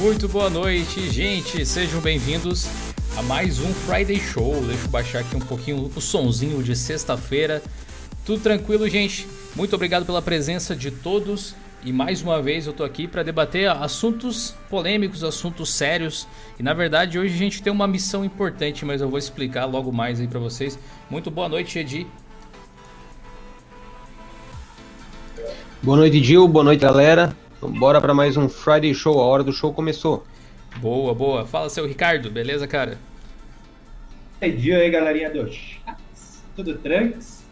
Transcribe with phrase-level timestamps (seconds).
[0.00, 1.66] Muito boa noite, gente.
[1.66, 2.66] Sejam bem-vindos
[3.18, 4.58] a mais um Friday Show.
[4.64, 7.62] Deixa eu baixar aqui um pouquinho o sonzinho de sexta-feira.
[8.24, 9.28] Tudo tranquilo, gente?
[9.54, 11.54] Muito obrigado pela presença de todos.
[11.84, 16.26] E mais uma vez eu tô aqui para debater assuntos polêmicos, assuntos sérios.
[16.58, 19.92] E na verdade hoje a gente tem uma missão importante, mas eu vou explicar logo
[19.92, 20.78] mais aí para vocês.
[21.10, 22.06] Muito boa noite, Edi.
[25.82, 26.48] Boa noite, Gil.
[26.48, 27.36] Boa noite, galera.
[27.68, 29.20] Bora para mais um Friday Show.
[29.20, 30.24] A hora do show começou.
[30.78, 31.44] Boa, boa.
[31.44, 32.30] Fala, seu Ricardo.
[32.30, 32.96] Beleza, cara?
[34.40, 36.42] Bom dia aí, galerinha do Chats.
[36.56, 37.44] Tudo tranks?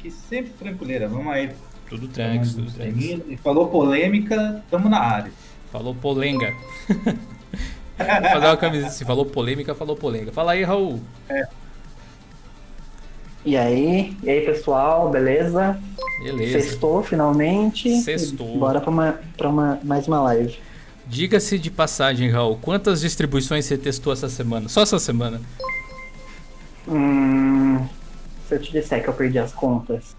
[0.00, 1.06] Que sempre tranquileira.
[1.08, 1.50] Vamos aí.
[1.88, 3.40] Tudo tranks, tudo tranks.
[3.40, 5.32] Falou polêmica, tamo na área.
[5.70, 6.52] Falou polenga.
[6.90, 9.04] Vou fazer uma camisa assim.
[9.04, 10.32] Falou polêmica, falou polenga.
[10.32, 11.00] Fala aí, Raul.
[11.28, 11.46] É.
[13.44, 14.16] E aí?
[14.22, 15.10] E aí, pessoal?
[15.10, 15.78] Beleza?
[16.22, 16.60] Beleza.
[16.60, 18.00] Sextou finalmente.
[18.00, 18.58] Sextou.
[18.58, 20.56] Bora pra, uma, pra uma, mais uma live.
[21.06, 24.68] Diga-se de passagem, Raul, quantas distribuições você testou essa semana?
[24.68, 25.40] Só essa semana?
[26.88, 27.84] Hum,
[28.48, 30.16] se eu te disser que eu perdi as contas.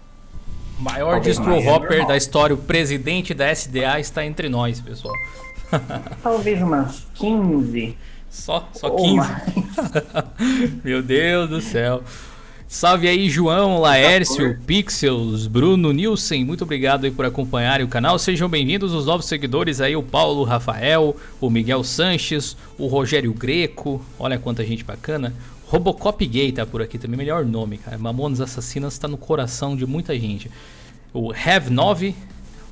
[0.78, 5.14] Maior Talvez distro hopper é da história, o presidente da SDA está entre nós, pessoal.
[6.22, 7.96] Talvez umas 15.
[8.28, 9.28] Só, só 15?
[10.84, 12.02] Meu Deus do céu.
[12.66, 18.18] Salve aí, João, Laércio, Pixels, Bruno, Nilson, muito obrigado aí por acompanharem o canal.
[18.18, 24.04] Sejam bem-vindos os novos seguidores aí, o Paulo Rafael, o Miguel Sanches, o Rogério Greco,
[24.18, 25.32] olha quanta gente bacana.
[25.66, 27.98] Robocop Gay tá por aqui também, melhor nome, cara.
[27.98, 30.50] Mamonas Assassinas tá no coração de muita gente.
[31.12, 32.14] O Have 9,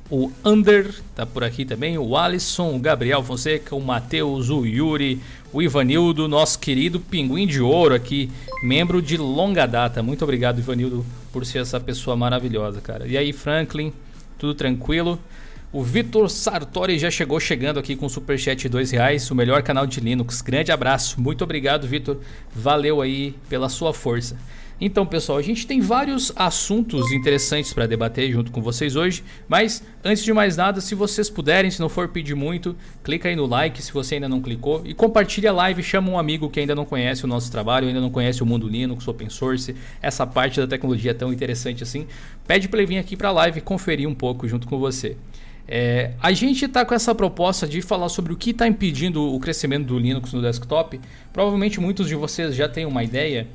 [0.09, 5.21] o Under tá por aqui também, o Alisson, o Gabriel Fonseca, o Matheus, o Yuri,
[5.53, 8.29] o Ivanildo, nosso querido Pinguim de Ouro aqui,
[8.63, 10.01] membro de longa data.
[10.01, 13.05] Muito obrigado, Ivanildo, por ser essa pessoa maravilhosa, cara.
[13.07, 13.93] E aí, Franklin,
[14.39, 15.19] tudo tranquilo?
[15.71, 19.85] O Vitor Sartori já chegou chegando aqui com o superchat de reais, o melhor canal
[19.85, 20.41] de Linux.
[20.41, 22.17] Grande abraço, muito obrigado, Vitor.
[22.53, 24.35] Valeu aí pela sua força.
[24.81, 29.83] Então, pessoal, a gente tem vários assuntos interessantes para debater junto com vocês hoje, mas
[30.03, 33.45] antes de mais nada, se vocês puderem, se não for pedir muito, clica aí no
[33.45, 36.75] like se você ainda não clicou e compartilha a live, chama um amigo que ainda
[36.75, 40.59] não conhece o nosso trabalho, ainda não conhece o mundo Linux, open source, essa parte
[40.59, 42.07] da tecnologia tão interessante assim.
[42.47, 45.15] Pede para ele vir aqui para a live conferir um pouco junto com você.
[45.65, 49.39] É, a gente está com essa proposta de falar sobre o que está impedindo o
[49.39, 50.99] crescimento do Linux no desktop.
[51.31, 53.47] Provavelmente muitos de vocês já têm uma ideia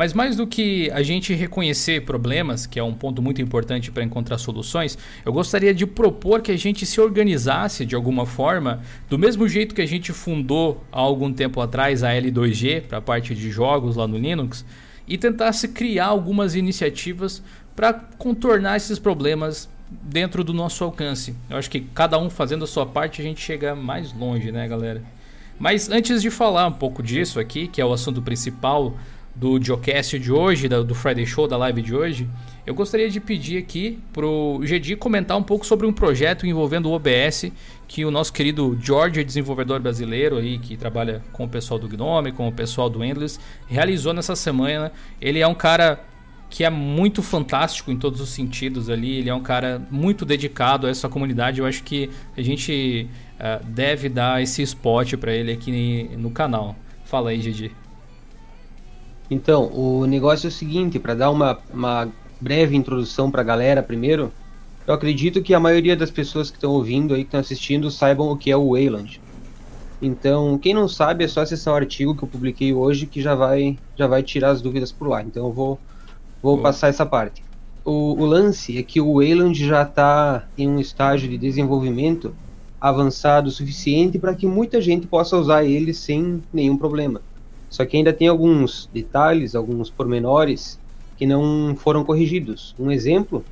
[0.00, 4.02] mas mais do que a gente reconhecer problemas, que é um ponto muito importante para
[4.02, 4.96] encontrar soluções,
[5.26, 9.74] eu gostaria de propor que a gente se organizasse de alguma forma, do mesmo jeito
[9.74, 13.94] que a gente fundou há algum tempo atrás a L2G para a parte de jogos
[13.94, 14.64] lá no Linux,
[15.06, 17.42] e tentasse criar algumas iniciativas
[17.76, 21.34] para contornar esses problemas dentro do nosso alcance.
[21.50, 24.66] Eu acho que cada um fazendo a sua parte a gente chega mais longe, né,
[24.66, 25.02] galera?
[25.58, 28.94] Mas antes de falar um pouco disso aqui, que é o assunto principal
[29.34, 32.28] do Geocast de hoje, do Friday Show, da live de hoje,
[32.66, 36.92] eu gostaria de pedir aqui pro Gedi comentar um pouco sobre um projeto envolvendo o
[36.92, 37.50] OBS
[37.88, 42.32] que o nosso querido George, desenvolvedor brasileiro aí que trabalha com o pessoal do Gnome,
[42.32, 44.92] com o pessoal do Endless, realizou nessa semana.
[45.20, 46.00] Ele é um cara
[46.50, 49.16] que é muito fantástico em todos os sentidos ali.
[49.16, 51.60] Ele é um cara muito dedicado a essa comunidade.
[51.60, 53.08] Eu acho que a gente
[53.38, 56.76] uh, deve dar esse spot para ele aqui no canal.
[57.04, 57.72] Fala aí, Gigi.
[59.30, 62.08] Então, o negócio é o seguinte, para dar uma, uma
[62.40, 64.32] breve introdução para a galera primeiro,
[64.86, 68.28] eu acredito que a maioria das pessoas que estão ouvindo aí, que estão assistindo, saibam
[68.28, 69.20] o que é o Wayland.
[70.02, 73.34] Então, quem não sabe, é só acessar o artigo que eu publiquei hoje que já
[73.34, 75.22] vai, já vai tirar as dúvidas por lá.
[75.22, 75.78] Então, eu vou,
[76.42, 77.44] vou passar essa parte.
[77.84, 82.34] O, o, lance é que o Wayland já está em um estágio de desenvolvimento
[82.80, 87.20] avançado o suficiente para que muita gente possa usar ele sem nenhum problema.
[87.70, 90.78] Só que ainda tem alguns detalhes, alguns pormenores
[91.16, 92.74] que não foram corrigidos.
[92.78, 93.44] Um exemplo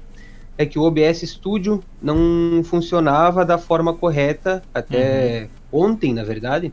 [0.58, 5.84] é que o OBS Studio não funcionava da forma correta até uhum.
[5.84, 6.72] ontem, na verdade,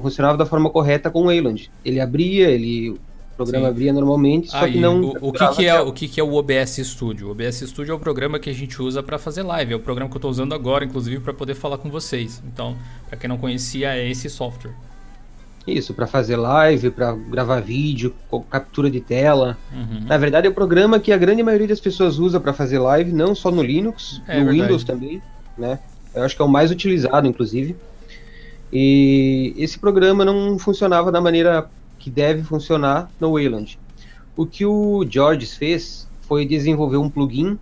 [0.00, 1.70] funcionava da forma correta com o Wayland.
[1.84, 2.98] Ele abria, ele o
[3.36, 3.70] programa Sim.
[3.70, 5.00] abria normalmente, só que não.
[5.00, 7.28] O, o que, que é o que, que é o OBS Studio?
[7.28, 9.74] O OBS Studio é o programa que a gente usa para fazer live.
[9.74, 12.42] É o programa que eu estou usando agora, inclusive, para poder falar com vocês.
[12.52, 12.76] Então,
[13.08, 14.74] para quem não conhecia, é esse software.
[15.72, 18.14] Isso, para fazer live, para gravar vídeo,
[18.50, 19.58] captura de tela.
[19.72, 20.06] Uhum.
[20.06, 23.12] Na verdade, é o programa que a grande maioria das pessoas usa para fazer live,
[23.12, 25.20] não só no Linux, é, no Windows também,
[25.56, 25.78] né?
[26.14, 27.76] Eu acho que é o mais utilizado, inclusive.
[28.72, 33.78] E esse programa não funcionava da maneira que deve funcionar no Wayland.
[34.36, 37.58] O que o George fez foi desenvolver um plugin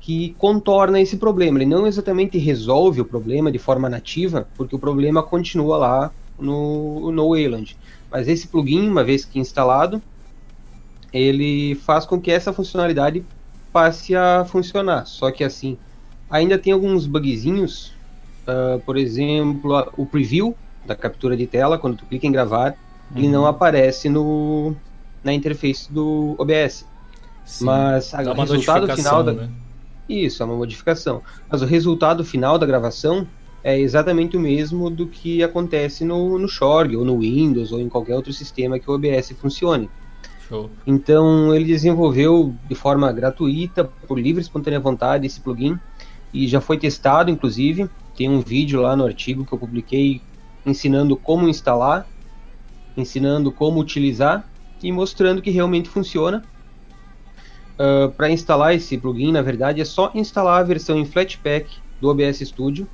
[0.00, 1.58] que contorna esse problema.
[1.58, 7.10] Ele não exatamente resolve o problema de forma nativa, porque o problema continua lá no,
[7.12, 7.76] no Wayland.
[8.10, 10.02] Mas esse plugin, uma vez que instalado,
[11.12, 13.24] ele faz com que essa funcionalidade
[13.72, 15.06] passe a funcionar.
[15.06, 15.76] Só que assim,
[16.30, 17.92] ainda tem alguns bugzinhos,
[18.46, 20.56] uh, por exemplo, o preview
[20.86, 22.74] da captura de tela, quando tu clica em gravar,
[23.10, 23.18] uhum.
[23.18, 24.74] ele não aparece no,
[25.22, 26.86] na interface do OBS.
[27.44, 29.32] Sim, Mas o resultado final da...
[29.32, 29.48] Né?
[30.08, 31.22] Isso, é uma modificação.
[31.50, 33.26] Mas o resultado final da gravação
[33.68, 37.88] é exatamente o mesmo do que acontece no, no Shorg, ou no Windows, ou em
[37.88, 39.90] qualquer outro sistema que o OBS funcione.
[40.48, 40.70] Show.
[40.86, 45.78] Então ele desenvolveu de forma gratuita, por livre e espontânea vontade, esse plugin
[46.32, 47.90] e já foi testado, inclusive.
[48.16, 50.22] Tem um vídeo lá no artigo que eu publiquei
[50.64, 52.08] ensinando como instalar,
[52.96, 54.48] ensinando como utilizar
[54.82, 56.42] e mostrando que realmente funciona.
[57.78, 61.68] Uh, ah, Para instalar esse plugin, na verdade, é só instalar a versão em Flatpak
[62.00, 62.88] do OBS Studio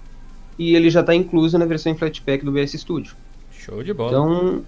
[0.58, 3.14] e ele já está incluso na versão em Flatpak do OBS Studio.
[3.52, 4.10] Show de bola.
[4.10, 4.64] Então,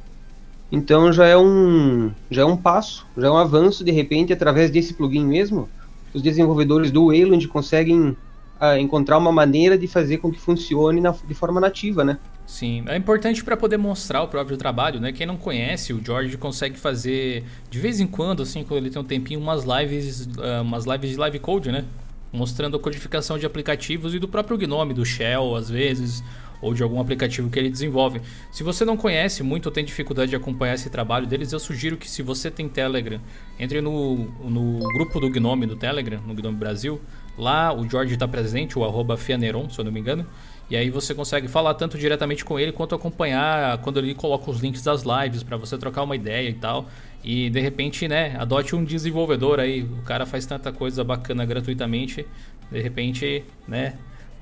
[0.71, 4.71] então já é um já é um passo, já é um avanço de repente através
[4.71, 5.69] desse plugin mesmo.
[6.15, 8.17] Os desenvolvedores do Wayland conseguem
[8.61, 12.19] uh, encontrar uma maneira de fazer com que funcione na, de forma nativa, né?
[12.47, 15.13] Sim, é importante para poder mostrar o próprio trabalho, né?
[15.13, 19.03] Quem não conhece, o George consegue fazer de vez em quando, assim, quando ele tem
[19.03, 21.85] um tempinho, umas lives, uh, umas lives de live code, né?
[22.33, 26.23] Mostrando a codificação de aplicativos e do próprio Gnome, do Shell, às vezes,
[26.61, 28.21] ou de algum aplicativo que ele desenvolve.
[28.51, 31.97] Se você não conhece muito ou tem dificuldade de acompanhar esse trabalho deles, eu sugiro
[31.97, 33.21] que se você tem Telegram,
[33.59, 37.01] entre no, no grupo do Gnome do Telegram, no Gnome Brasil.
[37.39, 40.27] Lá o George está presente, o arroba Fianeron, se eu não me engano.
[40.69, 44.61] E aí você consegue falar tanto diretamente com ele quanto acompanhar quando ele coloca os
[44.61, 46.89] links das lives para você trocar uma ideia e tal.
[47.27, 49.83] E de repente, né, adote um desenvolvedor aí.
[49.83, 52.25] O cara faz tanta coisa bacana gratuitamente.
[52.71, 53.95] De repente, né,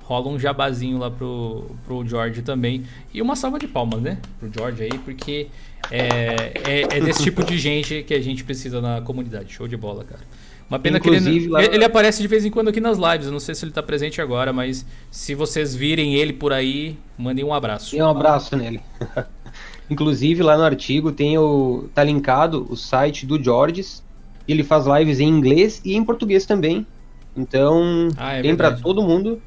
[0.02, 2.84] rola um jabazinho lá pro, pro George também.
[3.12, 4.18] E uma salva de palmas, né?
[4.38, 5.48] Pro George aí, porque
[5.90, 9.54] é, é, é desse tipo de gente que a gente precisa na comunidade.
[9.54, 10.20] Show de bola, cara.
[10.68, 11.64] Uma pena Inclusive, que ele, lá...
[11.64, 13.26] ele aparece de vez em quando aqui nas lives.
[13.26, 16.98] Eu não sei se ele está presente agora, mas se vocês virem ele por aí,
[17.16, 17.96] mandem um abraço.
[17.96, 18.80] E um abraço nele.
[19.88, 21.88] Inclusive, lá no artigo tem o.
[21.94, 24.02] tá linkado o site do Georges.
[24.46, 26.86] Ele faz lives em inglês e em português também.
[27.36, 29.40] Então, ah, é tem para todo mundo.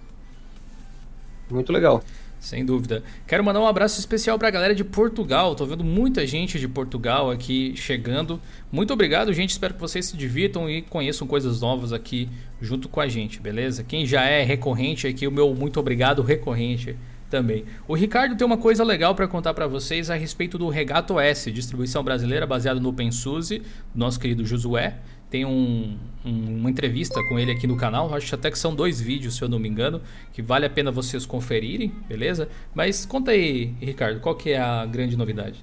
[1.50, 2.04] Muito legal.
[2.40, 3.04] Sem dúvida.
[3.26, 5.56] Quero mandar um abraço especial para a galera de Portugal.
[5.56, 8.40] Tô vendo muita gente de Portugal aqui chegando.
[8.72, 9.50] Muito obrigado, gente.
[9.52, 12.30] Espero que vocês se divirtam e conheçam coisas novas aqui
[12.62, 13.84] junto com a gente, beleza?
[13.84, 16.96] Quem já é recorrente aqui, o meu muito obrigado recorrente
[17.30, 17.66] também.
[17.88, 21.52] O Ricardo tem uma coisa legal para contar para vocês a respeito do Regato S,
[21.52, 23.62] distribuição brasileira baseada no OpenSUSE,
[23.94, 24.98] nosso querido Josué.
[25.30, 29.02] Tem um, um, uma entrevista com ele aqui no canal, acho até que são dois
[29.02, 32.48] vídeos, se eu não me engano, que vale a pena vocês conferirem, beleza?
[32.74, 35.62] Mas conta aí, Ricardo, qual que é a grande novidade?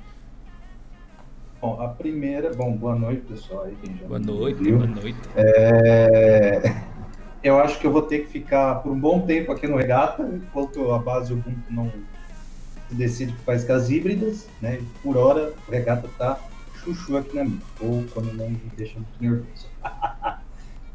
[1.63, 2.53] Bom, a primeira...
[2.53, 3.65] Bom, boa noite, pessoal.
[3.65, 3.75] Aí,
[4.07, 4.77] boa noite, viu.
[4.77, 5.19] boa noite.
[5.35, 6.94] É...
[7.45, 10.23] Eu acho que eu vou ter que ficar por um bom tempo aqui no Regata,
[10.23, 11.93] enquanto a base Ubuntu não
[12.91, 14.81] decide que faz com as híbridas, né?
[15.03, 16.41] Por hora, o Regata tá
[16.83, 19.67] chuchu aqui na minha, ou quando não me deixa muito nervoso.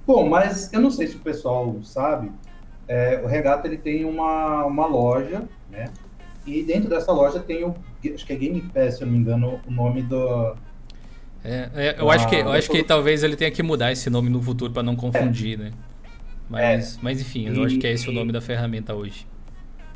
[0.08, 2.32] Bom, mas eu não sei se o pessoal sabe,
[2.88, 5.92] é, o Regata ele tem uma, uma loja, né?
[6.48, 7.76] E dentro dessa loja tem o,
[8.12, 10.56] acho que é Game Pass, se eu não me engano, o nome do...
[11.44, 14.32] É, é, eu, acho que, eu acho que talvez ele tenha que mudar esse nome
[14.32, 15.72] no futuro para não confundir, né?
[16.50, 17.00] Mas, é.
[17.02, 19.28] mas enfim, eu e, acho que é esse o nome da ferramenta hoje.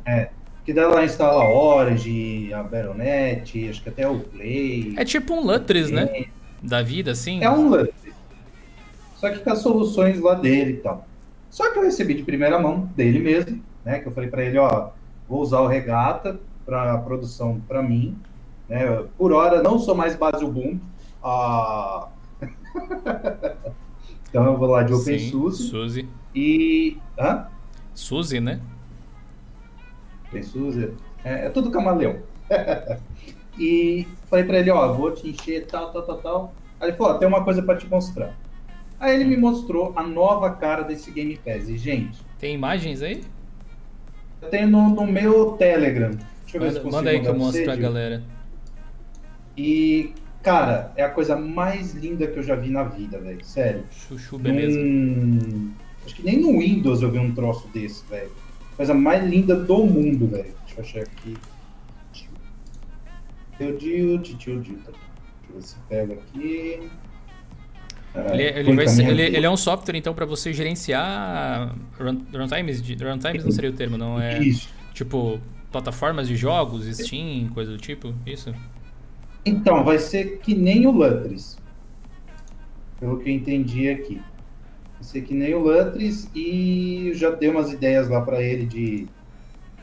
[0.06, 0.30] É,
[0.64, 4.94] que dela instala a Origin, a Baronet, acho que até o Play.
[4.96, 6.26] É tipo um Lutris, né?
[6.62, 7.42] Da vida, assim.
[7.42, 8.14] É um Lutris.
[9.16, 11.06] Só que com as soluções lá dele e tal.
[11.50, 13.98] Só que eu recebi de primeira mão dele mesmo, né?
[13.98, 14.90] Que eu falei para ele, ó,
[15.28, 18.16] vou usar o Regata para produção para mim.
[18.68, 19.04] Né?
[19.18, 20.80] Por hora não sou mais base Ubuntu.
[21.22, 22.08] Ah...
[24.28, 25.62] então eu vou lá de OpenSUSE.
[25.68, 26.08] Suzy.
[26.34, 26.98] E.
[27.18, 27.46] Hã?
[27.94, 28.60] Suzy, né?
[30.34, 30.90] tem Suzy,
[31.24, 32.18] é, é tudo camaleão.
[33.58, 36.54] e falei para ele, ó, vou te encher, tal, tal, tal, tal.
[36.80, 38.34] Aí ele falou, ó, tem uma coisa para te mostrar.
[38.98, 41.68] Aí ele me mostrou a nova cara desse Game Pass.
[41.68, 42.20] E, gente...
[42.38, 43.22] Tem imagens aí?
[44.42, 46.10] Eu tenho no, no meu Telegram.
[46.10, 48.22] Deixa eu ver manda, se Manda aí que eu mostro pra galera.
[49.56, 50.12] E,
[50.42, 53.44] cara, é a coisa mais linda que eu já vi na vida, velho.
[53.44, 53.84] Sério.
[53.90, 54.78] Chuchu, beleza.
[54.78, 55.72] Num...
[56.04, 58.30] Acho que nem no Windows eu vi um troço desse, velho.
[58.76, 60.52] Coisa mais linda do mundo, velho.
[60.66, 61.36] Deixa eu achar aqui.
[63.56, 64.74] Tio Dio, tio Dio.
[64.76, 64.90] Deixa
[65.48, 66.80] eu ver se pega aqui.
[68.32, 72.24] Ele, é- ele, vai ser- ele- ele é um software, então, para você gerenciar run-
[72.32, 72.80] runtimes.
[72.82, 74.20] de- runtimes não seria o termo, não.
[74.20, 74.68] É Isso.
[74.92, 75.40] tipo
[75.72, 78.14] plataformas de jogos, Steam, coisa do tipo.
[78.24, 78.54] Isso.
[79.44, 81.58] Então, vai ser que nem o Lutris.
[83.00, 84.20] Pelo que eu entendi aqui.
[85.04, 89.06] Ser que nem o Lutris e já dei umas ideias lá para ele de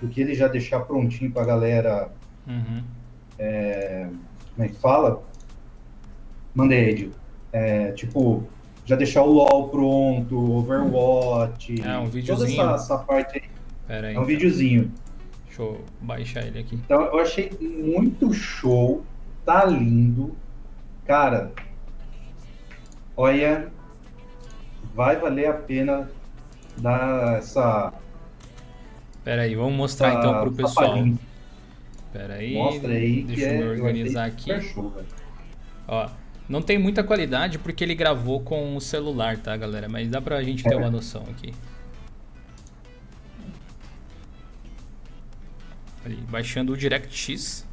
[0.02, 2.12] do que ele já deixar prontinho pra galera.
[2.48, 2.84] Uhum.
[4.56, 5.24] Como é que fala?
[6.56, 7.12] Mandei, Edil.
[7.54, 8.44] É, tipo,
[8.84, 11.76] já deixar o LoL pronto, Overwatch.
[11.86, 12.62] Ah, um Toda videozinho.
[12.62, 13.50] essa, essa parte aí.
[13.88, 14.16] Pera aí.
[14.16, 14.26] É um então.
[14.26, 14.92] videozinho.
[15.46, 16.76] Deixa eu baixar ele aqui.
[16.76, 19.04] Então eu achei muito show,
[19.46, 20.36] tá lindo.
[21.06, 21.52] Cara,
[23.16, 23.72] olha,
[24.94, 26.10] vai valer a pena
[26.78, 27.94] dar essa.
[29.24, 30.96] Pera aí, vamos mostrar essa então pro pessoal.
[32.12, 32.54] Pera aí.
[32.56, 34.60] Mostra aí Deixa é, eu achei organizar aqui.
[34.62, 34.94] show.
[35.88, 36.10] Ó,
[36.50, 39.88] não tem muita qualidade porque ele gravou com o celular, tá, galera?
[39.88, 40.78] Mas dá pra gente ter É.
[40.78, 41.54] uma noção aqui.
[46.06, 47.66] Ali, baixando o DirectX.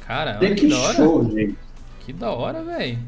[0.00, 0.94] Cara, Olha que que da hora.
[0.96, 1.56] show, gente.
[2.00, 2.98] Que da hora, velho.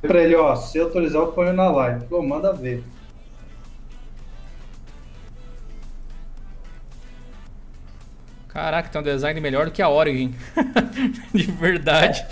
[0.00, 2.06] Pra ele, ó, se autorizar, eu ponho na live.
[2.06, 2.82] Pô, manda ver.
[8.48, 10.34] Caraca, tem um design melhor do que a Origin.
[11.32, 12.24] De verdade.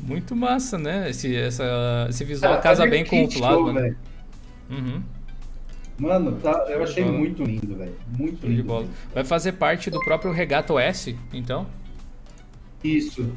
[0.00, 1.08] Muito massa, né?
[1.10, 3.80] Esse, essa, esse visual Cara, casa olha bem com o show, né?
[3.82, 3.96] velho.
[4.70, 5.02] Uhum,
[5.98, 7.94] Mano, tá, eu achei muito lindo, velho.
[8.18, 8.64] Muito show de lindo.
[8.64, 8.86] bola.
[9.14, 11.66] Vai fazer parte do próprio Regato S, então?
[12.82, 13.30] Isso.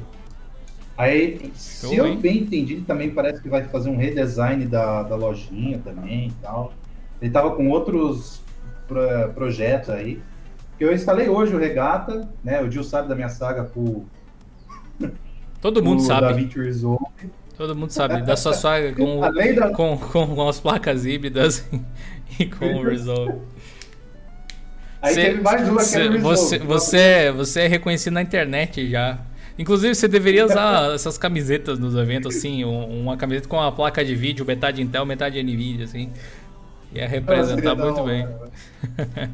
[0.98, 5.14] Aí, se Show, eu bem entendi, também parece que vai fazer um redesign da, da
[5.14, 6.72] lojinha também e tal.
[7.20, 8.40] Ele tava com outros
[8.88, 10.20] pro- projetos aí.
[10.80, 12.62] Eu instalei hoje o Regata, né?
[12.62, 14.04] O Gil sabe da minha saga com
[15.60, 16.44] Todo mundo sabe.
[16.54, 17.04] Resolve.
[17.56, 18.22] Todo mundo sabe.
[18.22, 21.66] Da sua saga com, da- com, com, com as placas híbridas
[22.40, 23.34] e com o Resolve.
[25.02, 26.36] Aí Cê- teve mais uma que era o Resolve.
[26.36, 29.18] você, você, você é reconhecido na internet já.
[29.58, 34.04] Inclusive, você deveria usar essas camisetas nos eventos, assim, um- uma camiseta com a placa
[34.04, 36.12] de vídeo, metade Intel, metade NVIDIA, assim.
[36.92, 38.28] Ia representar da muito hora, bem.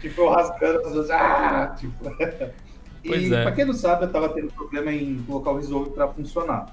[0.00, 1.10] tipo, eu rasgando as duas.
[1.10, 1.94] Ah, tipo.
[3.04, 3.42] E Pois é.
[3.42, 6.72] pra quem não sabe, eu tava tendo problema em colocar o Resolve pra funcionar.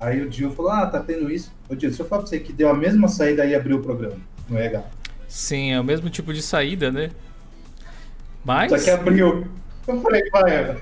[0.00, 1.52] Aí o Gil falou: Ah, tá tendo isso.
[1.68, 3.80] Ô Gil, se eu falar pra você que deu a mesma saída e abriu o
[3.80, 4.16] programa
[4.48, 4.82] no EH.
[5.28, 7.10] Sim, é o mesmo tipo de saída, né?
[8.44, 8.68] Mas.
[8.72, 9.46] Só que abriu.
[9.86, 10.76] Eu falei, vai.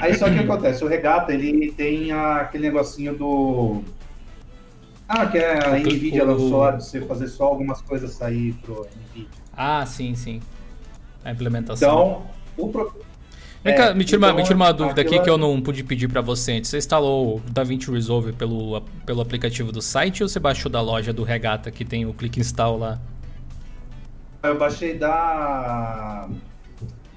[0.00, 3.82] Aí só que acontece, o regata ele tem a- aquele negocinho do.
[5.08, 8.86] Ah, que é a Nvidia lançou lá de você fazer só algumas coisas sair pro
[9.12, 9.28] Nvidia.
[9.56, 10.40] Ah, sim, sim.
[11.24, 11.88] A implementação.
[11.88, 12.26] Então,
[12.56, 13.02] o pro...
[13.64, 15.60] Vem cá, é, me tira, uma, então, me tira uma dúvida aqui que eu não
[15.60, 16.68] pude pedir pra você antes.
[16.70, 21.12] Você instalou o DaVinci Resolve pelo, pelo aplicativo do site ou você baixou da loja
[21.12, 23.00] do Regata que tem o click install lá?
[24.42, 26.28] Eu baixei da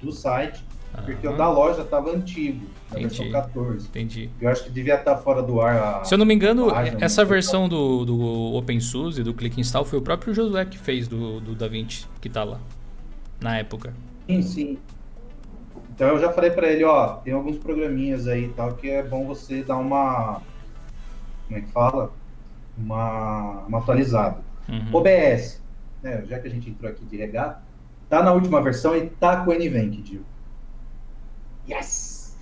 [0.00, 0.62] do site,
[1.02, 1.38] porque o Aham.
[1.38, 3.16] da loja tava antigo, na Entendi.
[3.22, 3.86] versão 14.
[3.88, 4.30] Entendi.
[4.40, 6.00] Eu acho que devia estar fora do ar.
[6.00, 7.28] a- Se eu não me engano, página, essa né?
[7.28, 11.54] versão do, do OpenSUSE, do Click Install, foi o próprio Josué que fez do, do
[11.54, 12.58] DaVinci, que tá lá.
[13.40, 13.92] Na época.
[14.26, 14.78] Sim, sim.
[15.94, 19.02] Então eu já falei pra ele, ó, tem alguns programinhas aí e tal que é
[19.02, 20.40] bom você dar uma.
[21.46, 22.12] Como é que fala?
[22.76, 24.38] Uma, uma atualizada.
[24.68, 24.88] Uhum.
[24.94, 25.62] OBS,
[26.02, 26.24] né?
[26.28, 27.62] Já que a gente entrou aqui de regata,
[28.08, 30.24] tá na última versão e tá com o NVENC, Dio.
[31.68, 32.36] Yes!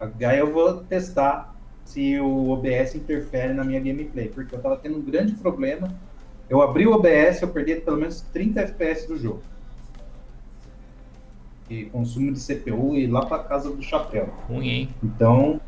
[0.00, 1.54] Aí eu vou testar
[1.84, 5.94] se o OBS interfere na minha gameplay, porque eu tava tendo um grande problema.
[6.48, 9.42] Eu abri o OBS, eu perdi pelo menos 30 FPS do jogo.
[11.68, 14.28] E consumo de CPU e lá pra casa do chapéu.
[14.48, 14.88] Ruim, hein?
[15.02, 15.60] Então,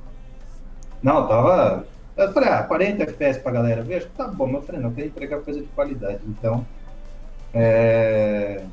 [1.02, 1.86] não, tava.
[2.16, 4.46] Eu falei, ah, 40 FPS pra galera ver, acho que tá bom.
[4.46, 6.20] Mas eu falei, não, eu quero entregar coisa de qualidade.
[6.26, 6.66] Então,
[7.54, 8.64] é...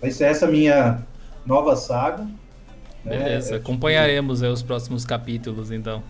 [0.00, 1.02] vai ser essa minha
[1.46, 2.26] nova saga.
[3.04, 3.18] Né?
[3.18, 6.02] Beleza, É, acompanharemos aí os próximos capítulos, então.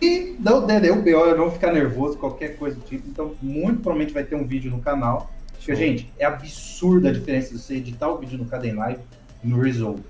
[0.00, 3.08] E não der o BO, eu não ficar nervoso, qualquer coisa do tipo.
[3.08, 5.30] Então, muito provavelmente vai ter um vídeo no canal.
[5.52, 9.00] Porque, gente, é absurda a diferença de você editar o vídeo no Caden Live
[9.42, 10.02] e no Resolve.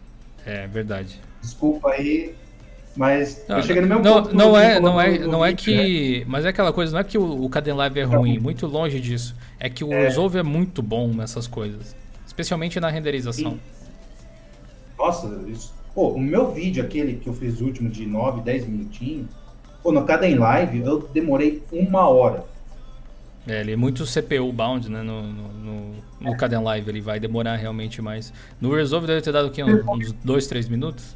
[0.44, 1.20] É verdade.
[1.40, 2.34] Desculpa aí,
[2.96, 5.44] mas Não, eu cheguei no mesmo não, ponto que não o é, não é, não
[5.44, 5.86] é vídeo, né?
[5.86, 8.66] que, mas é aquela coisa, não é que o, o Caden Live é ruim, muito
[8.66, 9.36] longe disso.
[9.60, 11.94] É que o Resolve é muito bom nessas coisas,
[12.26, 13.58] especialmente na renderização.
[14.98, 15.74] Nossa, isso.
[15.94, 19.28] Pô, o meu vídeo, aquele que eu fiz o último de 9, 10 minutinhos,
[19.82, 22.44] pô, no Caden Live eu demorei uma hora.
[23.46, 25.02] É, ele é muito CPU bound, né?
[25.02, 28.32] No, no, no, no Caden Live ele vai demorar realmente mais.
[28.60, 29.62] No Resolve deve ter dado o quê?
[29.62, 31.14] Uns 2, 3 minutos?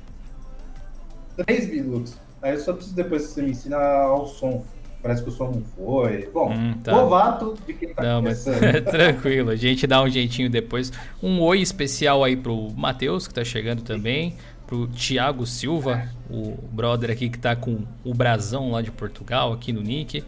[1.47, 2.15] 3 minutos.
[2.43, 4.65] Aí eu só preciso depois que você me ensina ao som.
[5.09, 6.29] Parece que o som não foi.
[6.35, 6.93] Bom, Hum, tá.
[6.93, 8.85] novato de quem tá Não, mas começando.
[8.93, 10.93] tranquilo, a gente dá um jeitinho depois.
[11.23, 14.35] Um oi especial aí pro Matheus, que tá chegando também.
[14.67, 19.73] Pro Thiago Silva, o brother aqui que tá com o brasão lá de Portugal, aqui
[19.73, 20.23] no Nick.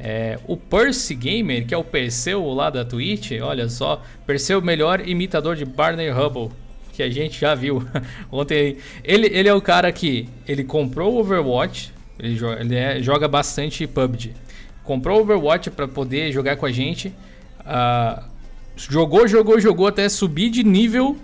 [0.00, 4.00] É, o Percy Gamer, que é o Perseu lá da Twitch, olha só.
[4.26, 6.48] Perseu, melhor imitador de Barney Hubble,
[6.94, 7.86] que a gente já viu
[8.32, 8.78] ontem.
[9.04, 13.26] Ele, ele é o cara que ele comprou o Overwatch, ele, joga, ele é- joga
[13.28, 14.32] bastante PUBG.
[14.82, 17.12] Comprou Overwatch para poder jogar com a gente.
[17.66, 18.22] ah,
[18.76, 21.16] jogou, jogou, jogou até subir de nível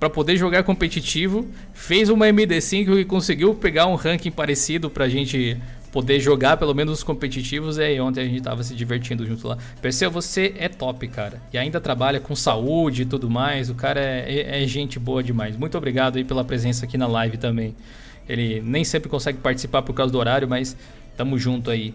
[0.00, 1.46] para poder jogar competitivo.
[1.74, 5.56] Fez uma MD5 e conseguiu pegar um ranking parecido pra gente
[5.92, 7.76] poder jogar pelo menos os competitivos.
[7.78, 9.58] E aí ontem a gente tava se divertindo junto lá.
[9.82, 11.40] Perseu, você é top, cara.
[11.52, 13.68] E ainda trabalha com saúde e tudo mais.
[13.70, 15.56] O cara é, é- é gente boa demais.
[15.56, 17.74] Muito obrigado aí pela presença aqui na live também.
[18.28, 20.76] Ele nem sempre consegue participar por causa do horário, mas
[21.16, 21.94] tamo junto aí.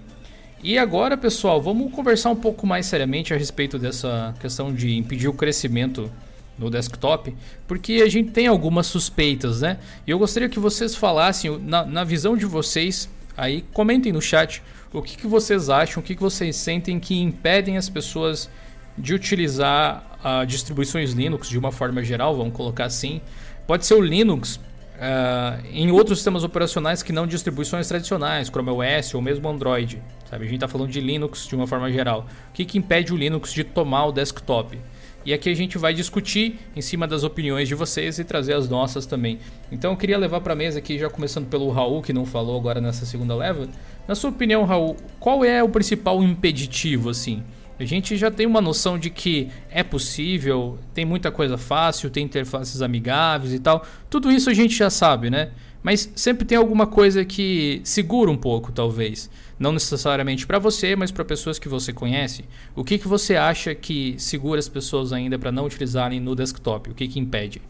[0.61, 5.27] E agora, pessoal, vamos conversar um pouco mais seriamente a respeito dessa questão de impedir
[5.27, 6.11] o crescimento
[6.57, 7.33] no desktop,
[7.65, 9.77] porque a gente tem algumas suspeitas, né?
[10.05, 14.61] E eu gostaria que vocês falassem, na, na visão de vocês, aí comentem no chat
[14.91, 18.49] o que, que vocês acham, o que, que vocês sentem que impedem as pessoas
[18.97, 23.21] de utilizar ah, distribuições Linux de uma forma geral, vamos colocar assim.
[23.65, 24.59] Pode ser o Linux
[24.99, 30.01] ah, em outros sistemas operacionais que não distribuições tradicionais, Chrome OS ou mesmo Android.
[30.29, 30.43] Sabe?
[30.43, 32.27] A gente está falando de Linux de uma forma geral.
[32.49, 34.77] O que, que impede o Linux de tomar o desktop?
[35.25, 38.67] E aqui a gente vai discutir em cima das opiniões de vocês e trazer as
[38.67, 39.39] nossas também.
[39.71, 42.57] Então eu queria levar para a mesa aqui, já começando pelo Raul, que não falou
[42.57, 43.67] agora nessa segunda leva.
[44.07, 47.43] Na sua opinião, Raul, qual é o principal impeditivo assim?
[47.79, 52.25] A gente já tem uma noção de que é possível, tem muita coisa fácil, tem
[52.25, 53.85] interfaces amigáveis e tal.
[54.09, 55.51] Tudo isso a gente já sabe, né?
[55.81, 59.29] Mas sempre tem alguma coisa que segura um pouco, talvez.
[59.57, 62.43] Não necessariamente para você, mas para pessoas que você conhece.
[62.75, 66.89] O que, que você acha que segura as pessoas ainda para não utilizarem no desktop?
[66.89, 67.61] O que, que impede?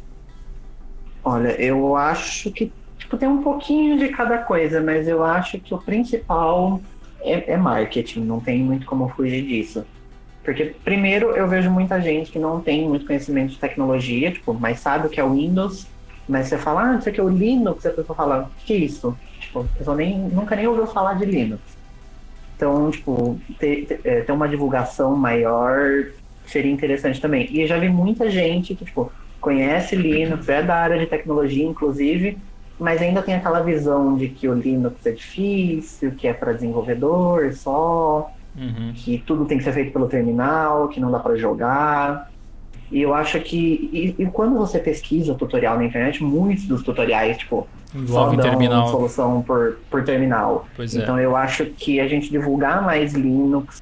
[1.23, 5.71] Olha, eu acho que tipo, tem um pouquinho de cada coisa, mas eu acho que
[5.71, 6.81] o principal
[7.21, 9.85] é, é marketing, não tem muito como fugir disso.
[10.49, 14.79] Porque, primeiro, eu vejo muita gente que não tem muito conhecimento de tecnologia, tipo, mas
[14.79, 15.85] sabe o que é o Windows,
[16.27, 18.77] mas você fala, ah, isso aqui é o Linux, a pessoa fala, o que é
[18.77, 19.15] isso?
[19.39, 21.61] Tipo, a pessoa nem, nunca nem ouviu falar de Linux.
[22.55, 26.07] Então, tipo, ter, é, ter uma divulgação maior
[26.47, 27.47] seria interessante também.
[27.51, 32.39] E já vi muita gente que, tipo, conhece Linux, é da área de tecnologia, inclusive,
[32.79, 37.53] mas ainda tem aquela visão de que o Linux é difícil, que é para desenvolvedor
[37.53, 38.93] só, Uhum.
[38.95, 42.29] que tudo tem que ser feito pelo terminal, que não dá para jogar.
[42.91, 47.37] E eu acho que e, e quando você pesquisa tutorial na internet, muitos dos tutoriais,
[47.37, 48.87] tipo, Envolve só dão terminal.
[48.87, 50.67] solução por, por terminal.
[50.75, 51.01] Pois é.
[51.01, 53.81] Então eu acho que a gente divulgar mais Linux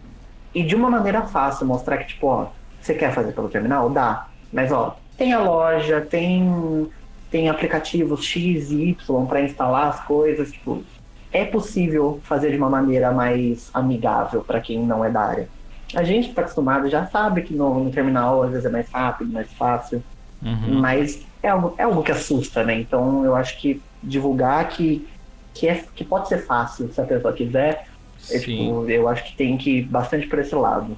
[0.53, 2.47] e de uma maneira fácil, mostrar que, tipo, ó,
[2.82, 3.89] você quer fazer pelo terminal?
[3.89, 4.27] Dá.
[4.51, 6.88] Mas, ó, tem a loja, tem,
[7.30, 10.84] tem aplicativos X e Y para instalar as coisas, tipo,
[11.31, 15.49] é possível fazer de uma maneira mais amigável para quem não é da área.
[15.95, 18.89] A gente que está acostumado já sabe que no, no terminal às vezes é mais
[18.89, 20.03] rápido, mais fácil,
[20.39, 20.79] Uhum.
[20.81, 22.79] mas é algo, é algo que assusta, né?
[22.79, 25.07] Então eu acho que divulgar que,
[25.53, 27.87] que, é, que pode ser fácil se a pessoa quiser,
[28.29, 30.95] é, tipo, eu acho que tem que ir bastante por esse lado.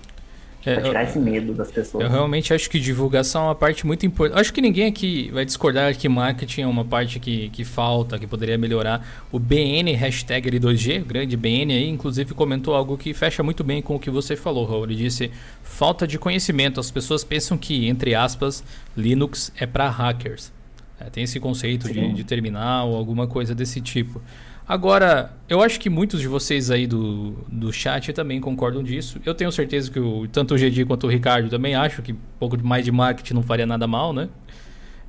[0.65, 2.03] É, Pra tirar eu- esse medo das pessoas.
[2.03, 4.39] Eu realmente acho que divulgação é uma parte muito importante.
[4.41, 8.27] Acho que ninguém aqui vai discordar que marketing é uma parte que, que falta, que
[8.27, 9.23] poderia melhorar.
[9.31, 13.81] O BN, hashtag L2G, o grande BN aí, inclusive comentou algo que fecha muito bem
[13.81, 14.83] com o que você falou, Raul.
[14.83, 15.31] Ele disse,
[15.63, 16.77] falta de conhecimento.
[16.79, 18.61] As pessoas pensam que, entre aspas,
[18.97, 20.51] Linux é para hackers.
[20.99, 24.21] É, tem esse conceito de, de terminal, alguma coisa desse tipo.
[24.69, 29.19] Agora, eu acho que muitos de vocês aí do, do chat também concordam disso.
[29.25, 32.17] Eu tenho certeza que o, tanto o GD quanto o Ricardo também acham que um
[32.37, 34.29] pouco mais de marketing não faria nada mal, né?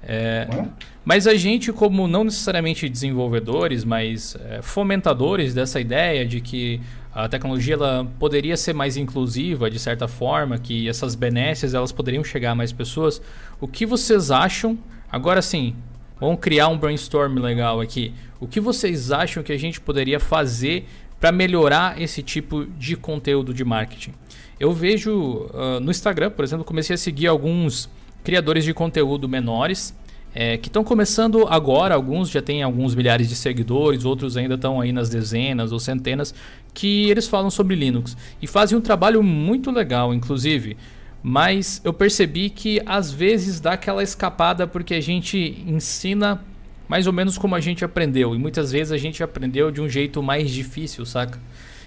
[0.02, 0.64] É, é?
[1.04, 6.80] mas a gente, como não necessariamente desenvolvedores, mas é, fomentadores dessa ideia de que
[7.12, 12.24] a tecnologia ela poderia ser mais inclusiva de certa forma, que essas benécias elas poderiam
[12.24, 13.20] chegar a mais pessoas,
[13.60, 14.78] o que vocês acham?
[15.12, 15.76] Agora sim,
[16.20, 18.12] vamos criar um brainstorm legal aqui.
[18.38, 20.86] O que vocês acham que a gente poderia fazer
[21.18, 24.12] para melhorar esse tipo de conteúdo de marketing?
[24.58, 27.88] Eu vejo ah, no Instagram, por exemplo, comecei a seguir alguns
[28.22, 29.94] criadores de conteúdo menores
[30.34, 31.94] é, que estão começando agora.
[31.94, 36.34] Alguns já têm alguns milhares de seguidores, outros ainda estão aí nas dezenas ou centenas,
[36.72, 40.76] que eles falam sobre Linux e fazem um trabalho muito legal, inclusive.
[41.22, 46.42] Mas eu percebi que às vezes dá aquela escapada porque a gente ensina
[46.88, 48.34] mais ou menos como a gente aprendeu.
[48.34, 51.38] E muitas vezes a gente aprendeu de um jeito mais difícil, saca?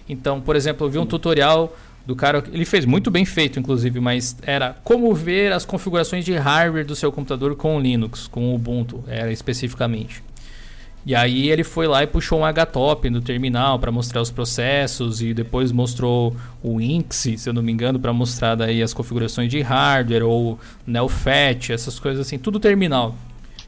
[0.07, 3.99] Então, por exemplo, eu vi um tutorial do cara, ele fez muito bem feito, inclusive,
[3.99, 9.03] mas era como ver as configurações de hardware do seu computador com Linux, com Ubuntu,
[9.07, 10.21] era especificamente.
[11.05, 15.21] E aí ele foi lá e puxou um HTOP no terminal para mostrar os processos
[15.21, 19.51] e depois mostrou o INXI, se eu não me engano, para mostrar daí as configurações
[19.51, 23.15] de hardware ou NeoFET, essas coisas assim, tudo terminal.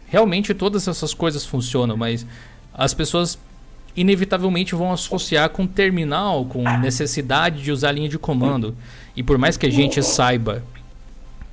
[0.08, 2.26] Realmente todas essas coisas funcionam, mas
[2.74, 3.38] as pessoas
[3.98, 8.76] inevitavelmente vão associar com terminal, com necessidade de usar linha de comando.
[9.16, 10.64] E por mais que a gente saiba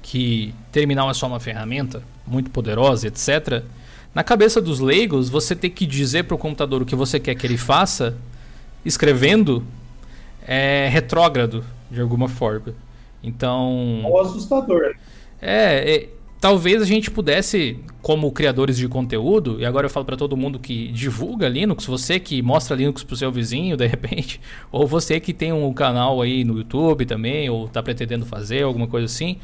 [0.00, 3.62] que terminal é só uma ferramenta muito poderosa, etc.,
[4.14, 7.34] na cabeça dos leigos, você ter que dizer para o computador o que você quer
[7.34, 8.16] que ele faça,
[8.84, 9.64] escrevendo,
[10.46, 12.74] é retrógrado de alguma forma.
[13.22, 14.02] Então.
[14.04, 14.94] É assustador.
[15.40, 16.08] É, é,
[16.40, 20.58] talvez a gente pudesse, como criadores de conteúdo, e agora eu falo para todo mundo
[20.58, 25.32] que divulga Linux, você que mostra Linux pro seu vizinho, de repente, ou você que
[25.32, 29.38] tem um canal aí no YouTube também, ou está pretendendo fazer alguma coisa assim,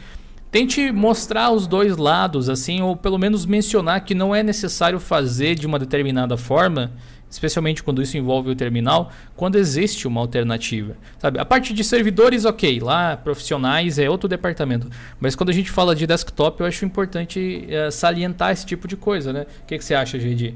[0.50, 5.54] tente mostrar os dois lados, assim, ou pelo menos mencionar que não é necessário fazer
[5.54, 6.92] de uma determinada forma
[7.30, 10.96] especialmente quando isso envolve o terminal, quando existe uma alternativa.
[11.18, 11.38] Sabe?
[11.38, 14.88] A parte de servidores, ok, lá profissionais é outro departamento.
[15.20, 18.96] Mas quando a gente fala de desktop, eu acho importante é, salientar esse tipo de
[18.96, 19.46] coisa, né?
[19.62, 20.54] O que, que você acha, GD?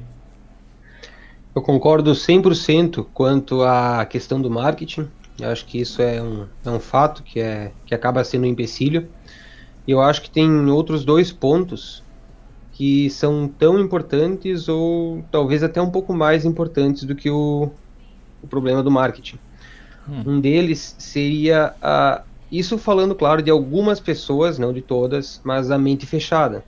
[1.55, 5.07] Eu concordo 100% quanto à questão do marketing.
[5.39, 8.47] Eu acho que isso é um, é um fato que, é, que acaba sendo um
[8.47, 9.07] empecilho.
[9.87, 12.03] Eu acho que tem outros dois pontos
[12.73, 17.69] que são tão importantes ou talvez até um pouco mais importantes do que o,
[18.41, 19.37] o problema do marketing.
[20.09, 20.23] Hum.
[20.25, 25.77] Um deles seria a, isso falando, claro, de algumas pessoas, não de todas, mas a
[25.77, 26.63] mente fechada.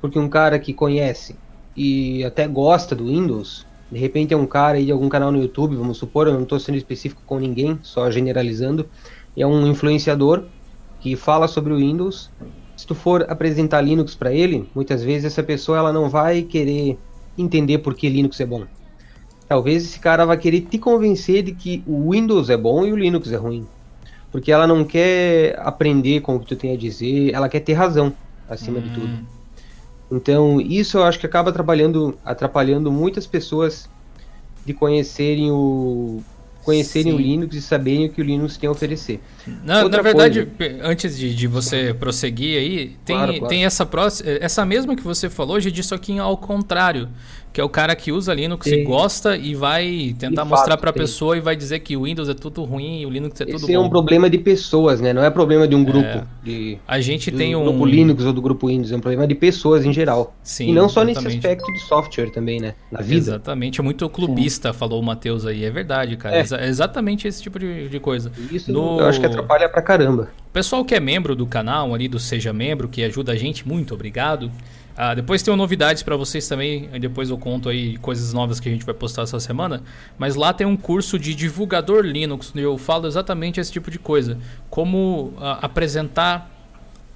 [0.00, 1.36] Porque um cara que conhece
[1.76, 5.40] e até gosta do Windows, de repente é um cara aí de algum canal no
[5.40, 8.88] YouTube, vamos supor, eu não estou sendo específico com ninguém, só generalizando,
[9.36, 10.48] é um influenciador
[11.04, 12.30] que fala sobre o Windows
[12.74, 16.98] se tu for apresentar Linux para ele, muitas vezes essa pessoa ela não vai querer
[17.36, 18.64] entender por que Linux é bom.
[19.46, 22.96] Talvez esse cara vai querer te convencer de que o Windows é bom e o
[22.96, 23.66] Linux é ruim.
[24.32, 27.74] Porque ela não quer aprender com o que tu tem a dizer, ela quer ter
[27.74, 28.14] razão
[28.48, 29.06] acima de tudo.
[29.06, 29.24] Hum.
[30.10, 33.90] Então, isso eu acho que acaba atrapalhando, atrapalhando muitas pessoas
[34.64, 36.22] de conhecerem o,
[36.64, 37.18] conhecerem Sim.
[37.18, 39.20] o Linux e saberem o que o Linux tem a oferecer.
[39.62, 40.78] Na, na verdade, coisa...
[40.82, 43.48] antes de, de, você prosseguir aí, tem, claro, claro.
[43.48, 47.08] tem essa, próxima, essa mesma que você falou, já disse aqui ao contrário
[47.54, 50.90] que é o cara que usa Linux e gosta e vai tentar de mostrar para
[50.90, 53.44] a pessoa e vai dizer que o Windows é tudo ruim e o Linux é
[53.44, 53.72] tudo Esse bom.
[53.74, 55.12] é um problema de pessoas, né?
[55.12, 56.04] Não é problema de um grupo.
[56.04, 56.24] É.
[56.42, 59.24] De, a gente do, tem um grupo Linux ou do grupo Windows, é um problema
[59.24, 60.34] de pessoas em geral.
[60.42, 61.24] Sim, e não só exatamente.
[61.26, 62.74] nesse aspecto de software também, né?
[62.90, 63.18] Na vida.
[63.18, 64.78] Exatamente, é muito clubista, Sim.
[64.80, 65.64] falou o Matheus aí.
[65.64, 66.34] É verdade, cara.
[66.34, 66.40] É.
[66.40, 68.32] é exatamente esse tipo de, de coisa.
[68.50, 68.98] Isso no...
[68.98, 70.28] eu acho que atrapalha pra caramba.
[70.48, 73.66] O pessoal que é membro do canal ali, do Seja Membro, que ajuda a gente,
[73.66, 74.50] muito obrigado.
[74.96, 78.72] Ah, depois tem novidades para vocês também, depois eu conto aí coisas novas que a
[78.72, 79.82] gente vai postar essa semana.
[80.16, 83.98] Mas lá tem um curso de divulgador Linux, onde eu falo exatamente esse tipo de
[83.98, 84.38] coisa.
[84.70, 86.48] Como ah, apresentar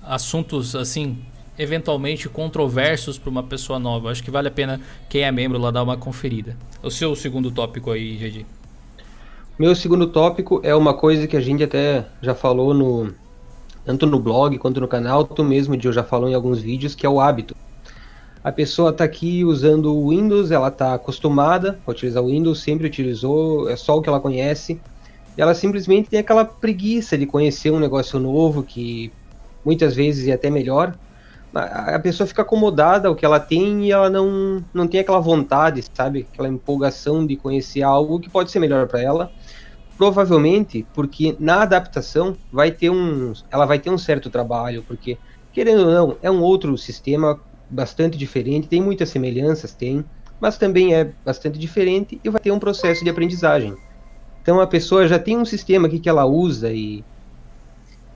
[0.03, 1.19] assuntos assim,
[1.57, 4.11] eventualmente controversos para uma pessoa nova.
[4.11, 6.57] Acho que vale a pena quem é membro lá dar uma conferida.
[6.83, 8.45] O seu segundo tópico aí, Gedi.
[9.57, 13.13] Meu segundo tópico é uma coisa que a gente até já falou no
[13.85, 17.09] tanto no blog quanto no canal, tu mesmo já falou em alguns vídeos, que é
[17.09, 17.57] o hábito
[18.43, 22.87] a pessoa está aqui usando o Windows, ela está acostumada a utilizar o Windows, sempre
[22.87, 24.81] utilizou, é só o que ela conhece.
[25.37, 29.13] E ela simplesmente tem aquela preguiça de conhecer um negócio novo que
[29.65, 30.97] muitas vezes é até melhor.
[31.55, 35.85] A pessoa fica acomodada ao que ela tem e ela não, não tem aquela vontade,
[35.93, 36.27] sabe?
[36.33, 39.33] Aquela empolgação de conhecer algo que pode ser melhor para ela.
[39.97, 45.19] Provavelmente porque na adaptação vai ter um, ela vai ter um certo trabalho, porque
[45.53, 50.05] querendo ou não, é um outro sistema bastante diferente, tem muitas semelhanças, tem,
[50.41, 53.75] mas também é bastante diferente e vai ter um processo de aprendizagem.
[54.43, 57.05] Então a pessoa já tem um sistema aqui que ela usa e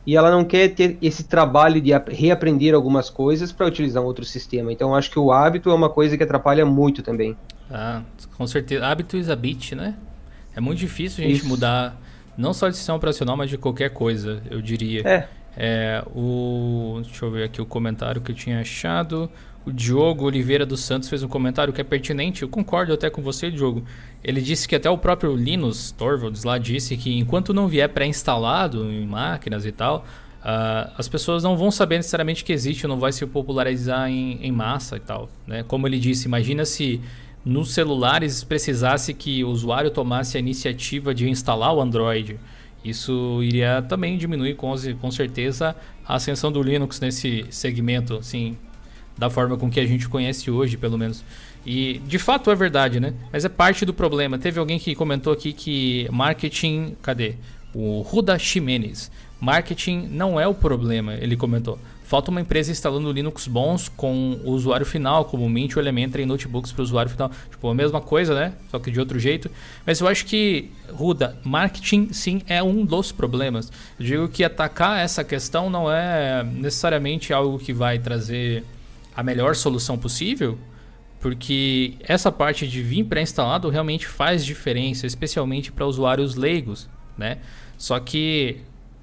[0.05, 4.25] e ela não quer ter esse trabalho de reaprender algumas coisas para utilizar um outro
[4.25, 4.73] sistema.
[4.73, 7.37] Então acho que o hábito é uma coisa que atrapalha muito também.
[7.71, 8.03] Ah,
[8.37, 8.85] com certeza.
[8.85, 9.97] Hábito is a bit, né?
[10.57, 11.49] É muito difícil a gente Isso.
[11.49, 11.97] mudar
[12.37, 15.07] não só de sistema operacional, mas de qualquer coisa, eu diria.
[15.07, 15.29] É.
[15.57, 19.31] É, o, deixa eu ver aqui o comentário que eu tinha achado.
[19.65, 22.43] O Diogo Oliveira dos Santos fez um comentário que é pertinente.
[22.43, 23.85] Eu concordo até com você, Diogo.
[24.25, 28.91] Ele disse que até o próprio Linus Torvalds lá disse que enquanto não vier pré-instalado
[28.91, 30.05] em máquinas e tal,
[30.43, 34.51] Uh, as pessoas não vão saber necessariamente que existe, não vai se popularizar em, em
[34.51, 35.31] massa e tal.
[35.47, 35.62] Né?
[35.62, 37.01] Como ele disse, imagina se
[37.45, 42.41] nos celulares precisasse que o usuário tomasse a iniciativa de instalar o Android.
[42.85, 48.57] Isso iria também diminuir com, com certeza a ascensão do Linux nesse segmento, assim,
[49.16, 51.25] da forma com que a gente conhece hoje, pelo menos.
[51.64, 53.14] E de fato é verdade, né?
[53.33, 54.38] Mas é parte do problema.
[54.38, 56.97] Teve alguém que comentou aqui que marketing.
[57.01, 57.35] Cadê?
[57.73, 59.11] O Ruda Ximenes.
[59.40, 61.79] Marketing não é o problema, ele comentou.
[62.12, 66.70] Falta uma empresa instalando Linux bons com o usuário final, como Mint ou Elementary notebooks
[66.70, 67.31] para o usuário final.
[67.51, 68.53] Tipo, a mesma coisa, né?
[68.70, 69.51] Só que de outro jeito.
[69.87, 73.72] Mas eu acho que, Ruda, marketing sim é um dos problemas.
[73.98, 78.62] Eu digo que atacar essa questão não é necessariamente algo que vai trazer
[79.16, 80.59] a melhor solução possível,
[81.18, 87.38] porque essa parte de vir pré-instalado realmente faz diferença, especialmente para usuários leigos, né?
[87.79, 88.59] Só que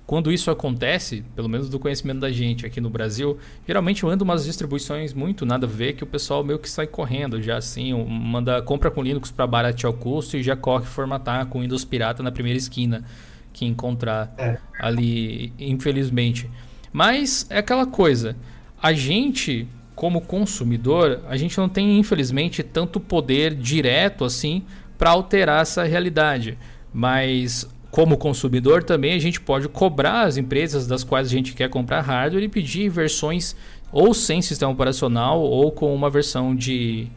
[0.09, 4.43] quando isso acontece, pelo menos do conhecimento da gente aqui no Brasil, geralmente anda umas
[4.43, 8.59] distribuições muito nada a ver que o pessoal meio que sai correndo já assim, manda
[8.59, 12.31] compra com Linux para baratear o custo e já corre formatar com Windows pirata na
[12.31, 13.05] primeira esquina
[13.53, 14.57] que encontrar é.
[14.79, 16.49] ali, infelizmente.
[16.91, 18.35] Mas é aquela coisa,
[18.81, 24.63] a gente como consumidor, a gente não tem infelizmente tanto poder direto assim
[24.97, 26.57] para alterar essa realidade.
[26.91, 31.69] Mas como consumidor também a gente pode cobrar as empresas das quais a gente quer
[31.69, 33.55] comprar hardware e pedir versões
[33.91, 37.07] ou sem sistema operacional ou com uma versão de,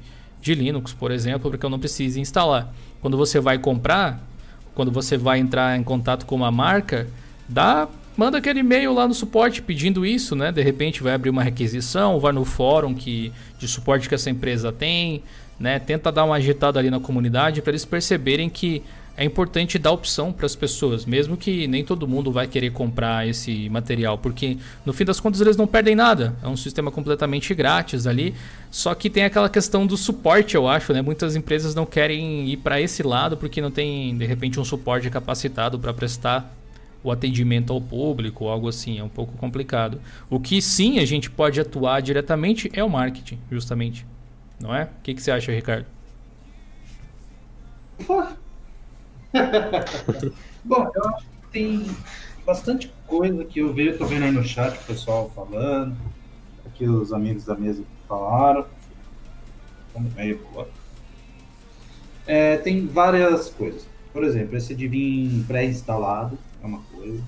[0.41, 2.73] de Linux, por exemplo, para que eu não precise instalar.
[3.03, 4.27] Quando você vai comprar,
[4.75, 7.07] quando você vai entrar em contato com uma marca,
[7.47, 10.51] dá, manda aquele e-mail lá no suporte pedindo isso, né?
[10.51, 14.73] De repente vai abrir uma requisição, vai no fórum que, de suporte que essa empresa
[14.73, 15.23] tem,
[15.61, 15.79] né?
[15.79, 18.83] Tenta dar uma agitada ali na comunidade para eles perceberem que
[19.17, 23.29] é importante dar opção para as pessoas, mesmo que nem todo mundo vai querer comprar
[23.29, 26.35] esse material, porque no fim das contas eles não perdem nada.
[26.43, 28.35] É um sistema completamente grátis ali.
[28.71, 31.03] Só que tem aquela questão do suporte, eu acho, né?
[31.03, 35.11] Muitas empresas não querem ir para esse lado porque não tem, de repente, um suporte
[35.11, 36.57] capacitado para prestar
[37.05, 40.01] o atendimento ao público, algo assim, é um pouco complicado.
[40.31, 44.07] O que sim a gente pode atuar diretamente é o marketing, justamente.
[44.61, 44.85] Não é?
[44.85, 45.87] O que, que você acha, Ricardo?
[50.65, 51.87] Bom, eu acho que tem
[52.45, 55.97] bastante coisa que eu vejo, tô vendo aí no chat o pessoal falando,
[56.67, 58.67] aqui os amigos da mesa falaram.
[60.17, 60.39] Aí,
[62.27, 63.87] é, tem várias coisas.
[64.13, 67.23] Por exemplo, esse de vir pré-instalado é uma coisa.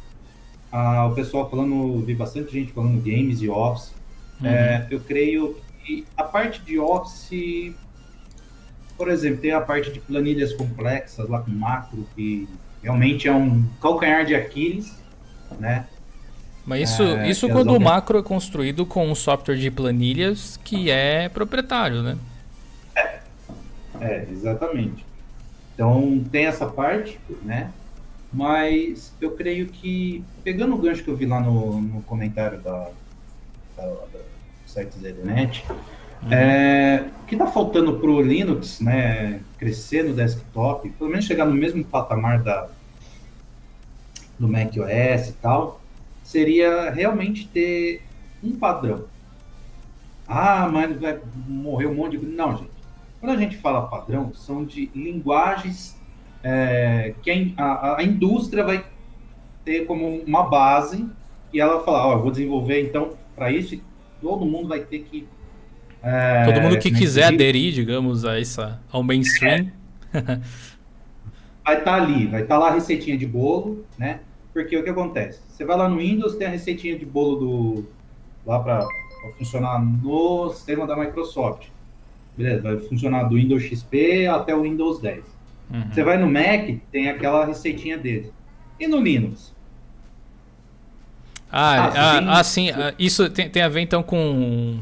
[0.70, 3.92] Ah, o pessoal falando, vi bastante gente falando games e Office.
[4.40, 4.48] Uhum.
[4.48, 7.74] É, eu creio que a parte de Office
[8.96, 12.48] por exemplo, tem a parte de planilhas complexas lá com macro, que
[12.82, 14.96] realmente é um calcanhar de Aquiles,
[15.58, 15.86] né?
[16.66, 20.90] Mas isso, é, isso quando o macro é construído com um software de planilhas que
[20.90, 22.16] é proprietário, né?
[22.96, 23.18] É,
[24.00, 25.04] é exatamente.
[25.74, 27.70] Então tem essa parte, né?
[28.32, 32.88] Mas eu creio que, pegando o gancho que eu vi lá no, no comentário da,
[33.76, 34.20] da, da
[34.66, 35.64] site ZDNet,
[36.30, 41.44] É, o que está faltando para o Linux né, crescer no desktop, pelo menos chegar
[41.44, 42.68] no mesmo patamar da,
[44.38, 45.80] do macOS e tal,
[46.22, 48.02] seria realmente ter
[48.42, 49.04] um padrão.
[50.26, 52.26] Ah, mas vai morrer um monte de.
[52.26, 52.70] Não, gente.
[53.20, 55.98] Quando a gente fala padrão, são de linguagens
[56.42, 58.84] é, que a, a, indústria vai
[59.64, 61.06] ter como uma base
[61.52, 63.80] e ela vai falar: Ó, oh, eu vou desenvolver então para isso,
[64.20, 65.26] todo mundo vai ter que
[66.04, 69.70] é, Todo mundo que quiser aderir, digamos, a essa, ao mainstream.
[70.12, 70.38] É.
[71.64, 74.20] vai estar tá ali, vai estar tá lá a receitinha de bolo, né?
[74.52, 75.40] Porque o que acontece?
[75.48, 77.86] Você vai lá no Windows, tem a receitinha de bolo do
[78.46, 78.86] lá para
[79.38, 81.68] funcionar no sistema da Microsoft.
[82.36, 85.24] Beleza, vai funcionar do Windows XP até o Windows 10.
[85.70, 85.82] Uhum.
[85.90, 88.32] Você vai no Mac, tem aquela receitinha dele.
[88.78, 89.54] E no Linux?
[91.50, 92.70] Ah, ah, ah, ah sim.
[92.70, 94.80] Ah, isso tem, tem a ver então com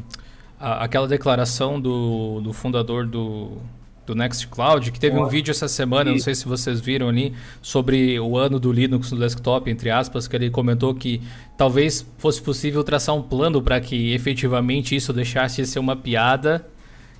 [0.63, 3.57] a, aquela declaração do, do fundador do,
[4.05, 8.17] do Nextcloud, que teve um vídeo essa semana, não sei se vocês viram ali, sobre
[8.17, 11.21] o ano do Linux no desktop, entre aspas, que ele comentou que
[11.57, 16.65] talvez fosse possível traçar um plano para que efetivamente isso deixasse de ser uma piada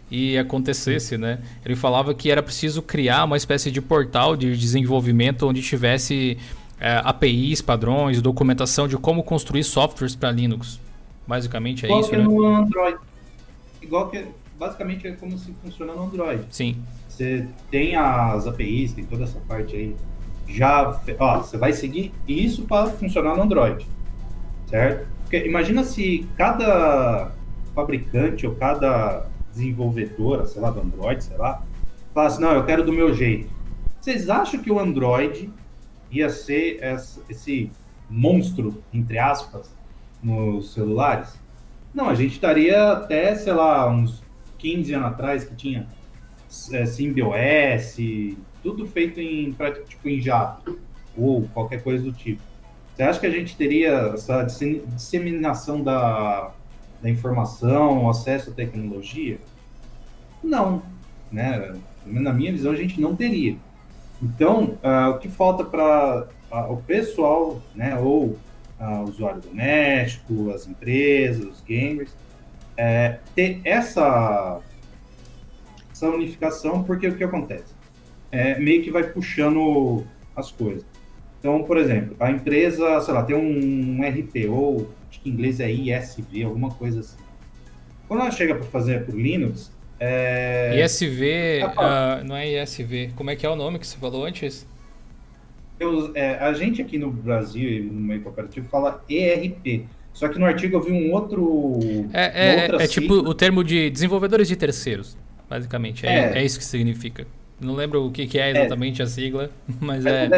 [0.10, 1.40] e acontecesse, né?
[1.66, 6.38] Ele falava que era preciso criar uma espécie de portal de desenvolvimento onde tivesse
[6.80, 10.80] é, APIs, padrões, documentação de como construir softwares para Linux.
[11.28, 12.24] Basicamente é Qual isso, é né?
[12.24, 12.98] no Android
[13.84, 14.26] igual que
[14.58, 16.44] basicamente é como se funciona no Android.
[16.50, 16.82] Sim.
[17.08, 19.96] Você tem as APIs, tem toda essa parte aí.
[20.48, 23.86] Já, ó, você vai seguir isso para funcionar no Android.
[24.68, 25.08] certo?
[25.22, 27.32] Porque imagina se cada
[27.74, 31.64] fabricante ou cada desenvolvedora, sei lá, do Android, sei lá,
[32.14, 33.52] falasse, não, eu quero do meu jeito.
[34.00, 35.50] Vocês acham que o Android
[36.12, 36.80] ia ser
[37.30, 37.72] esse
[38.10, 39.74] monstro, entre aspas,
[40.22, 41.40] nos celulares?
[41.94, 44.24] Não, a gente estaria até, sei lá, uns
[44.58, 45.88] 15 anos atrás que tinha
[46.72, 46.86] é,
[48.62, 49.56] tudo feito em,
[49.88, 50.62] tipo, em Java,
[51.18, 52.42] ou qualquer coisa do tipo.
[52.96, 56.52] Você acha que a gente teria essa disseminação da,
[57.02, 59.40] da informação, acesso à tecnologia?
[60.44, 60.84] Não,
[61.32, 61.76] né?
[62.06, 63.58] Na minha visão, a gente não teria.
[64.22, 68.38] Então, uh, o que falta para uh, o pessoal, né, ou
[68.84, 72.14] uh, usuário doméstico, as empresas, os gamers,
[72.76, 74.60] é, ter essa,
[75.92, 77.74] essa unificação, porque o que acontece?
[78.32, 80.04] É, meio que vai puxando
[80.36, 80.86] as coisas.
[81.40, 85.60] Então, por exemplo, a empresa, sei lá, tem um RP, ou acho que em inglês
[85.60, 87.18] é ISV, alguma coisa assim.
[88.08, 90.82] Quando ela chega para fazer por Linux, é...
[90.84, 94.68] ISV, uh, não é ISV, como é que é o nome que você falou antes?
[95.84, 99.86] Eu, é, a gente aqui no Brasil e no meio cooperativo fala ERP.
[100.14, 101.80] Só que no artigo eu vi um outro.
[102.14, 105.18] É, é, é tipo o termo de desenvolvedores de terceiros,
[105.50, 106.06] basicamente.
[106.06, 106.40] É, é.
[106.40, 107.26] é isso que significa.
[107.60, 110.30] Não lembro o que, que é, é exatamente a sigla, mas é.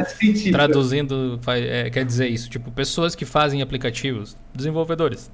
[0.52, 2.50] Traduzindo, é, quer dizer isso.
[2.50, 5.32] Tipo, pessoas que fazem aplicativos, desenvolvedores.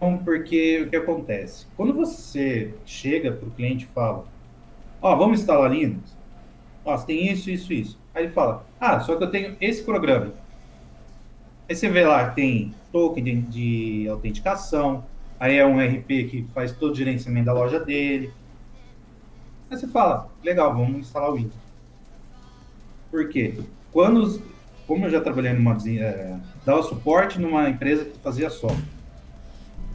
[0.00, 1.66] Bom, porque o que acontece?
[1.76, 4.24] Quando você chega para o cliente e fala:
[5.00, 6.16] Ó, oh, vamos instalar Linux?
[6.84, 7.98] Ó, você tem isso, isso, isso.
[8.18, 10.32] Aí ele fala: Ah, só que eu tenho esse programa.
[11.68, 15.04] Aí você vê lá tem token de, de autenticação,
[15.38, 18.32] aí é um RP que faz todo o gerenciamento da loja dele.
[19.70, 21.54] Aí você fala: Legal, vamos instalar o Windows.
[23.08, 23.54] Por quê?
[23.92, 24.42] Quando,
[24.84, 25.76] como eu já trabalhei numa.
[25.86, 28.82] É, dava suporte numa empresa que fazia software.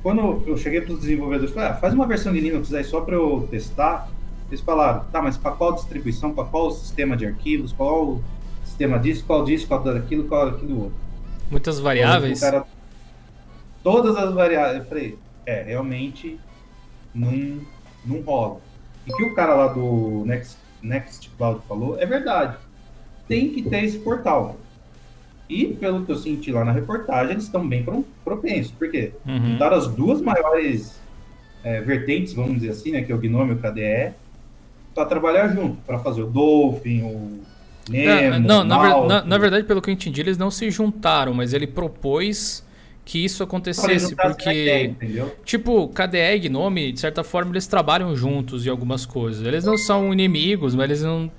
[0.02, 3.02] Quando eu cheguei para os desenvolvedores, falei, ah, faz uma versão de Linux aí só
[3.02, 4.10] para eu testar.
[4.49, 8.21] Eles falaram, tá, mas para qual distribuição, para qual sistema de arquivos, qual
[8.63, 10.97] sistema disso, qual disso, qual daquilo, qual daquilo outro.
[11.49, 12.39] Muitas variáveis?
[12.39, 12.65] Cara,
[13.84, 14.79] todas as variáveis.
[14.79, 16.39] Eu falei, é, realmente
[17.13, 17.62] não,
[18.06, 18.60] não rola.
[19.06, 22.58] E que o cara lá do Next, Next Cloud falou é verdade.
[23.27, 24.58] Tem que ter esse portal.
[25.49, 27.86] E pelo que eu senti lá na reportagem, eles estão bem
[28.23, 28.71] propensos.
[28.71, 29.12] Por quê?
[29.25, 29.62] Uhum.
[29.62, 30.99] as duas maiores
[31.63, 33.03] é, vertentes, vamos dizer assim, né?
[33.03, 34.13] Que é o Gnome e o KDE,
[34.93, 37.39] para trabalhar junto, para fazer o Dolphin, o
[37.89, 41.34] Nemo, não, o na, na, na, verdade, pelo que eu entendi, eles não se juntaram,
[41.34, 42.63] mas ele propôs
[43.06, 44.95] que isso acontecesse, porque,
[45.43, 49.45] tipo, KDE e Gnome, de certa forma, eles trabalham juntos em algumas coisas.
[49.45, 51.29] Eles não são inimigos, mas eles não...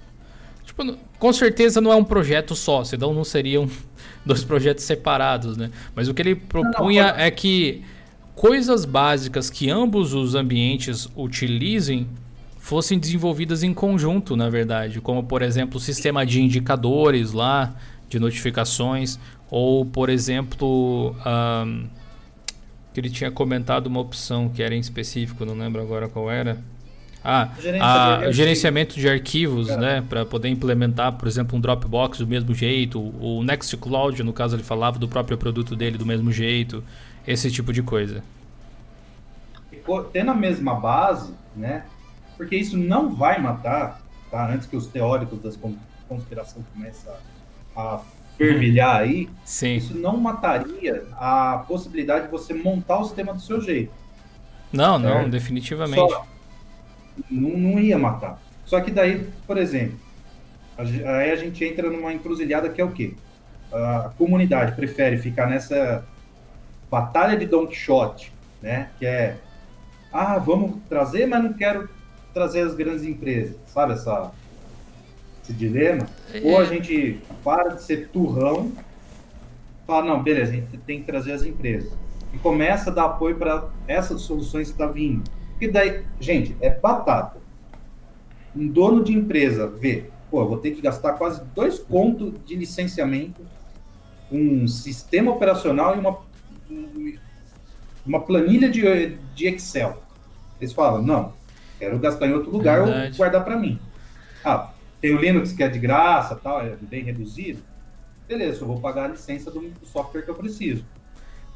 [0.66, 3.66] Tipo, com certeza não é um projeto só, senão não seriam
[4.26, 5.70] dois projetos separados, né?
[5.94, 7.82] Mas o que ele propunha não, não, é que
[8.34, 12.06] coisas básicas que ambos os ambientes utilizem
[12.64, 17.74] fossem desenvolvidas em conjunto, na verdade, como por exemplo o sistema de indicadores lá,
[18.08, 19.18] de notificações,
[19.50, 21.86] ou por exemplo, um,
[22.94, 26.56] que ele tinha comentado uma opção que era em específico, não lembro agora qual era.
[27.22, 27.50] Ah,
[28.22, 32.98] a, gerenciamento de arquivos, né, para poder implementar, por exemplo, um Dropbox do mesmo jeito,
[32.98, 36.82] o Nextcloud, no caso ele falava do próprio produto dele do mesmo jeito,
[37.26, 38.24] esse tipo de coisa.
[40.14, 41.84] Tendo a mesma base, né,
[42.36, 44.52] porque isso não vai matar, tá?
[44.52, 45.58] Antes que os teóricos das
[46.08, 47.12] conspiração comecem
[47.76, 48.00] a
[48.36, 49.76] fervilhar aí, Sim.
[49.76, 53.92] isso não mataria a possibilidade de você montar o sistema do seu jeito.
[54.72, 55.22] Não, certo?
[55.22, 56.12] não, definitivamente.
[56.12, 56.26] Só,
[57.30, 58.40] não, não ia matar.
[58.64, 59.98] Só que daí, por exemplo,
[60.76, 63.14] aí a gente entra numa encruzilhada que é o quê?
[63.72, 66.04] A comunidade prefere ficar nessa
[66.90, 68.32] batalha de Don Quixote,
[68.62, 68.90] né?
[68.98, 69.36] Que é,
[70.12, 71.88] ah, vamos trazer, mas não quero
[72.34, 74.32] trazer as grandes empresas, sabe essa,
[75.42, 76.06] esse dilema?
[76.32, 76.40] É.
[76.42, 78.72] Ou a gente para de ser turrão,
[79.86, 81.92] fala, não, beleza, a gente tem que trazer as empresas.
[82.32, 85.22] E começa a dar apoio para essas soluções que estão tá vindo.
[85.50, 87.38] Porque daí, gente, é batata.
[88.56, 93.40] Um dono de empresa vê, pô, vou ter que gastar quase dois contos de licenciamento,
[94.30, 96.18] um sistema operacional e uma,
[98.04, 100.02] uma planilha de, de Excel.
[100.60, 101.32] Eles falam, não,
[101.78, 103.10] Quero gastar em outro lugar Verdade.
[103.12, 103.78] ou guardar para mim.
[104.44, 104.70] Ah,
[105.00, 107.62] tem o Linux que é de graça, tal, é bem reduzido.
[108.26, 110.84] Beleza, eu vou pagar a licença do, software que eu preciso.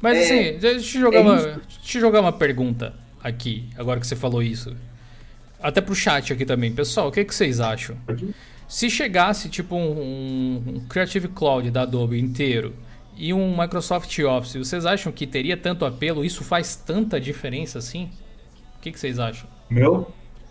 [0.01, 2.93] Mas é, assim, deixa eu, te jogar é uma, deixa eu jogar uma pergunta
[3.23, 4.75] aqui, agora que você falou isso.
[5.61, 6.71] Até pro chat aqui também.
[6.71, 7.97] Pessoal, o que, que vocês acham?
[8.67, 12.75] Se chegasse tipo um, um Creative Cloud da Adobe inteiro
[13.17, 16.23] e um Microsoft Office, vocês acham que teria tanto apelo?
[16.23, 18.09] Isso faz tanta diferença assim?
[18.77, 19.49] O que, que vocês acham?
[19.69, 20.07] Meu,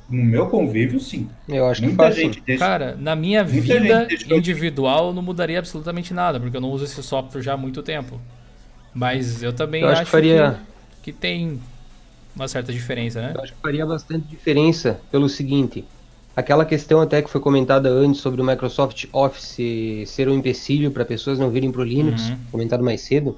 [0.09, 1.29] no meu convívio, sim.
[1.49, 2.17] Eu acho que Muita faz.
[2.17, 2.65] gente deixa.
[2.65, 7.03] Cara, na minha Muita vida individual não mudaria absolutamente nada, porque eu não uso esse
[7.03, 8.21] software já há muito tempo.
[8.95, 10.61] Mas eu também Eu acho, acho que faria-
[11.03, 11.61] que, que tem
[12.35, 13.33] uma certa diferença, né?
[13.37, 15.85] Eu acho que faria bastante diferença pelo seguinte.
[16.37, 21.05] Aquela questão até que foi comentada antes sobre o Microsoft Office ser um empecilho para
[21.05, 22.37] pessoas não virem para o Linux, Uhum.
[22.53, 23.37] comentado mais cedo.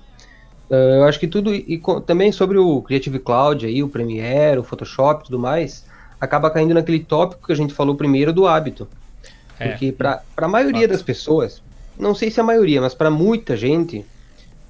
[0.70, 4.64] Eh, eu acho que tudo, e também sobre o Creative Cloud, aí, o Premiere, o
[4.64, 5.84] Photoshop e tudo mais,
[6.20, 8.86] acaba caindo naquele tópico que a gente falou primeiro do hábito.
[9.58, 9.68] É.
[9.68, 10.90] Porque para a maioria Fato.
[10.92, 11.60] das pessoas,
[11.98, 14.06] não sei se a maioria, mas para muita gente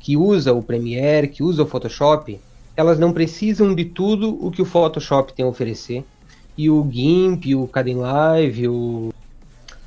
[0.01, 2.41] que usa o Premiere, que usa o Photoshop,
[2.75, 6.03] elas não precisam de tudo o que o Photoshop tem a oferecer.
[6.57, 9.10] E o GIMP, o Kdenlive, o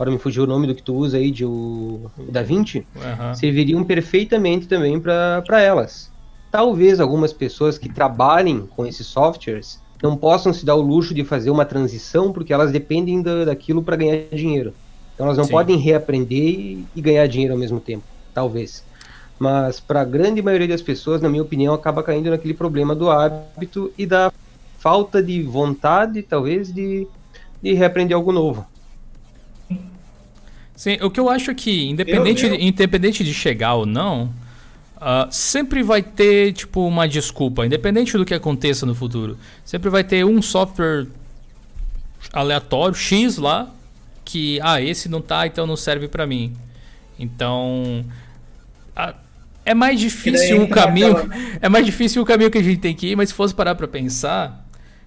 [0.04, 3.34] agora me fugiu o nome do que tu usa aí de o, o DaVinci, Aham.
[3.34, 6.12] serviriam perfeitamente também para elas.
[6.52, 11.24] Talvez algumas pessoas que trabalhem com esses softwares não possam se dar o luxo de
[11.24, 14.76] fazer uma transição porque elas dependem da, daquilo para ganhar dinheiro.
[15.14, 15.54] Então elas não Sim.
[15.54, 18.84] podem reaprender e, e ganhar dinheiro ao mesmo tempo, talvez.
[19.40, 23.10] Mas para a grande maioria das pessoas, na minha opinião, acaba caindo naquele problema do
[23.10, 24.30] hábito e da
[24.78, 27.08] falta de vontade, talvez, de,
[27.62, 28.68] de reaprender algo novo.
[30.76, 34.34] Sim, o que eu acho é que, independente, Eu- eu- independente de chegar ou não,
[35.00, 39.38] ah, sempre vai ter, tipo, uma desculpa, independente do que aconteça no futuro.
[39.64, 41.06] Sempre vai ter um software
[42.32, 43.72] aleatório, X lá,
[44.26, 46.54] que, ah, esse não tá, então não serve pra mim.
[47.20, 48.04] Então,
[48.96, 49.14] ah,
[49.66, 52.80] é mais difícil o entra caminho, naquela- é mais difícil o caminho que a gente
[52.80, 54.66] tem que ir, mas se fosse parar pra pensar,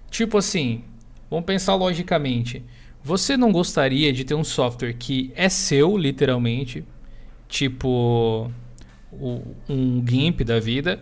[0.09, 0.83] tipo assim,
[1.29, 2.63] vamos pensar logicamente.
[3.07, 6.83] Você não gostaria de ter um software que é seu, literalmente,
[7.47, 8.51] tipo
[9.13, 10.99] o- um GIMP da vida,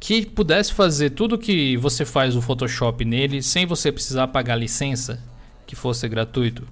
[0.00, 5.22] que pudesse fazer tudo que você faz no Photoshop nele sem você precisar pagar licença,
[5.64, 6.66] que fosse gratuito?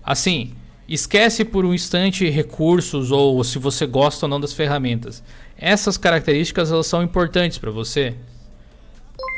[0.00, 0.52] Assim,
[0.88, 5.24] esquece por um instante recursos ou se você gosta ou não das ferramentas.
[5.58, 8.14] Essas características elas são importantes para você.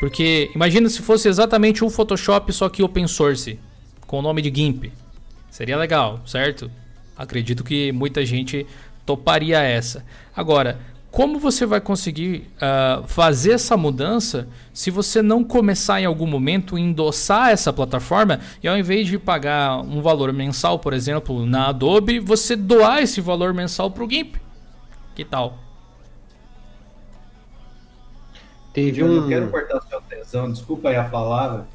[0.00, 3.58] Porque imagina se fosse exatamente um Photoshop só que open source,
[4.12, 4.92] com o nome de GIMP.
[5.50, 6.70] Seria legal, certo?
[7.16, 8.66] Acredito que muita gente
[9.06, 10.04] toparia essa.
[10.36, 10.78] Agora,
[11.10, 16.76] como você vai conseguir ah, fazer essa mudança se você não começar em algum momento
[16.76, 21.68] a endossar essa plataforma e ao invés de pagar um valor mensal, por exemplo, na
[21.68, 24.36] Adobe, você doar esse valor mensal para o GIMP?
[25.14, 25.56] Que tal?
[28.74, 29.20] Teve Eu um.
[29.22, 31.66] não quero cortar sua atenção, desculpa aí a palavra,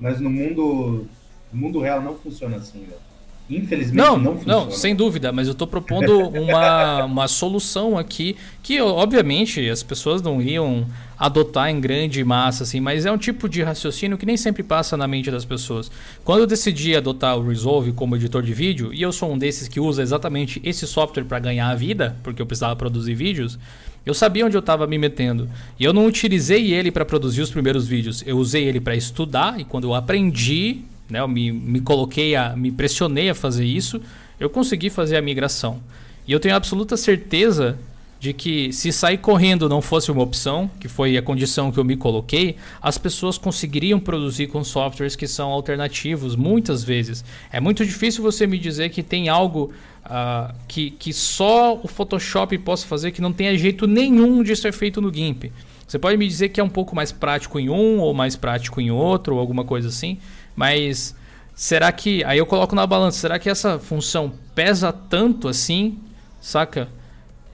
[0.00, 1.06] mas no mundo,
[1.52, 3.06] no mundo real não funciona assim, velho.
[3.48, 4.70] Infelizmente Não, não, não, funciona.
[4.72, 10.42] sem dúvida, mas eu tô propondo uma, uma solução aqui que, obviamente, as pessoas não
[10.42, 10.84] iriam
[11.16, 14.96] adotar em grande massa, assim, mas é um tipo de raciocínio que nem sempre passa
[14.96, 15.90] na mente das pessoas.
[16.24, 19.68] Quando eu decidi adotar o Resolve como editor de vídeo, e eu sou um desses
[19.68, 23.58] que usa exatamente esse software para ganhar a vida, porque eu precisava produzir vídeos,
[24.04, 25.48] eu sabia onde eu estava me metendo.
[25.78, 28.22] E eu não utilizei ele para produzir os primeiros vídeos.
[28.26, 32.56] Eu usei ele para estudar e quando eu aprendi, né, eu me, me coloquei a,
[32.56, 34.00] me pressionei a fazer isso,
[34.38, 35.80] eu consegui fazer a migração.
[36.26, 37.78] E eu tenho absoluta certeza
[38.18, 41.84] de que se sair correndo não fosse uma opção, que foi a condição que eu
[41.84, 47.24] me coloquei, as pessoas conseguiriam produzir com softwares que são alternativos muitas vezes.
[47.52, 49.72] É muito difícil você me dizer que tem algo
[50.04, 54.72] ah, que, que só o Photoshop possa fazer que não tenha jeito nenhum de ser
[54.72, 55.52] feito no GIMP.
[55.86, 58.80] Você pode me dizer que é um pouco mais prático em um ou mais prático
[58.80, 60.18] em outro ou alguma coisa assim,
[60.54, 61.14] mas
[61.54, 65.98] será que aí eu coloco na balança, será que essa função pesa tanto assim,
[66.40, 66.88] saca?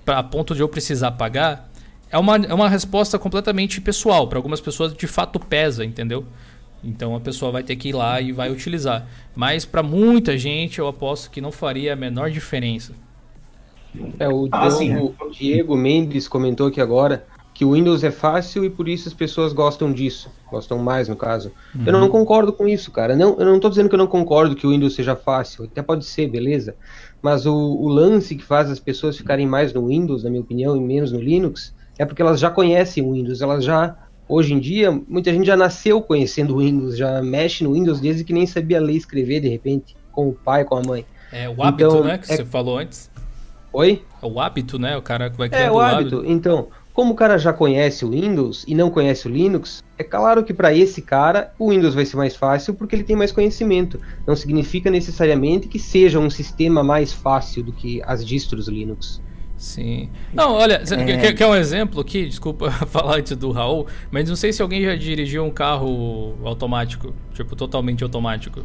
[0.04, 1.70] Pra, a ponto de eu precisar pagar?
[2.10, 4.26] É uma, é uma resposta completamente pessoal.
[4.26, 6.24] Para algumas pessoas de fato pesa, entendeu?
[6.82, 9.06] Então a pessoa vai ter que ir lá e vai utilizar.
[9.36, 12.92] Mas para muita gente eu aposto que não faria a menor diferença.
[14.18, 14.96] É, o Ah, Diogo- sim.
[14.96, 17.24] o Diego Mendes comentou aqui agora
[17.62, 20.28] que o Windows é fácil e por isso as pessoas gostam disso.
[20.50, 21.52] Gostam mais, no caso.
[21.86, 23.14] Eu não concordo com isso, cara.
[23.14, 25.66] Não, eu não tô dizendo que eu não concordo que o Windows seja fácil.
[25.66, 26.74] Até pode ser, beleza.
[27.22, 30.76] Mas o, o lance que faz as pessoas ficarem mais no Windows, na minha opinião,
[30.76, 33.40] e menos no Linux, é porque elas já conhecem o Windows.
[33.40, 33.96] Elas já,
[34.28, 38.24] hoje em dia, muita gente já nasceu conhecendo o Windows, já mexe no Windows desde
[38.24, 41.06] que nem sabia ler e escrever, de repente, com o pai, com a mãe.
[41.30, 42.18] É o hábito, Então, né?
[42.18, 43.08] Que é- você falou antes.
[43.72, 44.02] Oi?
[44.20, 44.96] É o hábito, né?
[44.98, 46.22] O cara que vai É, criando o hábito.
[46.26, 50.44] Então, como o cara já conhece o Windows e não conhece o Linux, é claro
[50.44, 54.00] que para esse cara o Windows vai ser mais fácil porque ele tem mais conhecimento.
[54.26, 59.20] Não significa necessariamente que seja um sistema mais fácil do que as distros Linux.
[59.56, 60.10] Sim.
[60.34, 61.04] Não, olha, é...
[61.04, 62.26] quer, quer um exemplo aqui?
[62.26, 67.14] Desculpa falar antes do Raul, mas não sei se alguém já dirigiu um carro automático,
[67.32, 68.64] tipo, totalmente automático.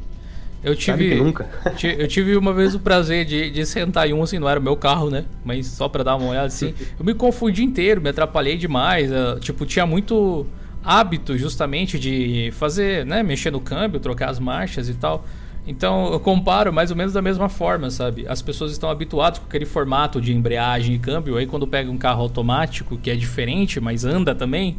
[0.64, 1.48] Eu tive, nunca.
[1.98, 4.64] eu tive uma vez o prazer de, de sentar em um, assim, não era o
[4.64, 5.26] meu carro, né?
[5.46, 6.74] Mas só pra dar uma olhada assim.
[7.00, 9.12] Eu me confundi inteiro, me atrapalhei demais.
[9.12, 10.46] Uh, tipo, tinha muito
[10.84, 13.22] hábito justamente de fazer, né?
[13.24, 15.26] Mexer no câmbio, trocar as marchas e tal.
[15.68, 18.26] Então eu comparo mais ou menos da mesma forma, sabe?
[18.28, 21.36] As pessoas estão habituadas com aquele formato de embreagem e câmbio.
[21.36, 24.78] Aí quando pega um carro automático, que é diferente, mas anda também,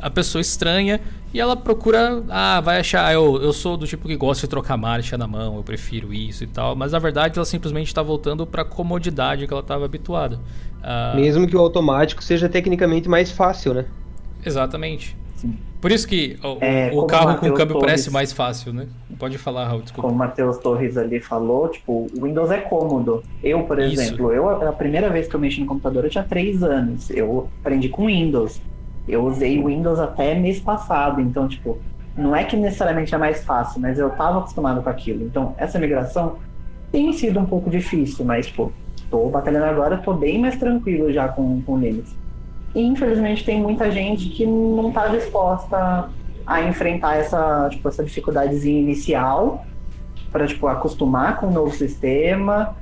[0.00, 1.00] a pessoa estranha
[1.32, 4.76] e ela procura, ah, vai achar, eu, eu sou do tipo que gosta de trocar
[4.76, 8.46] marcha na mão, eu prefiro isso e tal, mas na verdade ela simplesmente está voltando
[8.46, 10.38] para a comodidade que ela estava habituada.
[10.82, 13.84] Ah, Mesmo que o automático seja tecnicamente mais fácil, né?
[14.44, 15.16] Exatamente.
[15.36, 15.58] Sim.
[15.80, 18.86] Por isso que o, é, o carro o com câmbio Torres, parece mais fácil, né?
[19.18, 20.08] Pode falar, Raul, desculpa.
[20.08, 23.22] Como o Matheus Torres ali falou, tipo, o Windows é cômodo.
[23.42, 24.00] Eu, por isso.
[24.00, 27.10] exemplo, eu a primeira vez que eu mexi no computador eu tinha três anos.
[27.10, 28.60] Eu aprendi com Windows.
[29.08, 31.78] Eu usei Windows até mês passado, então, tipo,
[32.16, 35.24] não é que necessariamente é mais fácil, mas eu estava acostumado com aquilo.
[35.24, 36.36] Então, essa migração
[36.90, 38.72] tem sido um pouco difícil, mas, tipo,
[39.10, 42.16] tô batalhando agora, tô bem mais tranquilo já com, com Linux.
[42.74, 46.08] E, infelizmente, tem muita gente que não está disposta
[46.46, 49.64] a enfrentar essa, tipo, essa dificuldadezinha inicial
[50.32, 52.76] para, tipo, acostumar com o novo sistema.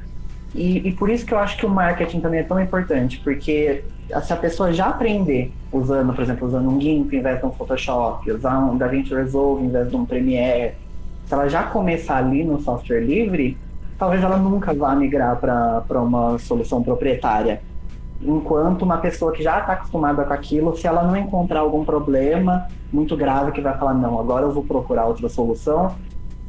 [0.55, 3.85] E, e por isso que eu acho que o marketing também é tão importante, porque
[4.23, 7.53] se a pessoa já aprender usando, por exemplo, usando um GIMP em vez de um
[7.53, 10.75] Photoshop, usar um DaVinci Resolve em vez de um Premiere,
[11.27, 13.57] se ela já começar ali no software livre,
[13.99, 17.63] talvez ela nunca vá migrar para uma solução proprietária.
[18.21, 22.69] Enquanto uma pessoa que já está acostumada com aquilo, se ela não encontrar algum problema
[22.93, 25.95] muito grave que vai falar, não, agora eu vou procurar outra solução,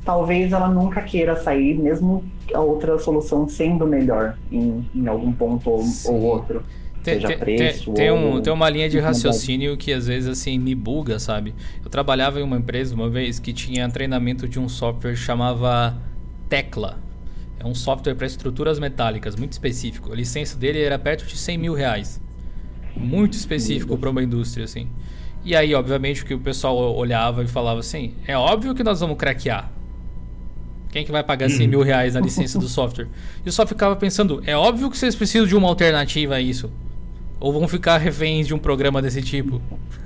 [0.04, 5.70] talvez ela nunca queira sair, mesmo a outra solução sendo melhor em, em algum ponto
[5.70, 6.62] ou, ou outro
[7.06, 7.86] tem, seja preço.
[7.86, 11.54] Tem, tem, um, tem uma linha de raciocínio que às vezes assim me buga, sabe?
[11.84, 15.96] Eu trabalhava em uma empresa uma vez que tinha treinamento de um software chamava
[16.50, 17.00] Tecla.
[17.60, 20.12] É um software para estruturas metálicas, muito específico.
[20.12, 22.20] A licença dele era perto de 100 mil reais.
[22.96, 24.88] Muito específico para uma indústria, assim.
[25.44, 29.18] E aí, obviamente, que o pessoal olhava e falava assim: é óbvio que nós vamos
[29.18, 29.72] craquear.
[30.92, 33.08] Quem que vai pagar 100 mil reais na licença do software?
[33.44, 36.72] E eu só ficava pensando: é óbvio que vocês precisam de uma alternativa a isso.
[37.40, 39.62] Ou vão ficar reféns de um programa desse tipo?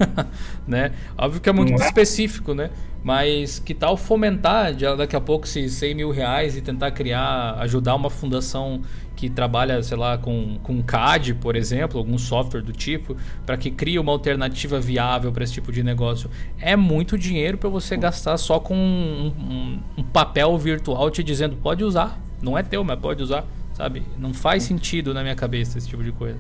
[0.68, 0.92] né?
[1.18, 1.86] Óbvio que é muito é?
[1.86, 2.70] específico, né?
[3.04, 7.96] Mas que tal fomentar daqui a pouco esses 100 mil reais e tentar criar, ajudar
[7.96, 8.82] uma fundação
[9.16, 13.70] que trabalha, sei lá, com, com CAD, por exemplo, algum software do tipo, para que
[13.70, 16.30] crie uma alternativa viável para esse tipo de negócio.
[16.58, 21.58] É muito dinheiro para você gastar só com um, um, um papel virtual te dizendo
[21.58, 22.18] pode usar.
[22.42, 24.04] Não é teu, mas pode usar, sabe?
[24.18, 26.40] Não faz sentido na minha cabeça esse tipo de coisa.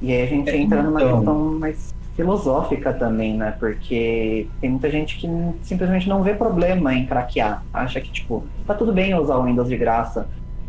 [0.00, 1.16] E aí a gente é, entra numa então...
[1.16, 3.54] questão mais filosófica também, né?
[3.58, 5.28] Porque tem muita gente que
[5.62, 7.62] simplesmente não vê problema em craquear.
[7.72, 10.26] Acha que, tipo, tá tudo bem usar o Windows de graça.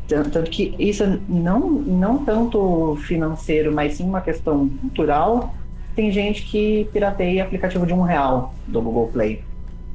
[0.08, 5.54] Tanto que isso não, não tanto financeiro, mas sim uma questão cultural.
[5.96, 9.44] Tem gente que pirateia aplicativo de um real do Google Play.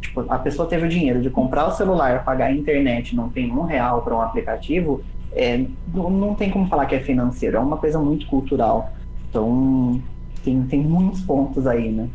[0.01, 3.51] Tipo, a pessoa teve o dinheiro de comprar o celular, pagar a internet, não tem
[3.51, 5.01] um real para um aplicativo,
[5.35, 8.93] é, não tem como falar que é financeiro, é uma coisa muito cultural.
[9.28, 10.01] Então,
[10.45, 12.09] tem, tem muitos pontos aí, né?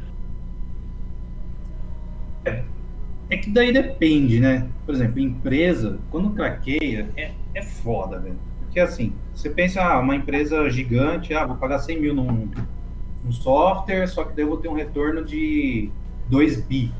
[2.45, 2.63] É,
[3.29, 4.67] é que daí depende, né?
[4.85, 8.37] Por exemplo, empresa, quando craqueia, é, é foda, velho.
[8.61, 12.47] Porque assim, você pensa, ah, uma empresa gigante, ah, vou pagar 100 mil num,
[13.23, 15.89] num software, só que daí eu vou ter um retorno de
[16.29, 16.91] 2 bi.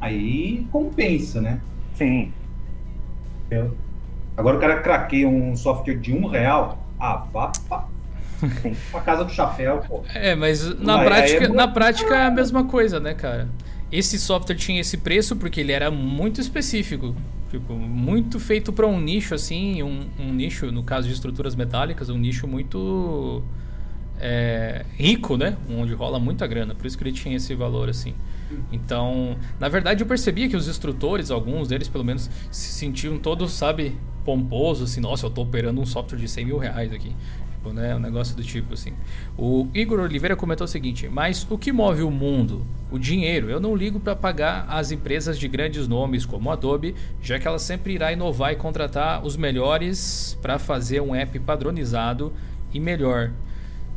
[0.00, 1.60] Aí compensa, né?
[1.94, 2.32] Sim.
[3.50, 3.74] Eu,
[4.36, 7.84] Agora o cara craqueia um software de um real, ah, vá pra,
[8.92, 10.02] pra casa do chapéu, pô.
[10.14, 13.48] É, mas na, prática, é na prática é a mesma coisa, né, cara?
[13.90, 17.14] Esse software tinha esse preço porque ele era muito específico.
[17.50, 22.10] Tipo, muito feito para um nicho, assim, um, um, nicho, no caso de estruturas metálicas,
[22.10, 23.42] um nicho muito
[24.20, 25.56] é, rico, né?
[25.70, 26.74] Onde rola muita grana.
[26.74, 28.14] Por isso que ele tinha esse valor, assim.
[28.70, 33.52] Então, na verdade, eu percebia que os instrutores, alguns deles pelo menos, se sentiam todos,
[33.52, 37.14] sabe, pomposos, assim, nossa, eu estou operando um software de 100 mil reais aqui.
[37.66, 38.92] Tipo, né, um negócio do tipo assim.
[39.36, 42.64] O Igor Oliveira comentou o seguinte: mas o que move o mundo?
[42.90, 43.50] O dinheiro.
[43.50, 47.58] Eu não ligo para pagar as empresas de grandes nomes como Adobe, já que ela
[47.58, 52.32] sempre irá inovar e contratar os melhores para fazer um app padronizado
[52.72, 53.32] e melhor.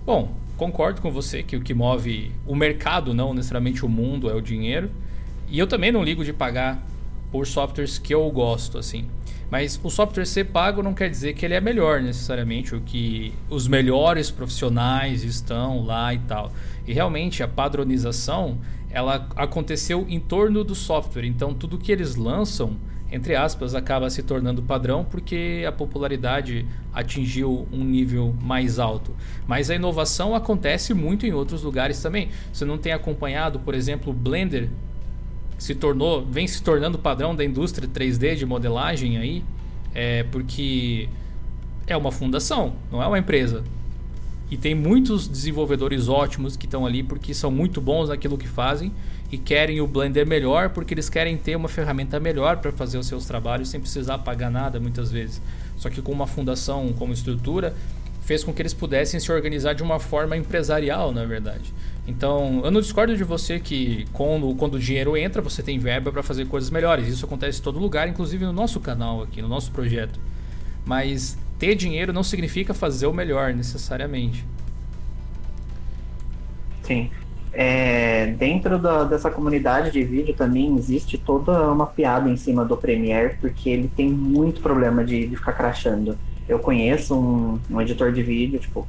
[0.05, 4.35] Bom, concordo com você que o que move o mercado, não necessariamente o mundo, é
[4.35, 4.91] o dinheiro.
[5.47, 6.85] E eu também não ligo de pagar
[7.31, 9.07] por softwares que eu gosto, assim.
[9.49, 13.33] Mas o software ser pago não quer dizer que ele é melhor necessariamente, o que
[13.49, 16.51] os melhores profissionais estão lá e tal.
[16.85, 18.59] E realmente a padronização
[18.91, 21.25] ela aconteceu em torno do software.
[21.25, 22.75] Então tudo que eles lançam,
[23.11, 29.15] entre aspas, acaba se tornando padrão porque a popularidade atingiu um nível mais alto.
[29.47, 32.29] Mas a inovação acontece muito em outros lugares também.
[32.53, 34.69] Você não tem acompanhado, por exemplo, o Blender
[35.57, 39.43] se tornou, vem se tornando padrão da indústria 3D de modelagem aí,
[39.93, 41.09] é porque
[41.85, 43.63] é uma fundação, não é uma empresa.
[44.51, 48.91] E tem muitos desenvolvedores ótimos que estão ali porque são muito bons naquilo que fazem
[49.31, 53.07] e querem o Blender melhor porque eles querem ter uma ferramenta melhor para fazer os
[53.07, 55.41] seus trabalhos sem precisar pagar nada muitas vezes.
[55.77, 57.73] Só que com uma fundação como estrutura
[58.21, 61.73] fez com que eles pudessem se organizar de uma forma empresarial, na verdade.
[62.07, 66.11] Então, eu não discordo de você que quando, quando o dinheiro entra, você tem verba
[66.11, 67.07] para fazer coisas melhores.
[67.07, 70.19] Isso acontece em todo lugar, inclusive no nosso canal aqui, no nosso projeto.
[70.85, 74.45] Mas ter dinheiro não significa fazer o melhor necessariamente.
[76.83, 77.11] Sim.
[77.51, 82.77] É, dentro da, dessa comunidade de vídeo também existe toda uma piada em cima do
[82.77, 86.17] Premiere, porque ele tem muito problema de, de ficar crachando.
[86.47, 88.87] Eu conheço um, um editor de vídeo, tipo,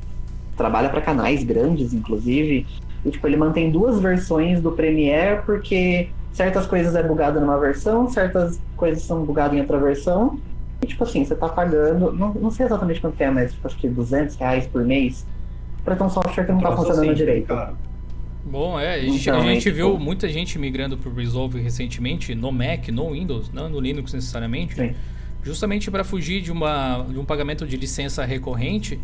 [0.56, 2.66] trabalha para canais grandes, inclusive,
[3.04, 8.08] e tipo, ele mantém duas versões do Premiere porque certas coisas é bugado numa versão,
[8.08, 10.38] certas coisas são bugadas em outra versão,
[10.82, 13.76] e, tipo assim, você tá pagando, não, não sei exatamente quanto é, mas tipo, acho
[13.76, 15.26] que 200 reais por mês
[15.84, 17.54] pra ter um software que não tá funcionando direito.
[18.44, 20.02] Bom, é, a gente, então, a gente é, viu tipo...
[20.02, 24.94] muita gente migrando pro Resolve recentemente, no Mac, no Windows, não no Linux necessariamente, Sim.
[25.42, 28.98] justamente para fugir de, uma, de um pagamento de licença recorrente,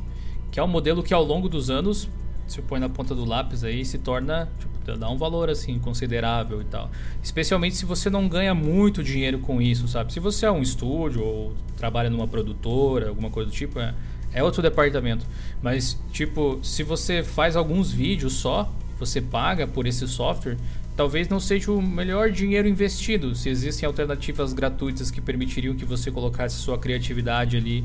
[0.50, 2.08] que é um modelo que ao longo dos anos
[2.46, 6.60] se põe na ponta do lápis aí se torna tipo, dá um valor assim considerável
[6.62, 6.90] e tal.
[7.22, 10.12] Especialmente se você não ganha muito dinheiro com isso sabe?
[10.12, 13.92] Se você é um estúdio ou trabalha numa produtora alguma coisa do tipo é,
[14.32, 15.26] é outro departamento.
[15.60, 20.56] Mas tipo se você faz alguns vídeos só você paga por esse software
[20.96, 26.10] talvez não seja o melhor dinheiro investido se existem alternativas gratuitas que permitiriam que você
[26.10, 27.84] colocasse sua criatividade ali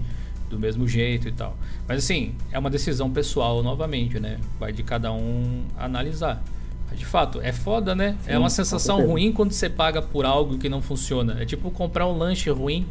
[0.50, 1.58] do mesmo jeito e tal.
[1.88, 4.38] Mas assim, é uma decisão pessoal novamente, né?
[4.60, 6.44] Vai de cada um analisar.
[6.90, 8.18] Mas, de fato, é foda, né?
[8.22, 11.38] Sim, é uma sensação ruim quando você paga por algo que não funciona.
[11.40, 12.86] É tipo comprar um lanche ruim.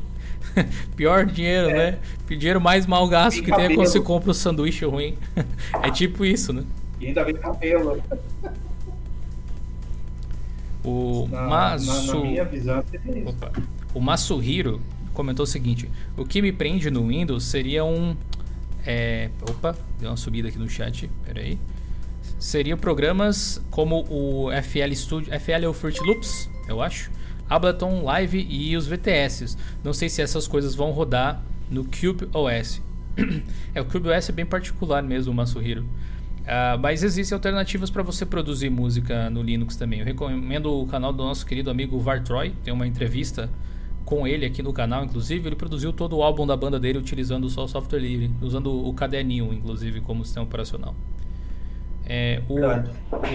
[0.96, 1.74] Pior dinheiro, é.
[1.74, 1.98] né?
[2.26, 5.18] Dinheiro mais mal gasto que tem é quando você compra um sanduíche ruim.
[5.84, 6.64] é tipo isso, né?
[7.00, 8.02] E ainda vem cabelo.
[10.84, 12.14] O na, Masu...
[12.14, 13.52] na, minha visão, é Opa.
[13.94, 14.80] O Masuhiro
[15.12, 18.16] comentou o seguinte: o que me prende no Windows seria um.
[18.86, 21.58] É, opa, deu uma subida aqui no chat, peraí.
[22.38, 27.10] Seriam programas como o FL Studio, FL ou Fruit Loops, eu acho,
[27.48, 29.56] Ableton Live e os VTS.
[29.84, 32.80] Não sei se essas coisas vão rodar no Cube OS.
[33.74, 35.84] é, o Cube OS é bem particular mesmo, o Masuhiro.
[36.40, 40.00] Uh, mas existem alternativas para você produzir música no Linux também.
[40.00, 43.50] Eu recomendo o canal do nosso querido amigo Vartroy, tem uma entrevista
[44.04, 47.48] com ele aqui no canal, inclusive, ele produziu todo o álbum da banda dele utilizando
[47.48, 50.96] só o software livre, usando o caderninho, inclusive, como sistema operacional.
[52.04, 52.56] É, o,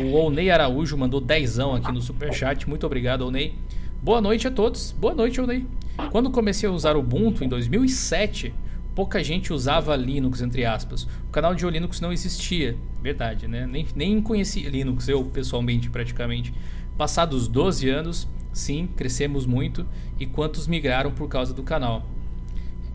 [0.02, 2.68] o Onei Araújo mandou dezão aqui no superchat.
[2.68, 3.56] Muito obrigado, Onei.
[4.04, 4.92] Boa noite a todos.
[4.92, 5.66] Boa noite, Onei.
[6.12, 8.54] Quando comecei a usar o Ubuntu em 2007,
[8.96, 11.04] pouca gente usava Linux, entre aspas.
[11.28, 12.78] O canal de Linux não existia.
[13.02, 13.68] Verdade, né?
[13.68, 16.54] Nem, nem conhecia Linux, eu pessoalmente, praticamente.
[16.98, 19.86] Passados 12 anos, Sim, crescemos muito.
[20.18, 22.08] E quantos migraram por causa do canal?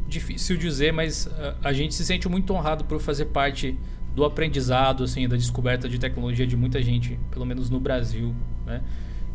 [0.08, 3.78] Difícil dizer, mas a, ah, a gente se sente muito honrado por fazer parte
[4.14, 8.34] do aprendizado, assim, da descoberta de tecnologia de muita gente, pelo menos no Brasil.
[8.64, 8.82] Né?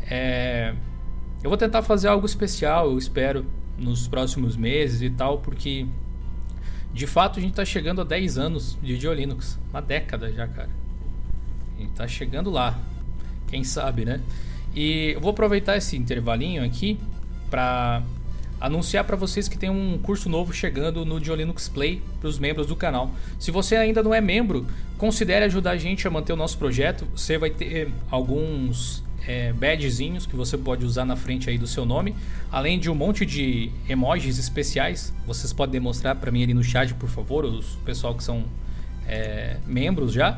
[0.02, 0.74] É,
[1.44, 3.46] eu vou tentar fazer algo especial, eu espero,
[3.78, 5.86] nos próximos meses e tal, porque
[6.96, 10.70] de fato a gente está chegando a 10 anos de Geolinux, uma década já, cara.
[11.76, 12.78] A gente está chegando lá,
[13.48, 14.22] quem sabe, né?
[14.74, 16.98] E eu vou aproveitar esse intervalinho aqui
[17.50, 18.02] para
[18.58, 22.66] anunciar para vocês que tem um curso novo chegando no Diolinux Play para os membros
[22.66, 23.14] do canal.
[23.38, 24.66] Se você ainda não é membro,
[24.96, 27.06] considere ajudar a gente a manter o nosso projeto.
[27.14, 31.84] Você vai ter alguns é, badgezinhos que você pode usar na frente aí do seu
[31.84, 32.14] nome,
[32.50, 35.12] além de um monte de emojis especiais.
[35.26, 38.44] Vocês podem demonstrar para mim ali no chat, por favor, os pessoal que são
[39.06, 40.36] é, membros já.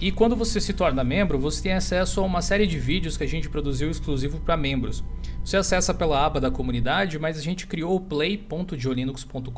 [0.00, 3.24] E quando você se torna membro, você tem acesso a uma série de vídeos que
[3.24, 5.02] a gente produziu exclusivo para membros.
[5.46, 9.50] Você acessa pela aba da comunidade, mas a gente criou o play.diolinux.com.br,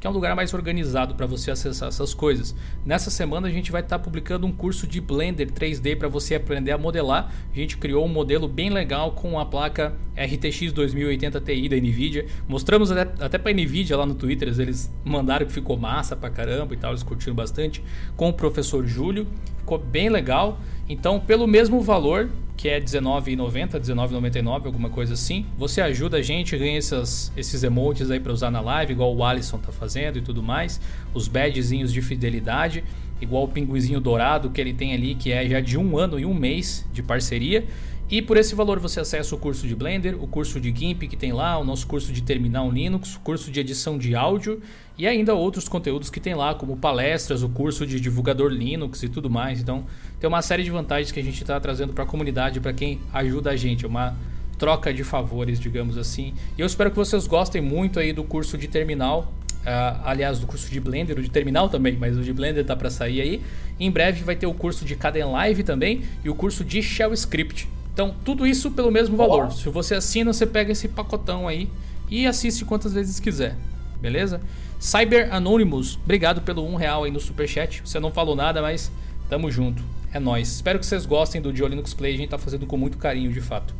[0.00, 2.56] que é um lugar mais organizado para você acessar essas coisas.
[2.84, 6.34] Nessa semana a gente vai estar tá publicando um curso de Blender 3D para você
[6.34, 7.32] aprender a modelar.
[7.52, 12.26] A gente criou um modelo bem legal com a placa RTX 2080 Ti da Nvidia.
[12.48, 16.74] Mostramos até, até para Nvidia lá no Twitter, eles mandaram que ficou massa pra caramba
[16.74, 17.80] e tal, eles curtiram bastante.
[18.16, 20.58] Com o professor Júlio, ficou bem legal.
[20.88, 22.28] Então, pelo mesmo valor,
[22.60, 25.46] que é R$19,90, R$19,99, alguma coisa assim.
[25.56, 29.24] Você ajuda a gente, ganha essas, esses emotes aí para usar na live, igual o
[29.24, 30.78] Alisson tá fazendo e tudo mais.
[31.14, 32.84] Os badgezinhos de fidelidade,
[33.18, 36.26] igual o pinguizinho dourado que ele tem ali, que é já de um ano e
[36.26, 37.64] um mês de parceria.
[38.10, 41.16] E por esse valor você acessa o curso de Blender, o curso de GIMP que
[41.16, 44.60] tem lá, o nosso curso de Terminal Linux, o curso de edição de áudio
[44.98, 49.08] e ainda outros conteúdos que tem lá, como palestras, o curso de divulgador Linux e
[49.08, 49.60] tudo mais.
[49.60, 49.86] Então
[50.18, 52.98] tem uma série de vantagens que a gente está trazendo para a comunidade, para quem
[53.12, 53.84] ajuda a gente.
[53.84, 54.16] É uma
[54.58, 56.34] troca de favores, digamos assim.
[56.58, 59.32] E eu espero que vocês gostem muito aí do curso de Terminal.
[59.60, 62.74] Uh, aliás, do curso de Blender, o de Terminal também, mas o de Blender tá
[62.74, 63.40] para sair aí.
[63.78, 67.12] Em breve vai ter o curso de Caden Live também e o curso de Shell
[67.12, 67.68] Script.
[67.92, 69.40] Então, tudo isso pelo mesmo valor.
[69.40, 69.50] Olá.
[69.50, 71.68] Se você assina, você pega esse pacotão aí
[72.08, 73.56] e assiste quantas vezes quiser.
[74.00, 74.40] Beleza?
[74.78, 77.82] Cyber Anonymous, obrigado pelo um real aí no superchat.
[77.84, 78.90] Você não falou nada, mas
[79.28, 79.82] tamo junto.
[80.12, 80.48] É nós.
[80.54, 82.14] Espero que vocês gostem do Dio Linux Play.
[82.14, 83.74] A gente tá fazendo com muito carinho, de fato.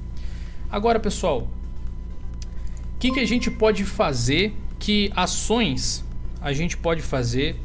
[0.70, 1.48] Agora, pessoal,
[2.94, 4.54] o que, que a gente pode fazer?
[4.78, 6.04] Que ações
[6.40, 7.56] a gente pode fazer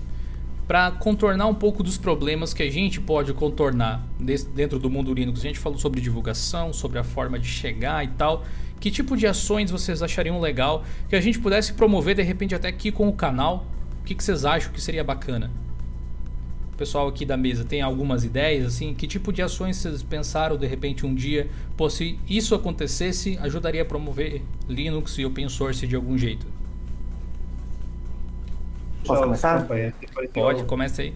[0.68, 4.03] para contornar um pouco dos problemas que a gente pode contornar
[4.53, 5.39] dentro do mundo Linux.
[5.41, 8.43] A gente falou sobre divulgação, sobre a forma de chegar e tal.
[8.80, 12.68] Que tipo de ações vocês achariam legal que a gente pudesse promover de repente até
[12.68, 13.66] aqui com o canal?
[14.01, 15.51] O que, vocês acham que seria bacana?
[16.74, 18.93] O pessoal aqui da mesa tem algumas ideias assim?
[18.93, 21.49] Que tipo de ações vocês pensaram de repente um dia?
[21.78, 26.45] Pô, se isso acontecesse, ajudaria a promover Linux e open source de algum jeito?
[29.06, 29.66] Posso começar?
[30.34, 31.14] Pode, eu, começa aí.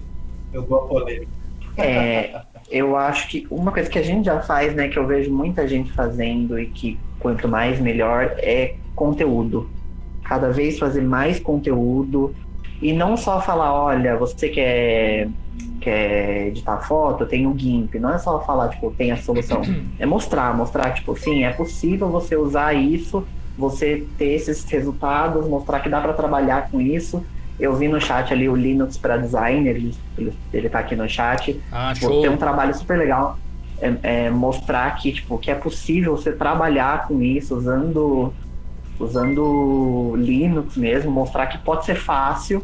[0.53, 1.39] Eu dou a polêmica.
[1.77, 5.31] É, eu acho que uma coisa que a gente já faz, né, que eu vejo
[5.31, 9.69] muita gente fazendo e que quanto mais melhor é conteúdo.
[10.23, 12.35] Cada vez fazer mais conteúdo
[12.81, 15.29] e não só falar, olha, você quer
[15.81, 17.95] quer editar foto, tem o GIMP.
[17.99, 19.61] Não é só falar, tipo, tem a solução.
[19.97, 23.25] É mostrar, mostrar, tipo, sim, é possível você usar isso,
[23.57, 27.23] você ter esses resultados, mostrar que dá para trabalhar com isso
[27.59, 29.95] eu vi no chat ali o Linux para designer, ele,
[30.53, 31.59] ele, tá aqui no chat.
[31.71, 32.21] Ah, tipo, show.
[32.21, 33.37] Tem um trabalho super legal.
[33.81, 38.33] É, é, mostrar que, tipo, que é possível você trabalhar com isso usando,
[38.99, 42.63] usando Linux mesmo, mostrar que pode ser fácil.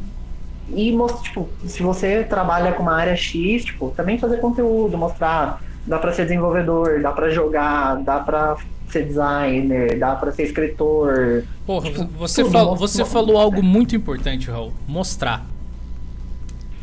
[0.69, 5.61] E mostrar, tipo, se você trabalha com uma área X, tipo, também fazer conteúdo, mostrar
[5.85, 8.57] dá para ser desenvolvedor, dá para jogar, dá para
[8.95, 11.43] ser designer, dá para ser escritor.
[11.65, 14.71] Porra, tipo, você, falou, você falou algo muito importante, Raul.
[14.87, 15.45] Mostrar.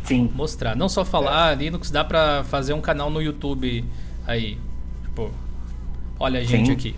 [0.04, 0.30] Sim.
[0.34, 0.76] Mostrar.
[0.76, 3.84] Não só falar, ah, Linux dá para fazer um canal no YouTube
[4.26, 4.58] aí.
[5.04, 5.30] Tipo,
[6.20, 6.72] olha a gente Sim.
[6.72, 6.96] aqui.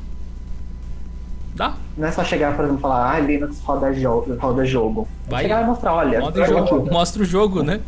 [1.55, 1.75] Dá?
[1.97, 5.07] Não é só chegar, por exemplo, falar, ah, Linux roda, jogo, roda jogo.
[5.29, 5.43] Vai.
[5.43, 6.21] Chegar e mostrar, olha.
[6.47, 7.81] Jogo, mostra o jogo, né?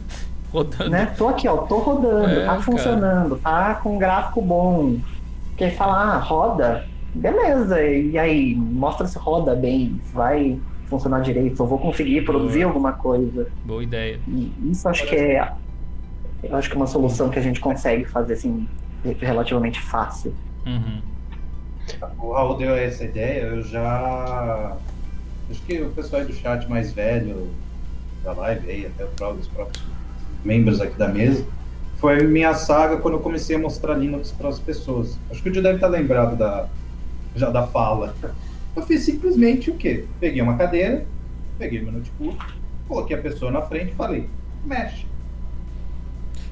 [0.52, 0.90] Rodando.
[0.90, 1.12] Né?
[1.18, 3.74] Tô aqui, ó, tô rodando, é, tá funcionando, cara.
[3.74, 4.98] tá com um gráfico bom.
[5.56, 6.86] Quer falar, ah, roda,
[7.16, 12.60] beleza, e aí, mostra se roda bem, se vai funcionar direito, eu vou conseguir produzir
[12.60, 12.68] Boa.
[12.68, 13.48] alguma coisa.
[13.64, 14.20] Boa ideia.
[14.28, 15.52] E isso acho que é.
[16.42, 18.68] Eu acho que é uma solução que a gente consegue fazer assim,
[19.18, 20.34] relativamente fácil.
[20.64, 21.00] Uhum.
[22.18, 24.76] O Raul deu essa ideia, eu já.
[25.50, 27.48] Acho que o pessoal do chat mais velho
[28.24, 29.84] da live aí, até os próprios
[30.44, 31.46] membros aqui da mesa,
[31.98, 35.16] foi minha saga quando eu comecei a mostrar Linux para as pessoas.
[35.30, 36.68] Acho que o Dio deve estar lembrado da,
[37.36, 38.14] já da fala.
[38.74, 40.04] Eu fiz simplesmente o quê?
[40.18, 41.06] Peguei uma cadeira,
[41.58, 42.38] peguei meu notebook,
[42.88, 44.28] coloquei a pessoa na frente e falei,
[44.64, 45.06] mexe.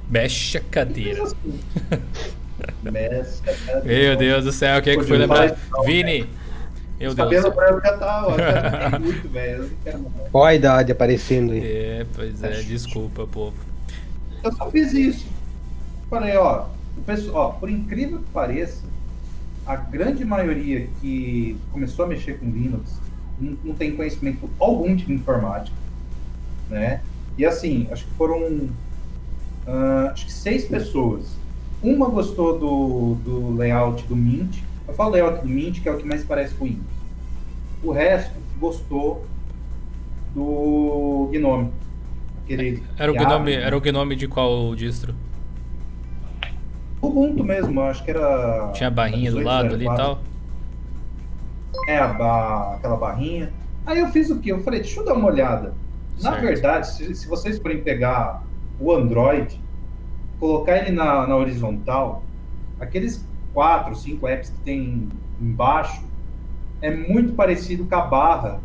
[0.09, 1.23] Mexe a cadeira.
[1.23, 1.61] Assim.
[2.83, 3.85] mexe a cadeira.
[3.85, 5.57] Meu Deus do céu, o que é que foi lembrar?
[5.85, 6.29] Vini,
[6.99, 7.15] meu Deus.
[7.15, 9.71] Cabelo branco já tá, ó, já muito, velho.
[10.33, 11.61] Olha a idade aparecendo aí.
[11.63, 13.57] É, pois é, desculpa, povo.
[14.43, 15.27] Eu só fiz isso.
[16.09, 16.67] Falei, ó,
[16.97, 18.83] o pessoal, ó, por incrível que pareça,
[19.67, 23.01] a grande maioria que começou a mexer com Linux
[23.41, 25.77] não, não tem conhecimento algum de informática,
[26.69, 27.01] né?
[27.37, 28.69] E assim, acho que foram
[29.67, 31.37] uh, acho que seis pessoas.
[31.83, 34.59] Uma gostou do, do layout do Mint.
[34.87, 36.87] Eu falo layout do Mint, que é o que mais parece com o Windows.
[37.83, 39.27] O resto gostou
[40.35, 41.71] do Gnome.
[42.43, 45.15] Aquele era, o Gnome era o Gnome de qual distro?
[47.07, 48.71] Ubuntu mesmo, acho que era.
[48.73, 50.19] Tinha barrinha do lado ali e tal.
[51.89, 53.53] É, a, a, aquela barrinha.
[53.87, 54.53] Aí eu fiz o quê?
[54.53, 55.75] Eu falei, deixa eu dar uma olhada.
[56.23, 56.43] Na certo.
[56.43, 58.43] verdade, se, se, vocês forem pegar
[58.81, 59.61] o Android,
[60.39, 62.23] colocar ele na, na horizontal,
[62.81, 65.09] aqueles quatro, cinco apps que tem
[65.41, 66.03] embaixo,
[66.81, 68.61] é muito parecido com a barra.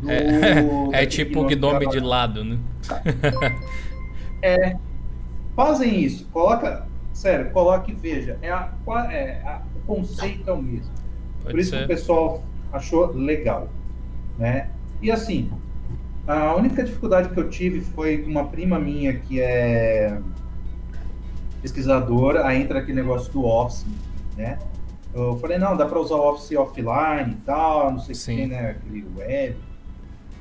[0.00, 2.58] Do, é, é tipo o Gnome de lado, né?
[4.42, 4.76] é.
[5.54, 6.26] Fazem isso.
[6.32, 6.86] Coloca.
[7.16, 8.38] Sério, coloque e veja.
[8.42, 8.70] É, a,
[9.10, 10.92] é a, o conceito é o mesmo.
[11.42, 11.78] Pode Por isso ser.
[11.78, 13.70] que o pessoal achou legal.
[14.38, 14.68] Né?
[15.00, 15.50] E assim,
[16.26, 20.20] a única dificuldade que eu tive foi com uma prima minha que é
[21.62, 23.86] pesquisadora, aí entra aquele negócio do Office,
[24.36, 24.58] né?
[25.14, 28.46] Eu falei, não, dá para usar o Office offline e tal, não sei o que,
[28.46, 28.70] né?
[28.72, 29.56] Aquele web.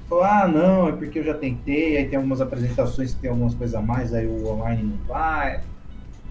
[0.09, 3.55] Falou, ah, não, é porque eu já tentei, aí tem algumas apresentações que tem algumas
[3.55, 5.61] coisas a mais, aí o online não vai.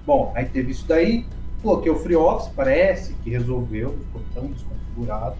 [0.06, 1.24] Bom, aí teve isso daí,
[1.62, 5.36] coloquei o Free Office, parece que resolveu, ficou tão desconfigurado,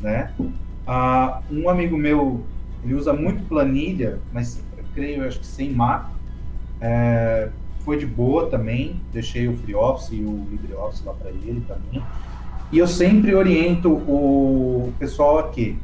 [0.00, 0.32] né?
[0.86, 2.42] Ah, um amigo meu,
[2.84, 4.62] ele usa muito planilha, mas
[4.94, 6.08] creio, acho que sem Mac,
[6.80, 12.02] é, foi de boa também, deixei o FreeOffice e o LibreOffice lá para ele também.
[12.72, 15.78] E eu sempre oriento o pessoal aqui,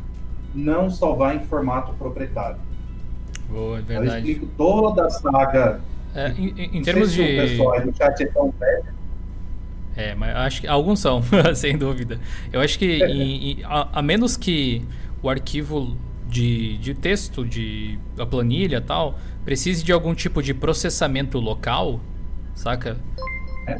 [0.52, 2.58] não salvar em formato proprietário.
[3.48, 4.10] Boa, é verdade.
[4.10, 5.80] Eu explico toda a saga.
[6.14, 7.22] É, em, em termos de.
[7.22, 9.02] O pessoal aí no chat é tão velho.
[9.96, 11.22] É, mas acho que alguns são,
[11.54, 12.18] sem dúvida.
[12.52, 14.84] Eu acho que em, em, a, a, menos que
[15.22, 15.96] o arquivo
[16.28, 22.00] de, de texto, de a planilha tal, precise de algum tipo de processamento local,
[22.54, 22.98] saca?
[23.68, 23.78] É.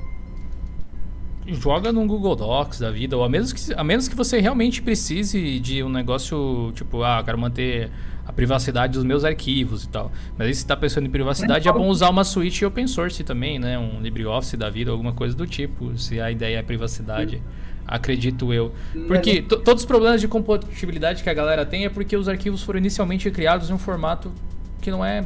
[1.47, 4.83] Joga no Google Docs da vida, ou a menos, que, a menos que você realmente
[4.83, 7.91] precise de um negócio, tipo, ah, quero manter
[8.27, 10.13] a privacidade dos meus arquivos e tal.
[10.37, 13.59] Mas aí se está pensando em privacidade, é bom usar uma suíte open source também,
[13.59, 13.79] né?
[13.79, 17.37] Um LibreOffice da vida, alguma coisa do tipo, se a ideia é privacidade.
[17.37, 17.43] Sim.
[17.87, 18.73] Acredito eu.
[19.09, 22.79] Porque todos os problemas de compatibilidade que a galera tem é porque os arquivos foram
[22.79, 24.33] inicialmente criados em um formato
[24.81, 25.25] que não é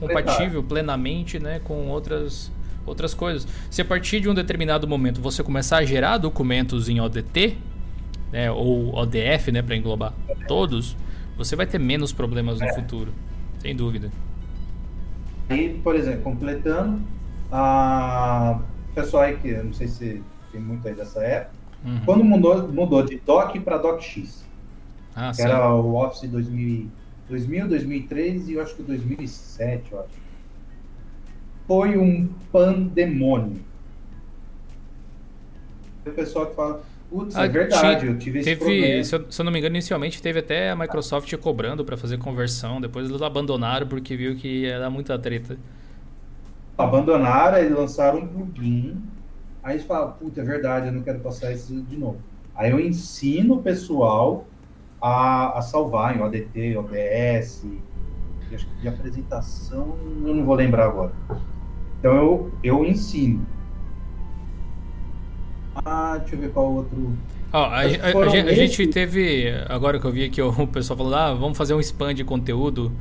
[0.00, 2.50] compatível plenamente né, com outras,
[2.86, 3.46] outras coisas.
[3.70, 7.56] Se a partir de um determinado momento você começar a gerar documentos em ODT,
[8.32, 10.12] né, ou ODF, né, para englobar
[10.46, 10.96] todos,
[11.38, 12.74] você vai ter menos problemas no é.
[12.74, 13.12] futuro,
[13.58, 14.10] sem dúvida.
[15.48, 17.00] Aí, por exemplo, completando,
[17.50, 18.60] a
[18.94, 20.22] pessoal aí que não sei se
[20.52, 22.00] tem muito aí dessa época, uhum.
[22.04, 24.44] quando mudou, mudou de DOC para DOCX,
[25.16, 26.90] ah, que era o Office 2000
[27.28, 30.08] 2000, 2003 e eu acho que 2007, eu acho.
[31.66, 33.60] Foi um pandemônio.
[36.06, 39.26] O pessoal que fala, putz, é ah, é verdade, eu tive esse teve, se eu,
[39.30, 43.08] se eu, não me engano, inicialmente teve até a Microsoft cobrando para fazer conversão, depois
[43.08, 45.56] eles abandonaram porque viu que ia dar muita treta.
[46.76, 49.02] Abandonaram e lançaram um plugin.
[49.62, 52.18] Aí eles falam, putz, é verdade, eu não quero passar isso de novo.
[52.54, 54.46] Aí eu ensino o pessoal
[55.00, 57.66] a, a salvar em ODT, OBS,
[58.54, 61.12] acho que de apresentação, eu não vou lembrar agora.
[61.98, 63.46] Então eu, eu ensino.
[65.84, 67.16] Ah, deixa eu ver qual outro.
[67.52, 71.14] Oh, a, a, a, a, gente teve, agora que eu vi aqui o pessoal falando,
[71.14, 72.92] ah, vamos fazer um spam de conteúdo.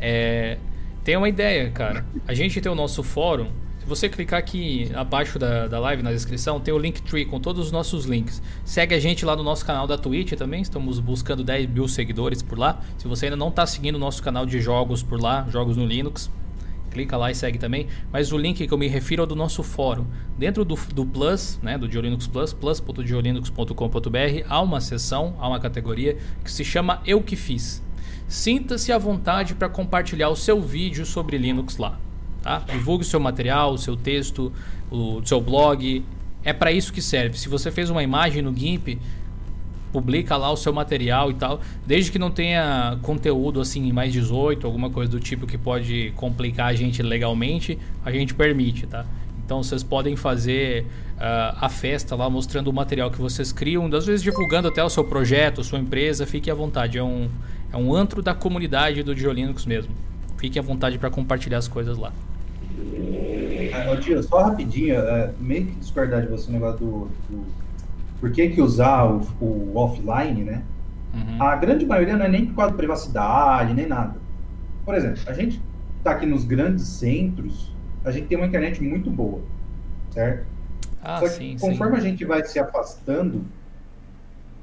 [0.00, 0.58] É,
[1.04, 2.04] tem uma ideia, cara.
[2.26, 3.48] A gente tem o nosso fórum
[3.86, 7.66] se você clicar aqui abaixo da, da live, na descrição, tem o Linktree com todos
[7.66, 8.42] os nossos links.
[8.64, 12.42] Segue a gente lá no nosso canal da Twitch também, estamos buscando 10 mil seguidores
[12.42, 12.80] por lá.
[12.98, 15.86] Se você ainda não está seguindo o nosso canal de jogos por lá, jogos no
[15.86, 16.28] Linux,
[16.96, 17.86] clica lá e segue também.
[18.10, 20.06] Mas o link que eu me refiro é do nosso fórum.
[20.38, 26.16] Dentro do, do Plus, né, do Diolinux Plus, plus.diolinux.com.br, há uma seção, há uma categoria
[26.42, 27.84] que se chama Eu Que Fiz.
[28.26, 31.98] Sinta-se à vontade para compartilhar o seu vídeo sobre Linux lá.
[32.42, 32.60] Tá?
[32.60, 34.52] Divulgue o seu material, o seu texto,
[34.90, 36.02] o seu blog.
[36.42, 37.38] É para isso que serve.
[37.38, 38.98] Se você fez uma imagem no GIMP,
[39.96, 44.66] publica lá o seu material e tal, desde que não tenha conteúdo assim mais 18,
[44.66, 49.06] alguma coisa do tipo que pode complicar a gente legalmente, a gente permite, tá?
[49.42, 50.82] Então vocês podem fazer
[51.14, 54.90] uh, a festa lá mostrando o material que vocês criam, às vezes divulgando até o
[54.90, 56.98] seu projeto, sua empresa, fique à vontade.
[56.98, 57.30] É um,
[57.72, 59.94] é um antro da comunidade do Diolinux mesmo.
[60.36, 62.12] Fique à vontade para compartilhar as coisas lá.
[63.72, 67.46] Ah, tio, só rapidinho, é, meio que discordar de você o negócio do, do,
[68.20, 70.62] Por que, que usar o, o offline, né?
[71.14, 71.42] Uhum.
[71.42, 74.16] A grande maioria não é nem por causa de privacidade, nem nada.
[74.84, 75.62] Por exemplo, a gente
[76.02, 79.40] tá aqui nos grandes centros, a gente tem uma internet muito boa,
[80.10, 80.46] certo?
[81.02, 82.06] Ah, Só que sim, conforme sim.
[82.06, 83.44] a gente vai se afastando,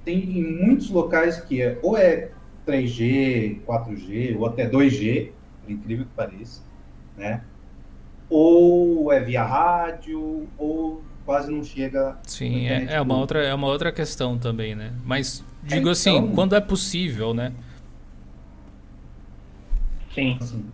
[0.05, 2.29] tem em muitos locais que é, ou é
[2.67, 5.29] 3G, 4G, ou até 2G,
[5.61, 6.61] por incrível que pareça,
[7.17, 7.41] né?
[8.29, 12.17] ou é via rádio, ou quase não chega.
[12.25, 14.91] Sim, é, é, uma outra, é uma outra questão também, né?
[15.05, 17.51] Mas digo assim, então, assim, quando é possível, né?
[20.13, 20.37] Sim.
[20.39, 20.65] Assim.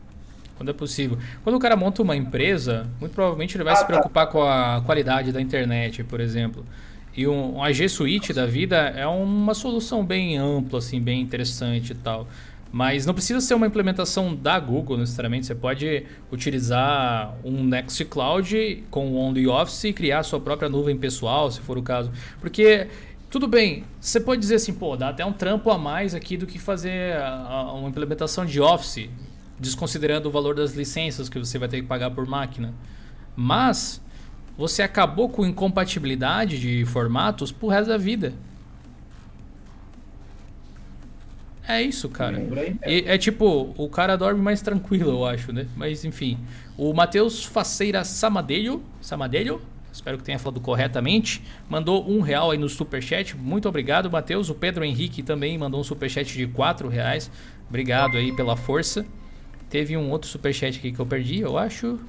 [0.57, 1.17] Quando é possível.
[1.43, 3.87] Quando o cara monta uma empresa, muito provavelmente ele vai ah, se tá.
[3.87, 4.31] preocupar tá.
[4.31, 6.65] com a qualidade da internet, por exemplo.
[7.15, 11.91] E um, um AG Suite da vida é uma solução bem ampla, assim, bem interessante
[11.91, 12.27] e tal.
[12.71, 15.47] Mas não precisa ser uma implementação da Google necessariamente.
[15.47, 21.59] Você pode utilizar um Nextcloud com o OnlyOffice e criar sua própria nuvem pessoal, se
[21.61, 22.11] for o caso.
[22.39, 22.87] Porque,
[23.27, 26.45] tudo bem, você pode dizer assim, pô, dá até um trampo a mais aqui do
[26.45, 27.15] que fazer
[27.73, 29.09] uma implementação de Office,
[29.59, 32.73] desconsiderando o valor das licenças que você vai ter que pagar por máquina.
[33.35, 33.99] Mas
[34.55, 38.33] você acabou com incompatibilidade de formatos pro resto da vida.
[41.69, 42.41] É isso, cara.
[42.83, 45.67] E, é tipo, o cara dorme mais tranquilo, eu acho, né?
[45.77, 46.39] Mas enfim.
[46.75, 49.61] O Matheus Faceira Samadelho, Samadelho,
[49.91, 53.37] espero que tenha falado corretamente, mandou um real aí no superchat.
[53.37, 54.49] Muito obrigado, Matheus.
[54.49, 57.29] O Pedro Henrique também mandou um superchat de quatro reais.
[57.69, 59.05] Obrigado aí pela força.
[59.69, 61.99] Teve um outro superchat aqui que eu perdi, eu acho.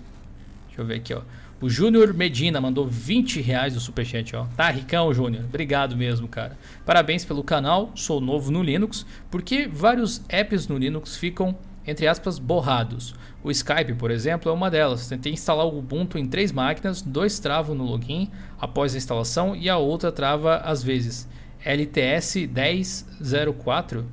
[0.68, 1.20] Deixa eu ver aqui, ó.
[1.60, 4.46] O Júnior Medina mandou 20 reais do superchat, ó.
[4.56, 5.44] Tá ricão, Júnior.
[5.44, 6.56] Obrigado mesmo, cara.
[6.86, 7.90] Parabéns pelo canal.
[7.94, 9.04] Sou novo no Linux.
[9.30, 11.54] Porque vários apps no Linux ficam,
[11.86, 13.14] entre aspas, borrados.
[13.44, 15.06] O Skype, por exemplo, é uma delas.
[15.06, 19.68] Tentei instalar o Ubuntu em três máquinas, dois travam no login após a instalação e
[19.68, 21.28] a outra trava às vezes.
[21.62, 24.06] LTS 1004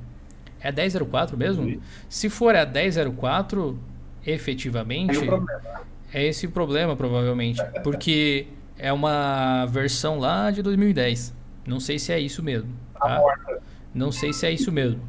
[0.60, 1.80] é 1004 mesmo?
[2.10, 3.78] Se for a 1004,
[4.26, 5.16] efetivamente.
[5.16, 7.60] É é esse o problema, provavelmente.
[7.82, 8.46] Porque
[8.78, 11.34] é uma versão lá de 2010.
[11.66, 12.72] Não sei se é isso mesmo.
[12.94, 13.20] Tá?
[13.94, 15.00] Não sei se é isso mesmo.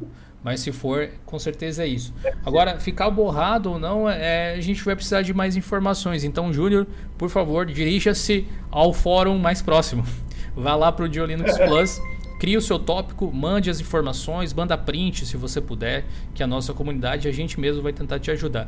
[0.42, 2.14] Mas se for, com certeza é isso.
[2.44, 6.24] Agora, ficar borrado ou não, é, a gente vai precisar de mais informações.
[6.24, 6.86] Então, Júnior,
[7.18, 10.02] por favor, dirija-se ao fórum mais próximo.
[10.56, 12.00] Vá lá para o Diolinux Plus,
[12.40, 16.72] crie o seu tópico, mande as informações, manda print se você puder, que a nossa
[16.72, 18.66] comunidade, a gente mesmo vai tentar te ajudar.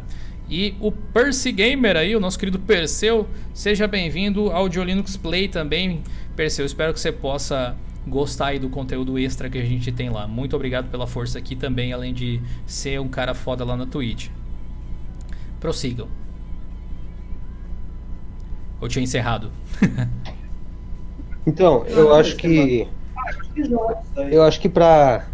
[0.48, 6.02] E o Percy Gamer aí, o nosso querido Perseu, seja bem-vindo ao Linux Play também.
[6.36, 7.74] Perseu, espero que você possa
[8.06, 10.28] gostar aí do conteúdo extra que a gente tem lá.
[10.28, 14.28] Muito obrigado pela força aqui também, além de ser um cara foda lá na Twitch.
[15.58, 16.08] Prossigam.
[18.82, 19.50] Ou tinha encerrado?
[21.46, 22.86] então, eu acho que
[24.30, 25.26] eu acho que para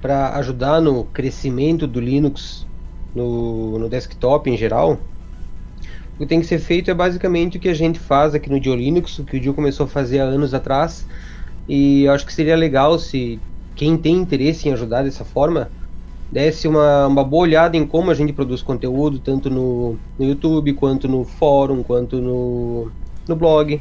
[0.00, 2.66] para ajudar no crescimento do Linux
[3.14, 4.98] no, no desktop em geral,
[6.14, 8.58] o que tem que ser feito é basicamente o que a gente faz aqui no
[8.58, 11.06] Dio Linux, o que o Dio começou a fazer há anos atrás.
[11.68, 13.40] E eu acho que seria legal se
[13.76, 15.70] quem tem interesse em ajudar dessa forma
[16.30, 20.72] desse uma, uma boa olhada em como a gente produz conteúdo, tanto no, no YouTube,
[20.72, 22.90] quanto no fórum, quanto no,
[23.28, 23.80] no blog.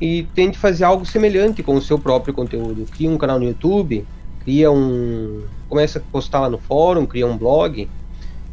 [0.00, 2.84] E tente fazer algo semelhante com o seu próprio conteúdo.
[2.90, 4.06] Cria um canal no YouTube,
[4.40, 5.44] cria um.
[5.68, 7.88] começa a postar lá no fórum, cria um blog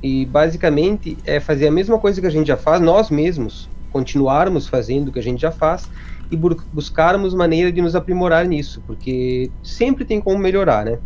[0.04, 4.68] e basicamente é fazer a mesma coisa que a gente já faz, nós mesmos continuarmos
[4.68, 5.90] fazendo o que a gente já faz
[6.32, 6.38] e
[6.72, 10.98] buscarmos maneira de nos aprimorar nisso, porque sempre tem como melhorar, né?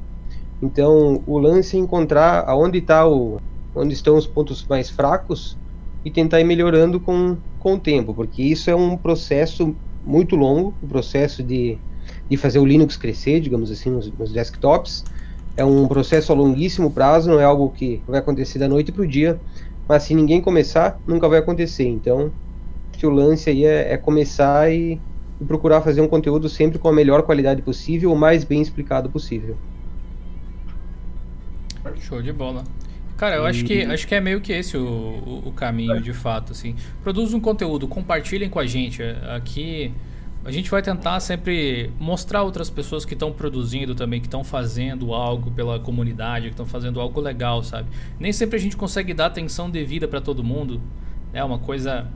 [0.61, 3.37] Então, o lance é encontrar aonde está o
[3.73, 5.57] onde estão os pontos mais fracos
[6.05, 9.75] e tentar ir melhorando com, com o tempo, porque isso é um processo
[10.05, 11.77] muito longo, o processo de,
[12.29, 15.03] de fazer o Linux crescer, digamos assim, nos, nos desktops
[15.57, 19.03] é um processo a longuíssimo prazo, não é algo que vai acontecer da noite para
[19.03, 19.39] o dia,
[19.87, 21.87] mas se ninguém começar, nunca vai acontecer.
[21.87, 22.31] Então,
[23.03, 24.99] o lance aí é, é começar e,
[25.39, 29.09] e, procurar fazer um conteúdo sempre com a melhor qualidade possível, o mais bem explicado
[29.09, 29.55] possível.
[31.99, 32.63] Show de bola.
[33.17, 36.13] Cara, eu acho que, acho que é meio que esse o, o, o caminho, de
[36.13, 36.75] fato, assim.
[37.01, 39.01] Produz um conteúdo, compartilhem com a gente.
[39.33, 39.93] Aqui
[40.45, 45.11] a gente vai tentar sempre mostrar outras pessoas que estão produzindo também, que estão fazendo
[45.11, 47.89] algo pela comunidade, que estão fazendo algo legal, sabe?
[48.19, 50.79] Nem sempre a gente consegue dar atenção devida para todo mundo.
[51.33, 52.07] É uma coisa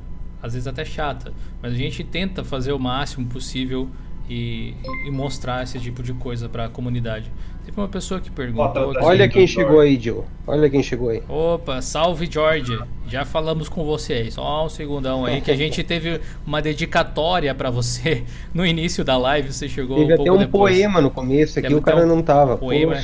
[0.44, 3.90] às vezes até chata, mas a gente tenta fazer o máximo possível
[4.30, 4.76] e,
[5.08, 7.32] e mostrar esse tipo de coisa para a comunidade.
[7.70, 8.90] Teve uma pessoa que perguntou.
[8.90, 10.24] Aqui, Olha quem chegou aí, Joe.
[10.48, 11.22] Olha quem chegou aí.
[11.30, 12.80] Opa, salve George.
[13.08, 14.32] Já falamos com você aí.
[14.32, 19.16] Só um segundão aí que a gente teve uma dedicatória para você no início da
[19.18, 19.54] live.
[19.54, 20.76] Você chegou teve um pouco até um depois.
[20.78, 22.58] poema no começo aqui, o cara um não tava.
[22.58, 23.00] Poema.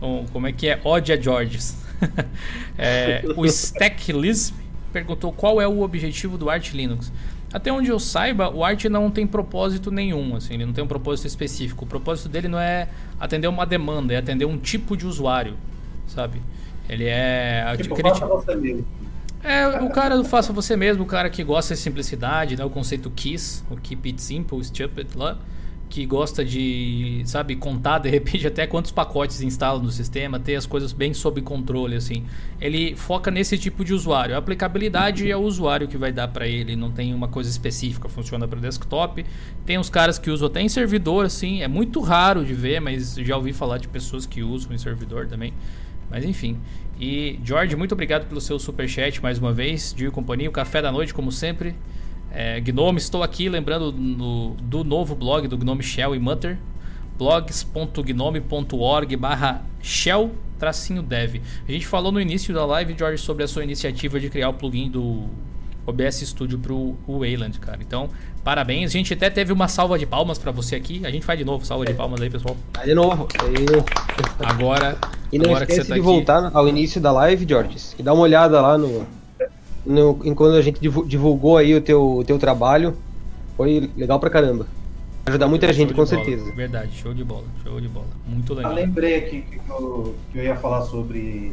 [0.00, 0.80] Um, como é que é?
[0.82, 1.76] Ódia Georges.
[2.78, 4.54] é, o Stacklism
[4.90, 7.12] perguntou qual é o objetivo do Arch Linux.
[7.52, 10.86] Até onde eu saiba, o Art não tem propósito nenhum, assim, ele não tem um
[10.86, 11.84] propósito específico.
[11.84, 12.88] O propósito dele não é
[13.20, 15.56] atender uma demanda, é atender um tipo de usuário,
[16.06, 16.40] sabe?
[16.88, 18.86] Ele é tipo, faça você mesmo.
[19.44, 22.64] É, o cara faça você mesmo, o cara que gosta de simplicidade, né?
[22.64, 25.38] O conceito KISS, o Keep It Simple, Stupid lá
[25.92, 30.64] que gosta de, sabe, contar de repente até quantos pacotes instala no sistema, ter as
[30.64, 32.24] coisas bem sob controle, assim.
[32.58, 34.34] Ele foca nesse tipo de usuário.
[34.34, 38.08] A aplicabilidade é o usuário que vai dar para ele, não tem uma coisa específica,
[38.08, 39.22] funciona para desktop.
[39.66, 43.14] Tem uns caras que usam até em servidor, assim, é muito raro de ver, mas
[43.16, 45.52] já ouvi falar de pessoas que usam em servidor também.
[46.10, 46.58] Mas enfim.
[46.98, 50.80] E George, muito obrigado pelo seu super chat mais uma vez, de companhia, o café
[50.80, 51.74] da noite como sempre.
[52.34, 56.56] É, Gnome, estou aqui lembrando no, do novo blog do Gnome Shell e Mutter,
[57.18, 61.42] blogs.gnome.org barra shell tracinho dev.
[61.68, 64.54] A gente falou no início da live, George, sobre a sua iniciativa de criar o
[64.54, 65.26] plugin do
[65.86, 67.80] OBS Studio para o Wayland, cara.
[67.82, 68.08] Então,
[68.42, 68.90] parabéns.
[68.90, 71.04] A gente até teve uma salva de palmas para você aqui.
[71.04, 72.56] A gente faz de novo salva de palmas aí, pessoal.
[72.72, 73.28] Vai de novo.
[74.38, 74.96] Agora,
[75.30, 76.00] e não agora esquece que você tá de aqui.
[76.00, 79.06] voltar ao início da live, George, e dá uma olhada lá no,
[79.84, 82.96] no enquanto a gente divu- divulgou aí o teu, o teu trabalho.
[83.56, 84.66] Foi legal pra caramba.
[85.26, 86.06] Ajudar muita Show gente, com bola.
[86.06, 86.50] certeza.
[86.52, 88.06] Verdade, show de bola, show de bola.
[88.26, 88.72] Muito Eu legal.
[88.72, 91.52] lembrei aqui que eu, que eu ia falar sobre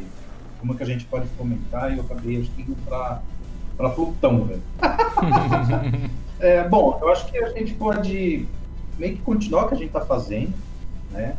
[0.59, 3.21] como que a gente pode fomentar e eu acabei acho que indo pra,
[3.77, 4.61] pra Plutão, velho.
[6.39, 8.45] É, bom, eu acho que a gente pode
[8.97, 10.53] meio que continuar o que a gente tá fazendo,
[11.11, 11.35] né?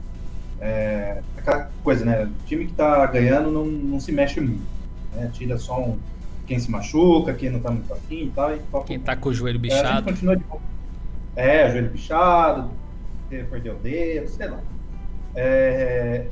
[0.61, 2.25] É, aquela coisa, né?
[2.25, 4.61] O time que tá ganhando não, não se mexe muito,
[5.15, 5.31] né?
[5.33, 5.97] Tira só um,
[6.51, 9.29] quem se machuca, quem não tá muito afim e tal, e toca Quem tá com
[9.29, 10.03] o joelho é, a gente bichado.
[10.11, 10.61] continua de boa.
[11.37, 12.71] É, joelho bichado,
[13.29, 14.59] perdeu o dedo, sei lá.
[15.37, 16.27] É,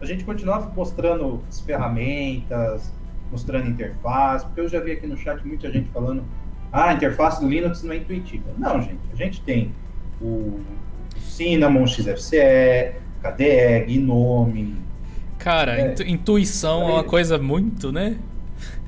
[0.00, 2.92] a gente continua mostrando as ferramentas,
[3.32, 6.22] mostrando interface, porque eu já vi aqui no chat muita gente falando
[6.72, 8.44] ah, a interface do Linux não é intuitiva.
[8.56, 9.72] Não, gente, a gente tem
[10.20, 10.60] o
[11.18, 14.80] Cinnamon, XFCE, KDE, Gnome,
[15.36, 15.90] Cara, É.
[15.90, 17.04] intu- intuição é uma É.
[17.04, 18.16] coisa muito, né?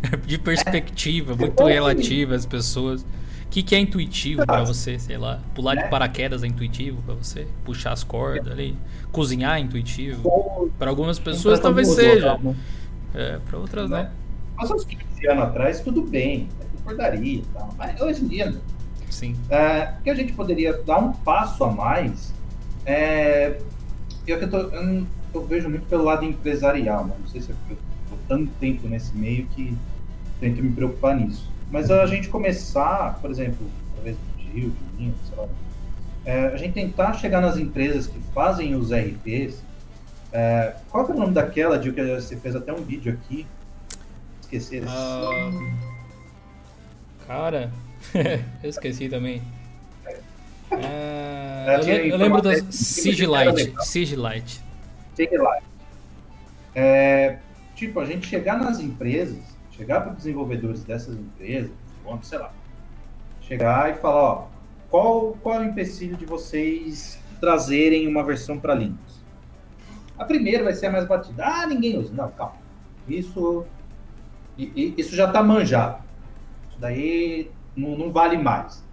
[0.27, 1.67] De perspectiva, muito bom.
[1.67, 3.03] relativa às pessoas.
[3.03, 3.07] O
[3.55, 4.65] que, que é intuitivo Ah.
[4.65, 5.41] você, sei lá?
[5.55, 5.89] Pular de É.
[5.89, 7.47] paraquedas é intuitivo pra você?
[7.65, 8.77] Puxar as cordas ali?
[9.13, 10.73] Cozinhar é intuitivo?
[10.79, 12.37] Pra algumas pessoas um talvez seja.
[12.39, 12.55] né?
[13.15, 13.99] É, pra outras não.
[13.99, 14.11] Né?
[14.57, 16.49] Mas uns 15 anos atrás, tudo bem,
[16.79, 17.73] concordaria e tal.
[17.79, 18.55] Mas hoje em dia,
[19.09, 19.37] Sim.
[19.49, 22.35] É, que a gente poderia dar um passo a mais.
[22.85, 23.57] É,
[24.27, 27.15] eu, que eu, tô- eu eu vejo muito pelo lado empresarial, né?
[27.21, 29.77] não sei se eu estou tanto tempo nesse meio que
[30.41, 31.51] tento me preocupar nisso.
[31.70, 35.49] Mas a gente começar, por exemplo, através do Gil, de mim, sei lá,
[36.26, 39.62] é, a gente tentar chegar nas empresas que fazem os RPs.
[40.32, 43.47] É, qual que é o nome daquela, Gil, que você fez até um vídeo aqui?
[44.43, 44.82] Esqueci.
[44.87, 45.51] Ah,
[47.26, 47.72] cara,
[48.62, 49.43] eu esqueci também.
[50.70, 53.72] Ah, É, eu, le- eu lembro das informação- Sigilite.
[53.82, 54.62] Sigilite.
[55.39, 55.59] Lá.
[56.74, 57.39] É,
[57.76, 59.39] tipo, a gente chegar nas empresas,
[59.77, 61.72] chegar para os desenvolvedores dessas empresas,
[62.05, 62.53] vamos, sei lá,
[63.41, 64.49] chegar e falar, ó,
[64.89, 69.25] qual, qual é o empecilho de vocês trazerem uma versão para Linux?
[70.16, 71.45] A primeira vai ser a mais batida.
[71.45, 72.12] Ah, ninguém usa.
[72.14, 72.57] Não, calma.
[73.09, 73.66] Isso,
[74.57, 76.03] isso já está manjado.
[76.70, 78.84] Isso daí não, não vale mais.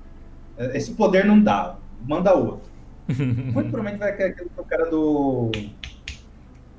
[0.57, 1.75] É, Esse poder não dá.
[2.03, 2.69] Manda outro.
[3.07, 5.51] Muito provavelmente vai ser aquilo que o cara do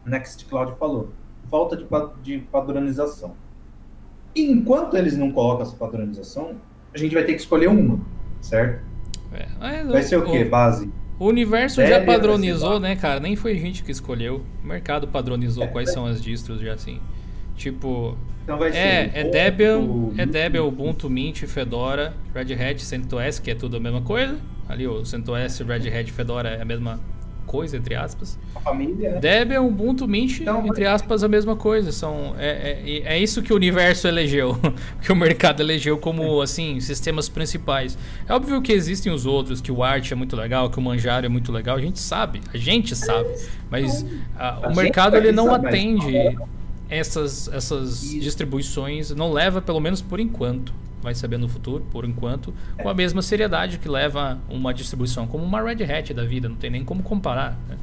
[0.05, 1.11] Nextcloud falou.
[1.49, 1.87] Falta de,
[2.23, 3.37] de padronização.
[4.35, 6.53] E enquanto eles não colocam essa padronização,
[6.95, 8.01] a gente vai ter que escolher uma,
[8.41, 8.83] certo?
[9.33, 10.45] É, mas Vai ser o quê?
[10.45, 10.91] Base.
[11.19, 13.21] O universo já ser padronizou, né, cara?
[13.21, 14.43] Nem foi a gente que escolheu.
[14.63, 17.01] O mercado padronizou É, quais vai- são as distros já assim.
[17.57, 18.79] Tipo, Então vai ser.
[18.79, 23.55] é, é o- Debian, o- é Debian, Ubuntu, Mint, Fedora, Red Hat, CentOS, que é
[23.55, 24.37] tudo a mesma coisa.
[24.69, 26.99] Ali o CentOS, Red Hat, Fedora é a mesma
[27.53, 28.39] coisa, entre aspas.
[28.57, 29.21] A família, né?
[29.21, 31.93] Debian, Ubuntu, Mint, Então, entre aspas, a mesma coisa.
[31.93, 34.59] São, é, é, é isso que o universo elegeu,
[35.03, 37.99] que o mercado elegeu como, assim, sistemas principais.
[38.27, 41.27] É óbvio que existem os outros, que o Arch é muito legal, que o Manjaro
[41.27, 43.29] é muito legal, a gente sabe, a gente sabe.
[43.71, 44.05] Mas
[44.39, 46.39] ah, A o gente mercado ele não sabe, atende
[46.89, 48.21] essas, essas Isso.
[48.21, 50.73] distribuições, não leva, pelo menos por enquanto,
[51.03, 55.45] vai saber no futuro, por enquanto, com a mesma seriedade que leva uma distribuição como
[55.45, 57.59] uma Red Hat da vida, não tem nem como comparar.
[57.69, 57.77] né?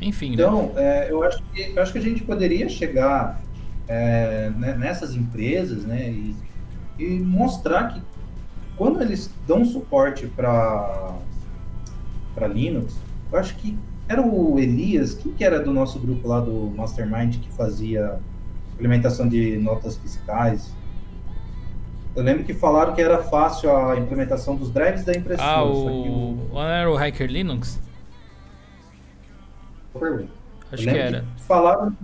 [0.00, 0.34] Enfim, né?
[0.34, 3.40] Então, é, eu, acho que, eu acho que a gente poderia chegar
[3.86, 6.36] é, né, nessas empresas né, e,
[6.98, 8.02] e mostrar que
[8.76, 11.18] quando eles dão suporte para
[12.52, 12.96] Linux,
[13.30, 13.76] eu acho que
[14.08, 18.18] era o Elias, quem que era do nosso grupo lá do Mastermind que fazia
[18.78, 20.72] implementação de notas fiscais?
[22.14, 25.48] Eu lembro que falaram que era fácil a implementação dos drives da impressora.
[25.50, 26.48] Ah, que o.
[26.52, 27.80] Não era o Hacker Linux?
[29.94, 30.24] o-
[30.72, 31.24] Acho que era.
[31.38, 31.96] Falaram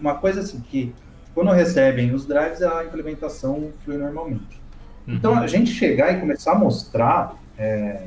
[0.00, 0.94] uma coisa assim, que
[1.34, 4.60] quando recebem os drives, a implementação flui normalmente.
[5.06, 5.14] Uhum.
[5.14, 8.02] Então, a gente chegar e começar a mostrar é,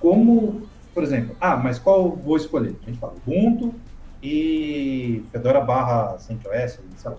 [0.00, 0.62] como,
[0.94, 2.76] por exemplo, ah, mas qual vou escolher?
[2.82, 3.74] A gente fala Ubuntu
[4.22, 7.14] e Fedora barra CentOS, lá.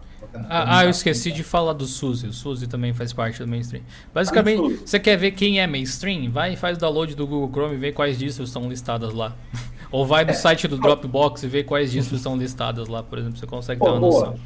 [0.49, 2.27] Ah, ah, eu esqueci de falar do SUSE.
[2.27, 3.83] O SUSE também faz parte do mainstream.
[4.13, 6.29] Basicamente, Ah, você quer ver quem é mainstream?
[6.29, 9.33] Vai e faz o download do Google Chrome e vê quais distros estão listadas lá.
[9.91, 13.37] Ou vai no site do Dropbox e vê quais distros estão listadas lá, por exemplo.
[13.37, 14.25] Você consegue ter Pô, uma boa.
[14.27, 14.39] noção.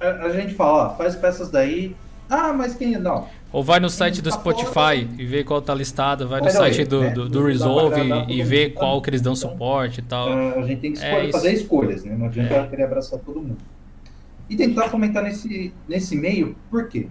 [0.00, 1.94] A, a gente fala, ó, faz peças daí.
[2.28, 2.98] Ah, mas quem.
[2.98, 3.28] Não.
[3.50, 4.30] Ou vai no site do.
[4.30, 6.28] Spotify e vê qual tá listado.
[6.28, 9.34] Vai no site é, do, do, do Resolve e, e vê qual que eles dão
[9.34, 10.28] suporte e tal.
[10.30, 11.32] Ah, a gente tem que É escolher- isso.
[11.32, 12.14] fazer escolhas, né?
[12.16, 13.56] Não adianta querer abraçar todo mundo.
[14.50, 17.08] E tentar fomentar nesse, nesse meio, por quê?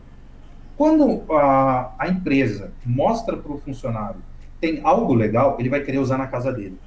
[0.76, 4.20] Quando a, a empresa mostra para o funcionário
[4.62, 6.78] tem algo legal, ele vai querer usar na casa dele.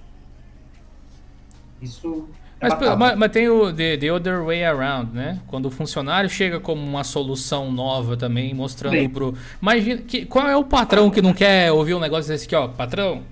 [1.82, 2.96] Isso é Mas, batata.
[2.96, 5.38] mas, mas tem o the, the other way around, né?
[5.46, 9.08] Quando o funcionário chega como uma solução nova também, mostrando Sim.
[9.08, 9.34] pro.
[9.62, 12.68] Imagina, que, qual é o patrão que não quer ouvir um negócio desse aqui, ó?
[12.68, 13.22] Patrão,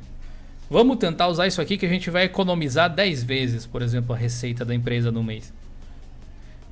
[0.70, 4.16] vamos tentar usar isso aqui que a gente vai economizar 10 vezes, por exemplo, a
[4.18, 5.52] receita da empresa no mês.